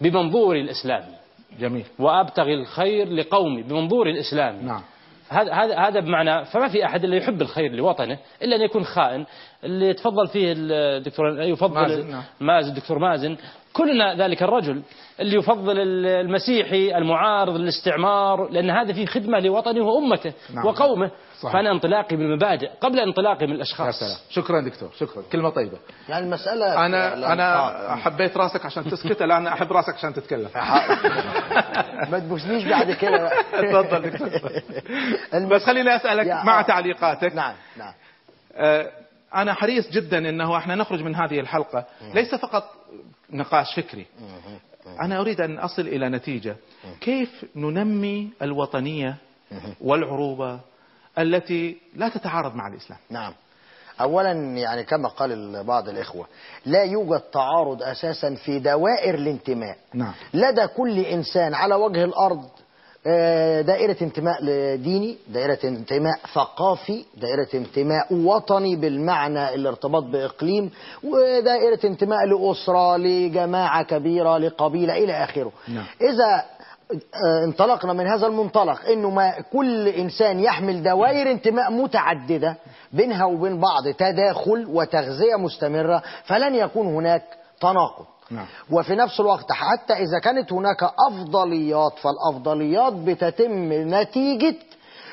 [0.00, 1.14] بمنظوري الإسلامي.
[1.60, 1.84] جميل.
[1.98, 3.62] وأبتغي الخير لقومي.
[3.62, 4.62] بمنظوري الإسلامي.
[4.62, 4.82] نعم.
[5.28, 9.26] هذا هذا هذا بمعنى فما في أحد اللي يحب الخير لوطنه إلا أن يكون خائن.
[9.64, 12.22] اللي يتفضل فيه الدكتور يفضل مازن، نعم.
[12.40, 13.36] مازن الدكتور مازن.
[13.76, 14.82] كلنا ذلك الرجل
[15.20, 20.66] اللي يفضل المسيحي المعارض للاستعمار لأن هذا فيه خدمة لوطنه وأمته نعم.
[20.66, 21.10] وقومه.
[21.40, 21.52] صحيح.
[21.52, 24.16] فأنا انطلاقي بالمبادئ قبل انطلاقي من يا الاشخاص سلام.
[24.30, 25.22] شكرا دكتور شكرا.
[25.32, 25.78] كلمة طيبة.
[26.08, 27.94] يعني المسألة أنا آه.
[27.96, 30.48] حبيت راسك عشان تسكت الآن أحب راسك عشان تتكلم.
[32.10, 33.30] ما تبوسنيش بعد كده.
[33.62, 34.28] تفضل دكتور.
[35.50, 36.62] بس خليني أسألك يا- مع آه.
[36.62, 37.34] تعليقاتك.
[37.34, 37.92] نعم نعم.
[38.56, 38.90] آه،
[39.34, 41.84] أنا حريص جدا إنه إحنا نخرج من هذه الحلقة.
[42.14, 42.64] ليس فقط
[43.34, 44.06] نقاش فكري.
[45.00, 46.56] أنا أريد أن أصل إلى نتيجة.
[47.00, 49.16] كيف ننمي الوطنية
[49.80, 50.60] والعروبة
[51.18, 53.32] التي لا تتعارض مع الإسلام؟ نعم.
[54.00, 56.26] اولا يعني كما قال بعض الإخوة
[56.66, 59.76] لا يوجد تعارض أساسا في دوائر الانتماء.
[59.94, 60.12] نعم.
[60.34, 62.63] لدى كل إنسان على وجه الأرض آه،
[63.62, 64.44] دائرة انتماء
[64.76, 70.70] ديني دائرة انتماء ثقافي دائرة انتماء وطني بالمعنى الارتباط بإقليم
[71.04, 75.84] ودائرة انتماء لأسرة لجماعة كبيرة لقبيلة إلى آخره نعم.
[76.00, 76.44] إذا
[76.92, 82.56] آه، انطلقنا من هذا المنطلق إنه ما كل إنسان يحمل دوائر انتماء متعددة
[82.92, 87.22] بينها وبين بعض تداخل وتغذية مستمرة فلن يكون هناك
[87.60, 88.46] تناقض نعم.
[88.70, 94.54] وفي نفس الوقت حتى إذا كانت هناك أفضليات فالأفضليات بتتم نتيجة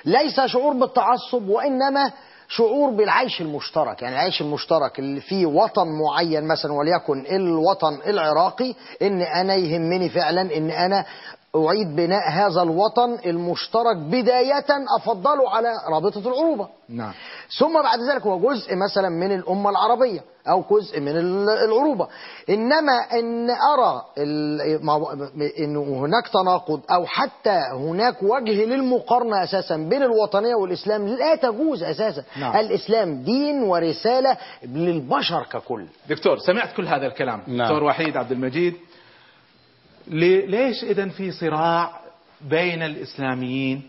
[0.05, 2.11] ليس شعور بالتعصب وإنما
[2.47, 4.01] شعور بالعيش المشترك.
[4.01, 10.57] يعني العيش المشترك اللي فيه وطن معين مثلا وليكن الوطن العراقي إن أنا يهمني فعلا
[10.57, 11.05] إن أنا
[11.55, 14.65] أعيد بناء هذا الوطن المشترك بداية
[14.99, 16.67] أفضله على رابطة العروبة.
[16.89, 17.11] نعم.
[17.59, 22.07] ثم بعد ذلك هو جزء مثلا من الأمة العربية أو جزء من ال- العروبة.
[22.49, 24.01] إنما إن أرى
[25.59, 32.23] إن هناك تناقض أو حتى هناك وجه للمقارنة أساسا بين الوطنية والإسلام لا تجوز أساسا.
[32.39, 32.55] نعم.
[32.55, 35.85] الإسلام دين ورسالة للبشر ككل.
[36.09, 37.41] دكتور سمعت كل هذا الكلام.
[37.47, 37.67] نعم.
[37.67, 38.73] دكتور وحيد عبد المجيد.
[40.11, 41.99] ليش اذا في صراع
[42.41, 43.81] بين الإسلاميين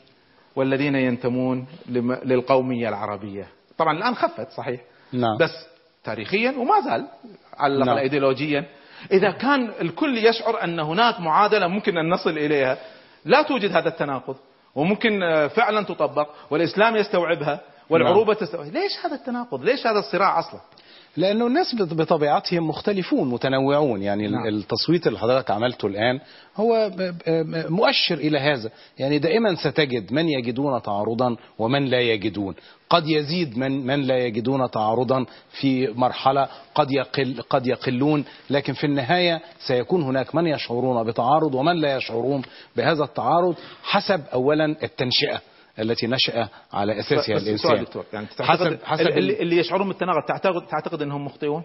[0.56, 1.66] والذين ينتمون
[2.24, 3.48] للقومية العربية؟
[3.78, 4.80] طبعا الآن خفت صحيح.
[5.12, 5.38] نعم.
[5.40, 5.50] بس
[6.04, 7.06] تاريخيا وما زال
[7.58, 7.98] على الأقل نعم.
[7.98, 8.64] ايديولوجيا.
[9.12, 12.78] إذا كان الكل يشعر أن هناك معادلة ممكن أن نصل إليها
[13.24, 14.36] لا توجد هذا التناقض
[14.74, 17.60] وممكن آه، فعلا تطبق والإسلام يستوعبها
[17.90, 20.60] والعروبة تستوعب ليش هذا التناقض؟ ليش هذا الصراع أصلا؟
[21.16, 24.02] لأنه الناس بط- بطبيعتهم مختلفون متنوعون.
[24.02, 24.46] يعني نعم.
[24.48, 26.20] التصويت اللي حضرتك عملته الآن
[26.56, 26.90] هو
[27.68, 28.70] مؤشر إلى هذا.
[28.98, 32.54] يعني دائما ستجد من يجدون تعارضا ومن لا يجدون.
[32.90, 35.26] قد يزيد من من لا يجدون تعارضا
[35.60, 38.24] في مرحلة قد يقل قد يقلون.
[38.50, 42.42] لكن في النهاية سيكون هناك من يشعرون بتعارض ومن لا يشعرون
[42.76, 45.40] بهذا التعارض حسب اولا التنشئة.
[45.78, 47.02] التي نشأ على
[47.42, 51.62] الإنسان دكتور يعني حسب حسب اللي, اللي يشعرون بالتناقض تعتقد تعتقد إنهم مخطئون؟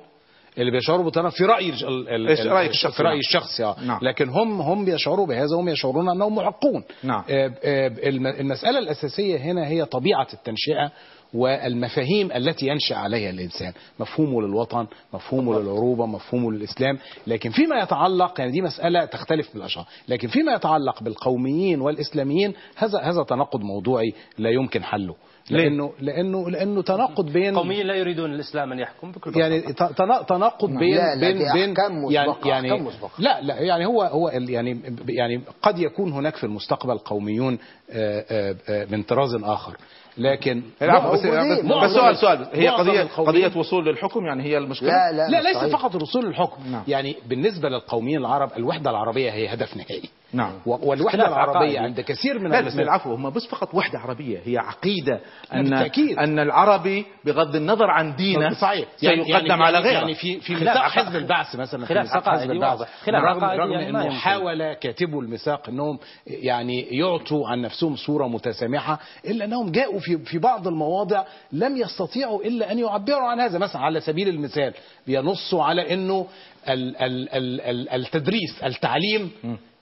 [0.57, 2.09] اللي بيشعروا بالتناقض في الج- ال-
[2.51, 3.19] رأيك الشخصي؟ في رايي نعم.
[3.19, 3.75] الشخصي آه.
[3.85, 3.99] نعم.
[4.01, 7.23] لكن هم هم بيشعروا بهذا هم يشعرون أنهم معقون نعم.
[7.29, 10.91] آه، آه، الم- المسألة الأساسية هنا هي طبيعة التنشئة
[11.37, 18.51] والمفاهيم التي ينشأ عليها الإنسان مفهومه للوطن مفهومه للعروبة مفهومه للإسلام لكن فيما يتعلق يعني
[18.51, 24.83] دي مسألة تختلف بالاشخاص لكن فيما يتعلق بالقوميين والإسلاميين هذا هذا تناقض موضوعي لا يمكن
[24.83, 25.15] حله
[25.51, 29.41] ليه؟ لأنه لأنه لأنه تناقض بين قوميين لا يريدون الإسلام أن يحكم بكل بساطة.
[29.41, 31.75] يعني تناقض بين لا، لا، بين دي بين
[32.11, 33.11] يعني يعني مسبقة.
[33.19, 37.59] لا لا يعني هو هو يعني يعني قد يكون هناك في المستقبل قوميون
[37.91, 39.77] آه، آه، آه، من طراز آخر
[40.17, 42.47] لكن العفو بس, بس, بس سؤال سؤال.
[42.53, 46.83] هي قضيه قضية وصول للحكم يعني هي المشكلة لا, لا ليس فقط الوصول للحكم نعم.
[46.87, 51.79] يعني بالنسبة للقوميين العرب الوحدة العربية هي هدف نهائي نعم والوحدة العربية.
[51.79, 55.13] عند كثير من لا بس العفو هم بس فقط وحدة عربية هي عقيدة
[55.51, 56.19] لا، ان بالتأكيد.
[56.19, 60.77] أن العربي بغض النظر عن دينه صحيح سيقدم على غيره يعني في في ميثاق.
[60.77, 62.81] حزب البعث مثلا في خلاف ميثاق حزب البعث.
[63.03, 64.09] خلاف رغم, رغم يعني انه.
[64.09, 70.37] حاول كاتبو الميثاق إنهم يعني يعطوا عن نفسهم صورة متسامحة إلا أنهم جاءوا في في
[70.39, 74.73] بعض المواضع لم يستطيعوا إلا أن يعبروا عن هذا مثلا على سبيل المثال
[75.07, 76.27] بينصوا على إنه
[76.69, 79.31] ال ال ال ال التدريس التعليم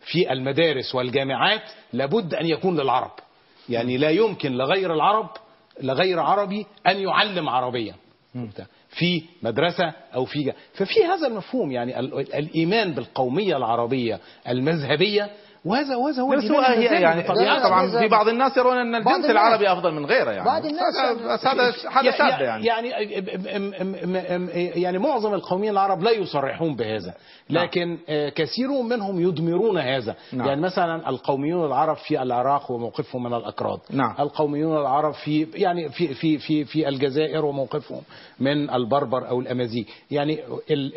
[0.05, 1.61] في المدارس والجامعات
[1.93, 3.11] لابد أن يكون للعرب.
[3.69, 5.29] يعني لا يمكن لغير العرب
[5.81, 7.95] لغير عربي أن يعلم عربيا.
[8.89, 14.19] في مدرسة أو في ففي هذا المفهوم يعني ال- الإيمان بالقومية العربية
[14.49, 15.29] المذهبية
[15.65, 17.63] وهذا وهذا هو بس هو هي يعني بطبيعته.
[17.63, 19.25] طبعا في بعض الناس يرون أن الجنس.
[19.25, 24.81] العربي أفضل من غيره يعني بعض الناس هذا بس هذا هذا شاذ يعني يعني يعني
[24.81, 27.13] يعني معظم القوميين العرب لا يصرحون بهذا
[27.49, 30.47] لكن آه، كثير منهم يدمرون هذا نعم.
[30.47, 34.15] يعني مثلا القوميون العرب في العراق وموقفهم من الأكراد نعم.
[34.19, 38.01] القوميون العرب في يعني في في في في الجزائر وموقفهم
[38.39, 40.39] من البربر أو الامازيغ يعني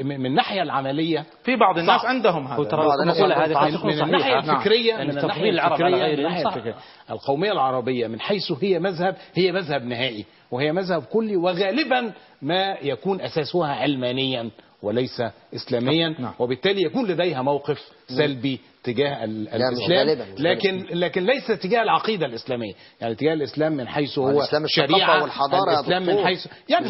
[0.02, 2.04] من الناحية العملية في بعض الناس.
[2.04, 6.52] عندهم هذا تكون من الناحيه الفكرية من تفضيل الناحية العرب على غيرهم صح.
[6.52, 6.74] الفكرية
[7.10, 12.12] القومية العربية من حيث هي مذهب هي مذهب نهائي وهي مذهب كلي وغالبا
[12.42, 14.50] ما يكون أساسها علمانيا
[14.82, 15.22] وليس
[15.54, 17.78] اسلاميا وبالتالي يكون لديها موقف
[18.08, 20.08] سلبي تجاه ال- لا، مش الإسلام.
[20.08, 22.72] غالباً، مش لكن لكن ليس تجاه العقيدة الإسلامية.
[23.00, 26.24] يعني تجاه الإسلام من حيث هو الإسلام الثقافة شريعة والحضارة يا الإسلام من.
[26.24, 26.86] حيث يعني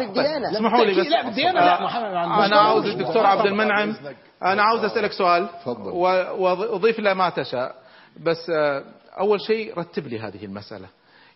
[0.00, 0.52] الديانة.
[0.52, 3.96] اسمحوا لي بس لا بالديانه لا محمد أنا عاوز الدكتور عبد المنعم.
[4.42, 7.74] أنا عاوز أسألك سؤال و- وأضيف له ما تشاء.
[8.22, 8.84] بس آه،
[9.20, 10.86] أول شيء رتب لي هذه المسألة.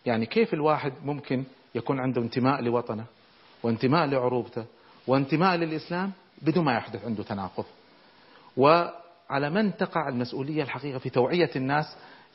[0.05, 1.43] يعني كيف الواحد ممكن
[1.75, 3.05] يكون عنده انتماء لوطنه
[3.63, 4.65] وانتماء لعروبته؟
[5.07, 6.11] وانتماء للإسلام
[6.41, 7.65] بدون ما يحدث عنده تناقض.
[8.57, 11.85] وعلى من تقع المسؤولية الحقيقة في توعية الناس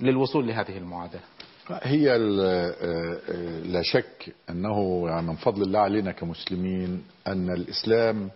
[0.00, 1.20] للوصول لهذه المعادلة؟
[1.68, 2.18] هي
[3.64, 8.30] لا شك أنه يعني من فضل الله علينا كمسلمين أن الإسلام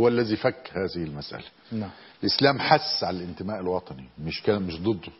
[0.00, 1.44] هو الذي فك هذه المسألة.
[1.72, 1.90] نعم.
[2.22, 5.12] الإسلام حس على الانتماء الوطني مش كان مش ضده.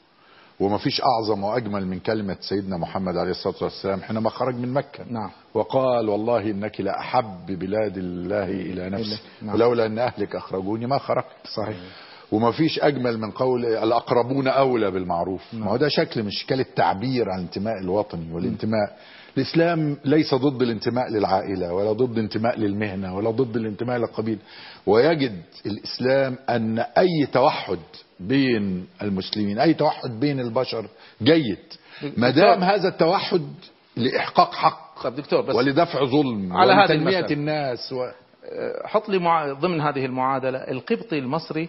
[0.63, 5.05] وما فيش أعظم وأجمل من كلمة سيدنا محمد عليه الصلاة والسلام حينما خرج من مكة.
[5.11, 5.31] نعم.
[5.55, 9.19] وقال والله إنك لأحب بلاد الله إلى نفسي.
[9.43, 9.55] نعم.
[9.55, 11.27] ولولا أن أهلك أخرجوني ما خرجت.
[11.57, 11.77] صحيح.
[12.33, 15.43] وما فيش أجمل من قول الأقربون أولى بالمعروف.
[15.55, 18.99] ما هو ده شكل من اشكال التعبير عن الانتماء الوطني والانتماء.
[19.37, 24.41] الإسلام ليس ضد الانتماء للعائلة ولا ضد الانتماء للمهنة ولا ضد الانتماء للقبيلة.
[24.87, 27.79] ويجد الإسلام أن أي توحد
[28.29, 30.87] بين المسلمين أي توحد بين البشر
[31.23, 31.59] جيد
[32.17, 33.49] ما دام هذا التوحد
[33.97, 37.33] لإحقاق حق طب دكتور بس ولدفع ظلم على المسألة.
[37.33, 38.09] الناس و...
[38.85, 39.53] حط لي مع...
[39.53, 41.69] ضمن هذه المعادلة القبطي المصري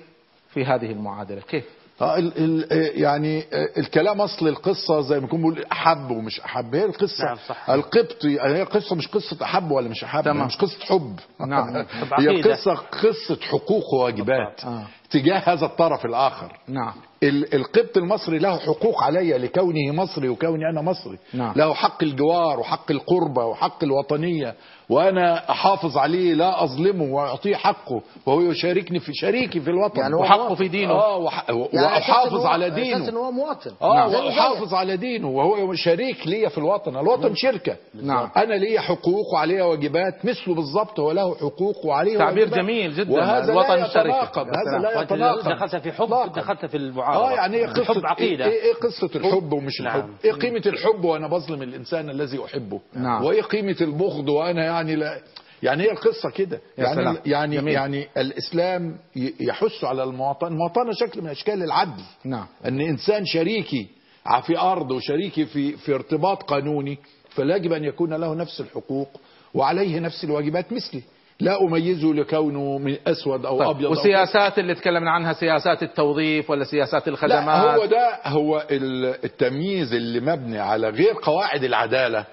[0.54, 1.64] في هذه المعادلة كيف
[2.02, 3.44] آه، ال ال آه، يعني
[3.78, 7.70] الكلام أصل القصة زي ما يكون بيقول أحب ومش أحب هي القصة نعم، صح.
[7.70, 10.48] القبطي هي القصة مش قصة أحب ولا مش أحب تمام.
[10.48, 11.76] مش قصة حب نعم.
[12.20, 12.30] هي.
[12.30, 14.88] القصة قصه حقوق وواجبات آه.
[15.14, 20.81] تجاه هذا الطرف الآخر نعم ال- القبط المصري له حقوق علي لكونه مصري وكوني أنا
[20.81, 21.53] مصري نعم.
[21.56, 24.56] له حق الجوار وحق القربة وحق الوطنية
[24.90, 30.56] وأنا أحافظ عليه لا أظلمه وأعطيه حقه وهو يشاركني في شريكي في الوطن يعني وحقه.
[30.56, 31.45] في دينه آه وح...
[31.49, 34.10] يعني أساس إن واحافظ هو- على أساس إن دينه هو مواطن آه نعم.
[34.14, 38.30] وأحافظ على دينه وهو شريك ليا في الوطن الوطن شركة نعم.
[38.38, 42.60] أنا ليا حقوق وعليا واجبات مثله بالظبط هو له حقوق وعليه تعبير واجبات.
[42.60, 43.99] جميل جدا وهذا الوطن لا شركة.
[43.99, 44.81] يتناقض يا هذا.
[44.81, 47.28] لا وانت يتناقض دخلت في حب دخلت في المعارضة.
[47.28, 48.46] آه يعني إيه قصة حب عقيدة.
[48.46, 49.96] إيه, إيه قصة الحب ومش نعم.
[50.00, 52.82] الحب إيه قيمة الحب وأنا بظلم الإنسان الذي أحبه.
[52.94, 53.24] نعم.
[53.26, 55.22] وإيه قيمة البغض وأنا يعني لا.
[55.64, 56.62] يعني هي القصة كده.
[56.78, 57.18] يا يعني سلام.
[57.26, 57.74] يعني جميل.
[57.74, 60.50] يعني الإسلام ي- يحث على المواطنة.
[60.50, 62.04] المواطنة شكل من أشكال العدل.
[62.26, 62.46] نعم.
[62.66, 63.88] أن إنسان شريكي
[64.26, 66.98] ع- في أرض وشريكي في في ارتباط قانوني
[67.30, 69.10] فلا يجب أن يكون له نفس الحقوق
[69.54, 71.02] وعليه نفس الواجبات مثلي.
[71.40, 73.70] لا أميزه لكونه من أسود أو طيب.
[73.70, 78.66] أبيض أو والسياسات اللي تكلمنا عنها سياسات التوظيف ولا سياسات الخدمات؟ لا هو ده هو
[78.72, 82.26] ال- التمييز اللي مبني على غير قواعد العدالة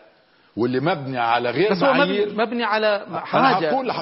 [0.57, 2.35] واللي مبني على غير بس هو معايير.
[2.35, 3.23] مبني, على ما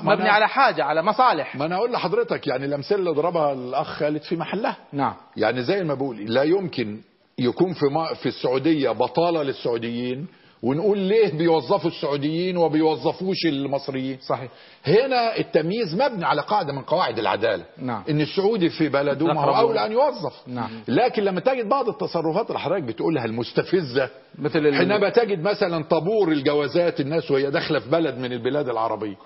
[0.02, 1.56] مبني أنا- على حاجة على مصالح.
[1.56, 4.76] ما أنا أقول لحضرتك يعني الأمثلة اللي ضربها الأخ خالد في محلها.
[4.92, 5.14] نعم.
[5.36, 7.00] يعني زي ما بقول لا يمكن
[7.38, 10.26] يكون في ما في السعودية بطالة للسعوديين
[10.62, 14.50] ونقول ليه بيوظفوا السعوديين وبيوظفوش المصريين؟ صحيح.
[14.86, 17.64] هنا التمييز مبني على قاعدة من قواعد العدالة.
[17.78, 18.02] نعم.
[18.10, 20.32] إن السعودي في بلده ما هو أولى أن يوظف.
[20.46, 20.70] نعم.
[20.88, 24.10] لكن لما تجد بعض التصرفات اللي حضرتك بتقولها المستفزة.
[24.38, 29.16] مثل حينما تجد مثلا طابور الجوازات الناس وهي داخلة في بلد من البلاد العربية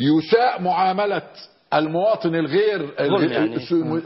[0.00, 1.22] يساء معاملة
[1.74, 3.54] المواطن الغير يعني.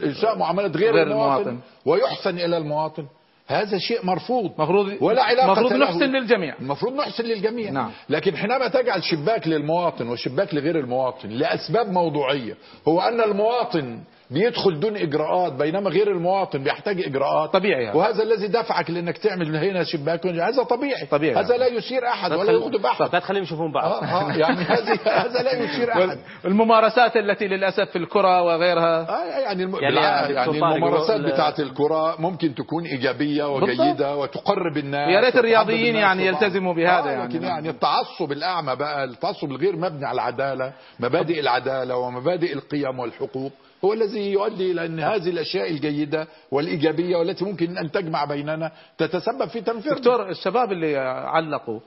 [0.03, 1.59] يساء معاملة غير, غير المواطن, المواطن.
[1.85, 3.05] ويحسن إلى المواطن.
[3.47, 5.85] هذا شيء مرفوض مفروض ولا علاقة مفروض له.
[5.85, 7.91] نحسن للجميع المفروض نحسن للجميع نعم.
[8.09, 12.57] لكن حينما تجعل شباك للمواطن وشباك لغير المواطن لأسباب موضوعية
[12.87, 13.99] هو أن المواطن
[14.31, 17.53] بيدخل دون إجراءات بينما غير المواطن بيحتاج إجراءات.
[17.53, 17.97] طبيعي هذا.
[17.97, 21.05] وهذا الذي دفعك لأنك تعمل هنا شباك هذا طبيعي.
[21.05, 21.35] طبيعي.
[21.35, 23.13] هذا لا يثير أحد ولا يغضب أحد.
[23.13, 23.91] لا تخليهم يشوفون بعض.
[23.91, 26.19] آه آه يعني هذه هذا لا يثير أحد.
[26.45, 29.09] الممارسات التي للأسف في الكرة وغيرها.
[29.09, 29.75] آه يعني الم...
[29.75, 35.95] يعني يعني, يعني الممارسات بتاعت الكرة ممكن تكون إيجابية وجيدة وتقرب الناس يا ريت الرياضيين
[35.95, 36.25] يعني.
[36.25, 37.33] يلتزموا بهذا آه يعني.
[37.33, 43.51] لكن يعني التعصب الأعمى بقى التعصب الغير مبني على العدالة مبادئ العدالة ومبادئ القيم والحقوق.
[43.85, 49.47] هو الذي يؤدي إلى أن هذه الأشياء الجيدة والإيجابية والتي ممكن أن تجمع بيننا تتسبب
[49.47, 51.79] في تنفير دكتور الشباب اللي علقوا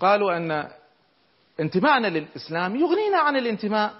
[0.00, 0.68] قالوا أن
[1.60, 3.90] انتمائنا للإسلام يغنينا عن الانتماء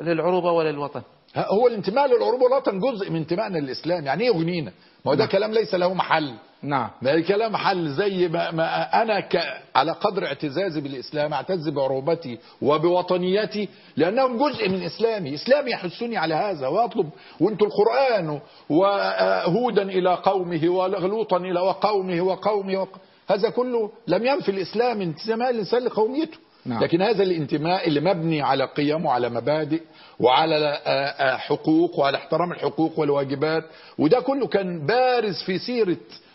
[0.00, 1.02] للعروبة وللوطن.
[1.36, 4.72] هو الانتماء للعروبة والوطن جزء من انتمائنا للإسلام يعني إيه يغنينا؟
[5.04, 6.34] ما هو ده كلام ليس له محل.
[6.62, 6.90] نعم.
[7.02, 13.68] ده كلام حل زي ما, ما أنا ك على قدر اعتزازي بالإسلام اعتز بعروبتي وبوطنيتي
[13.96, 16.66] لأنهم جزء من إسلامي، اسلامي يحثني على هذا.
[16.66, 17.10] وأطلب
[17.40, 22.98] وأنتم القرآن وهودا إلى قومه ولوطا إلى وقومه وقومه وق...
[23.28, 26.38] هذا كله لم ينفي الإسلام انتماء الإنسان لقوميته.
[26.66, 26.84] نعم.
[26.84, 29.82] لكن هذا الانتماء اللي مبني على قيم وعلى مبادئ
[30.20, 33.64] وعلى آه، آه، حقوق وعلى احترام الحقوق والواجبات.
[33.98, 36.27] وده كله كان بارز في سيرة آه،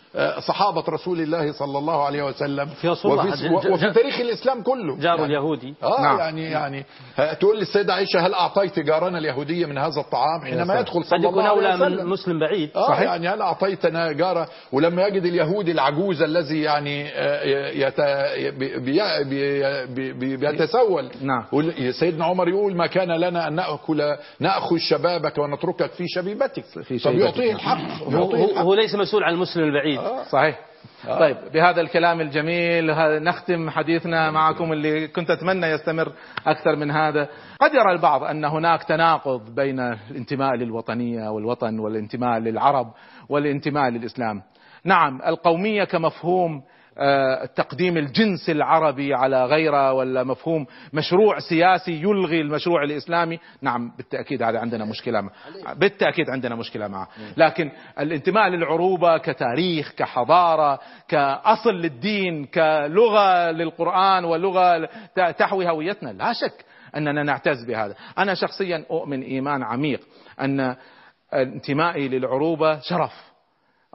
[0.48, 2.66] صحابة رسول الله صلى الله عليه وسلم.
[2.66, 4.96] في رسول الله وفي, وفي تاريخ الإسلام كله.
[4.96, 5.74] جاره يعني اليهودي.
[5.82, 6.18] آه نعم.
[6.18, 6.84] يعني يعني
[7.16, 10.80] ه- تقول للسيدة عائشة هل أعطيت جارنا اليهودية من هذا الطعام؟ حينما.
[10.80, 12.10] يدخل قد صلى يكون الله عليه أولى من وسلم.
[12.10, 12.70] مسلم بعيد.
[12.76, 13.00] آه صحيح.
[13.02, 18.00] يعني هل أعطيتنا جارة؟ ولما يجد اليهودي العجوز الذي يعني آه، يت...
[18.58, 18.78] بي...
[18.78, 19.24] بي...
[19.86, 20.12] بي...
[20.12, 20.36] بي...
[20.36, 21.10] بيتسول.
[21.20, 21.44] نعم.
[22.00, 26.64] سيدنا عمر يقول ما كان لنا أن نأكل نأخذ شبابك ونتركك في شيبتك.
[26.64, 27.14] في طب.
[27.14, 27.78] يعطيه الحق
[28.10, 28.62] يعطيه هو, الحق.
[28.62, 30.03] هو ليس مسؤول عن المسلم البعيد.
[30.30, 30.60] صحيح.
[31.18, 32.86] طيب بهذا الكلام الجميل
[33.22, 36.12] نختم حديثنا معكم اللي كنت أتمنى يستمر
[36.46, 37.28] أكثر من هذا.
[37.60, 42.86] قد يرى البعض أن هناك تناقض بين الانتماء للوطنية والوطن والانتماء للعرب
[43.28, 44.42] والانتماء للإسلام.
[44.84, 46.73] نعم القومية كمفهوم آه،
[47.56, 54.58] تقديم الجنس العربي على غيره ولا مفهوم مشروع سياسي يلغي المشروع الإسلامي؟ نعم بالتأكيد هذا
[54.58, 55.32] عندنا مشكلة معه
[55.74, 57.08] بالتأكيد عندنا مشكلة معه.
[57.36, 64.84] لكن الانتماء للعروبة كتاريخ كحضارة كأصل للدين كلغة للقرآن ولغة
[65.16, 66.64] ت- تحوي هويتنا لا شك
[66.96, 67.94] أننا نعتز بهذا.
[68.18, 70.00] أنا شخصيا أؤمن إيمان عميق
[70.40, 70.76] أن
[71.34, 73.32] انتمائي للعروبة شرف.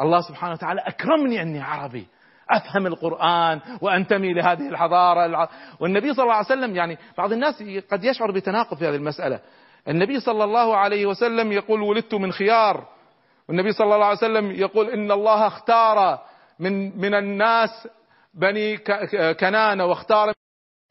[0.01, 2.07] الله سبحانه وتعالى أكرمني أني عربي.
[2.51, 5.25] أفهم القرآن وأنتمي لهذه الحضارة.
[5.25, 5.49] الع...
[5.79, 9.39] والنبي صلى الله عليه وسلم يعني بعض الناس قد يشعر بتناقض في هذه المسألة.
[9.87, 12.87] النبي صلى الله عليه وسلم يقول ولدت من خيار.
[13.49, 16.19] والنبي صلى الله عليه وسلم يقول إن الله اختار
[16.59, 17.87] من من الناس
[18.33, 20.33] بني ك- كنانة واختار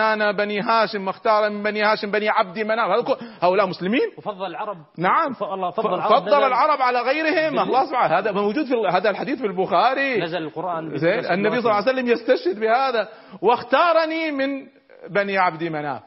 [0.02, 3.18] كنانة بني هاشم واختار من بني هاشم بني عبد مناف.
[3.42, 4.76] هؤلاء مسلمين؟ وفضل العرب.
[4.98, 5.34] نعم.
[5.42, 6.20] الله فضل العرب.
[6.20, 7.58] فضل العرب على غيرهم.
[7.58, 8.18] الله سبحانه.
[8.18, 10.20] هذا موجود في هذا الحديث في البخاري.
[10.20, 10.98] نزل القرآن.
[10.98, 11.32] زين.
[11.32, 13.08] النبي صلى الله عليه وسلم يستشهد بهذا.
[13.42, 14.66] واختارني من
[15.10, 16.02] بني عبد مناف.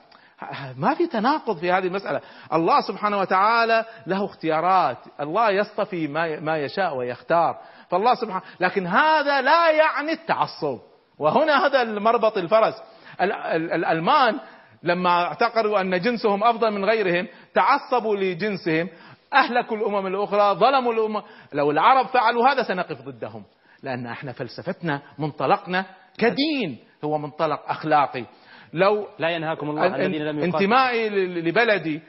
[0.77, 2.21] ما في تناقض في هذه المسألة.
[2.53, 4.97] الله سبحانه وتعالى له اختيارات.
[5.19, 7.57] الله يصطفي ما ما يشاء ويختار.
[7.89, 10.79] فالله سبحانه لكن هذا لا يعني التعصب.
[11.19, 12.73] وهنا هذا المربط الفرس.
[12.73, 14.39] ال- ال- الألمان
[14.83, 18.89] لما اعتقدوا أن جنسهم أفضل من غيرهم تعصبوا لجنسهم
[19.33, 21.21] أهلكوا الأمم الأخرى ظلموا الأمم.
[21.53, 23.43] لو العرب فعلوا هذا سنقف ضدهم.
[23.83, 25.85] لأن إحنا فلسفتنا منطلقنا
[26.17, 28.25] كدين هو منطلق أخلاقي.
[28.73, 32.01] لو لا ينهاكم الله عن الذين لم انتمائي لبلدي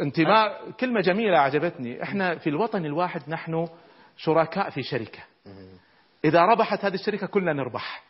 [0.00, 2.02] انتماء كلمة جميلة أعجبتني.
[2.02, 3.68] إحنا في الوطن الواحد نحن
[4.16, 5.18] شركاء في شركة.
[6.24, 8.02] إذا ربحت هذه الشركة كلنا نربح.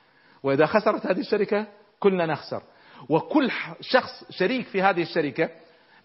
[0.42, 1.66] وإذا خسرت هذه الشركة
[2.00, 2.62] كلنا نخسر.
[3.08, 3.50] وكل
[3.80, 5.50] شخص شريك في هذه الشركة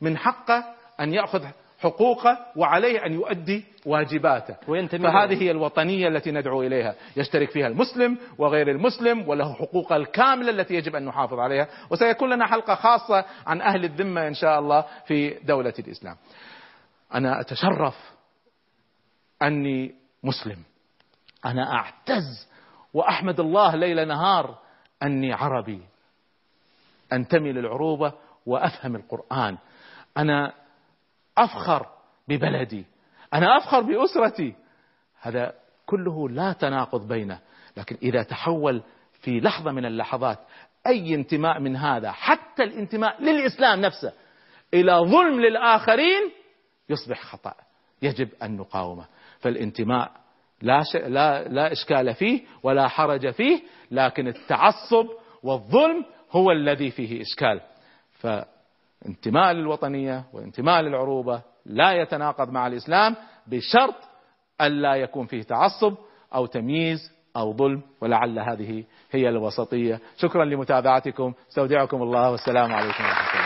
[0.02, 0.64] من حقه
[1.00, 1.46] أن يأخذ
[1.80, 4.56] حقوقه وعليه أن يؤدي واجباته.
[4.68, 5.44] وينتمي فهذه.
[5.44, 6.96] هي الوطنية التي ندعو إليها.
[7.18, 11.68] يشترك فيها المسلم وغير المسلم وله حقوقه الكاملة التي يجب أن نحافظ عليها.
[11.90, 16.16] وسيكون لنا حلقة خاصة عن أهل الذمة إن شاء الله في دولة الإسلام.
[17.14, 17.96] أنا أتشرف
[19.42, 20.64] أني مسلم.
[21.46, 22.48] أنا أعتز
[22.94, 24.58] وأحمد الله ليل نهار
[25.04, 25.82] أني عربي
[27.14, 28.14] أنتمي للعروبة
[28.46, 29.58] وأفهم القرآن.
[30.18, 30.54] أنا
[31.38, 31.88] أفخر
[32.28, 32.86] ببلدي
[33.34, 34.56] أنا أفخر بأسرتي.
[35.22, 35.54] هذا
[35.86, 37.40] كله لا تناقض بينه
[37.78, 38.84] لكن إذا تحول
[39.22, 40.40] في لحظة من اللحظات
[40.88, 44.14] أي انتماء من هذا حتى الانتماء للإسلام نفسه
[44.74, 46.32] إلى ظلم للآخرين
[46.90, 47.54] يصبح خطأ
[48.02, 49.06] يجب أن نقاومه.
[49.40, 50.12] فالانتماء
[50.62, 50.96] لا, ش...
[50.96, 53.62] لا, لا إشكال فيه ولا حرج فيه
[53.92, 55.06] لكن التعصب
[55.44, 57.62] والظلم هو الذي فيه إشكال.
[58.20, 63.16] فانتماء للوطنية وانتماء للعروبة لا يتناقض مع الإسلام
[63.48, 63.96] بشرط
[64.62, 65.96] ألا يكون فيه تعصب
[66.36, 70.00] أو تمييز أو ظلم ولعل هذه هي الوسطية.
[70.18, 71.34] شكرا لمتابعتكم.
[71.50, 73.37] استودعكم الله والسلام عليكم ورحمة الله.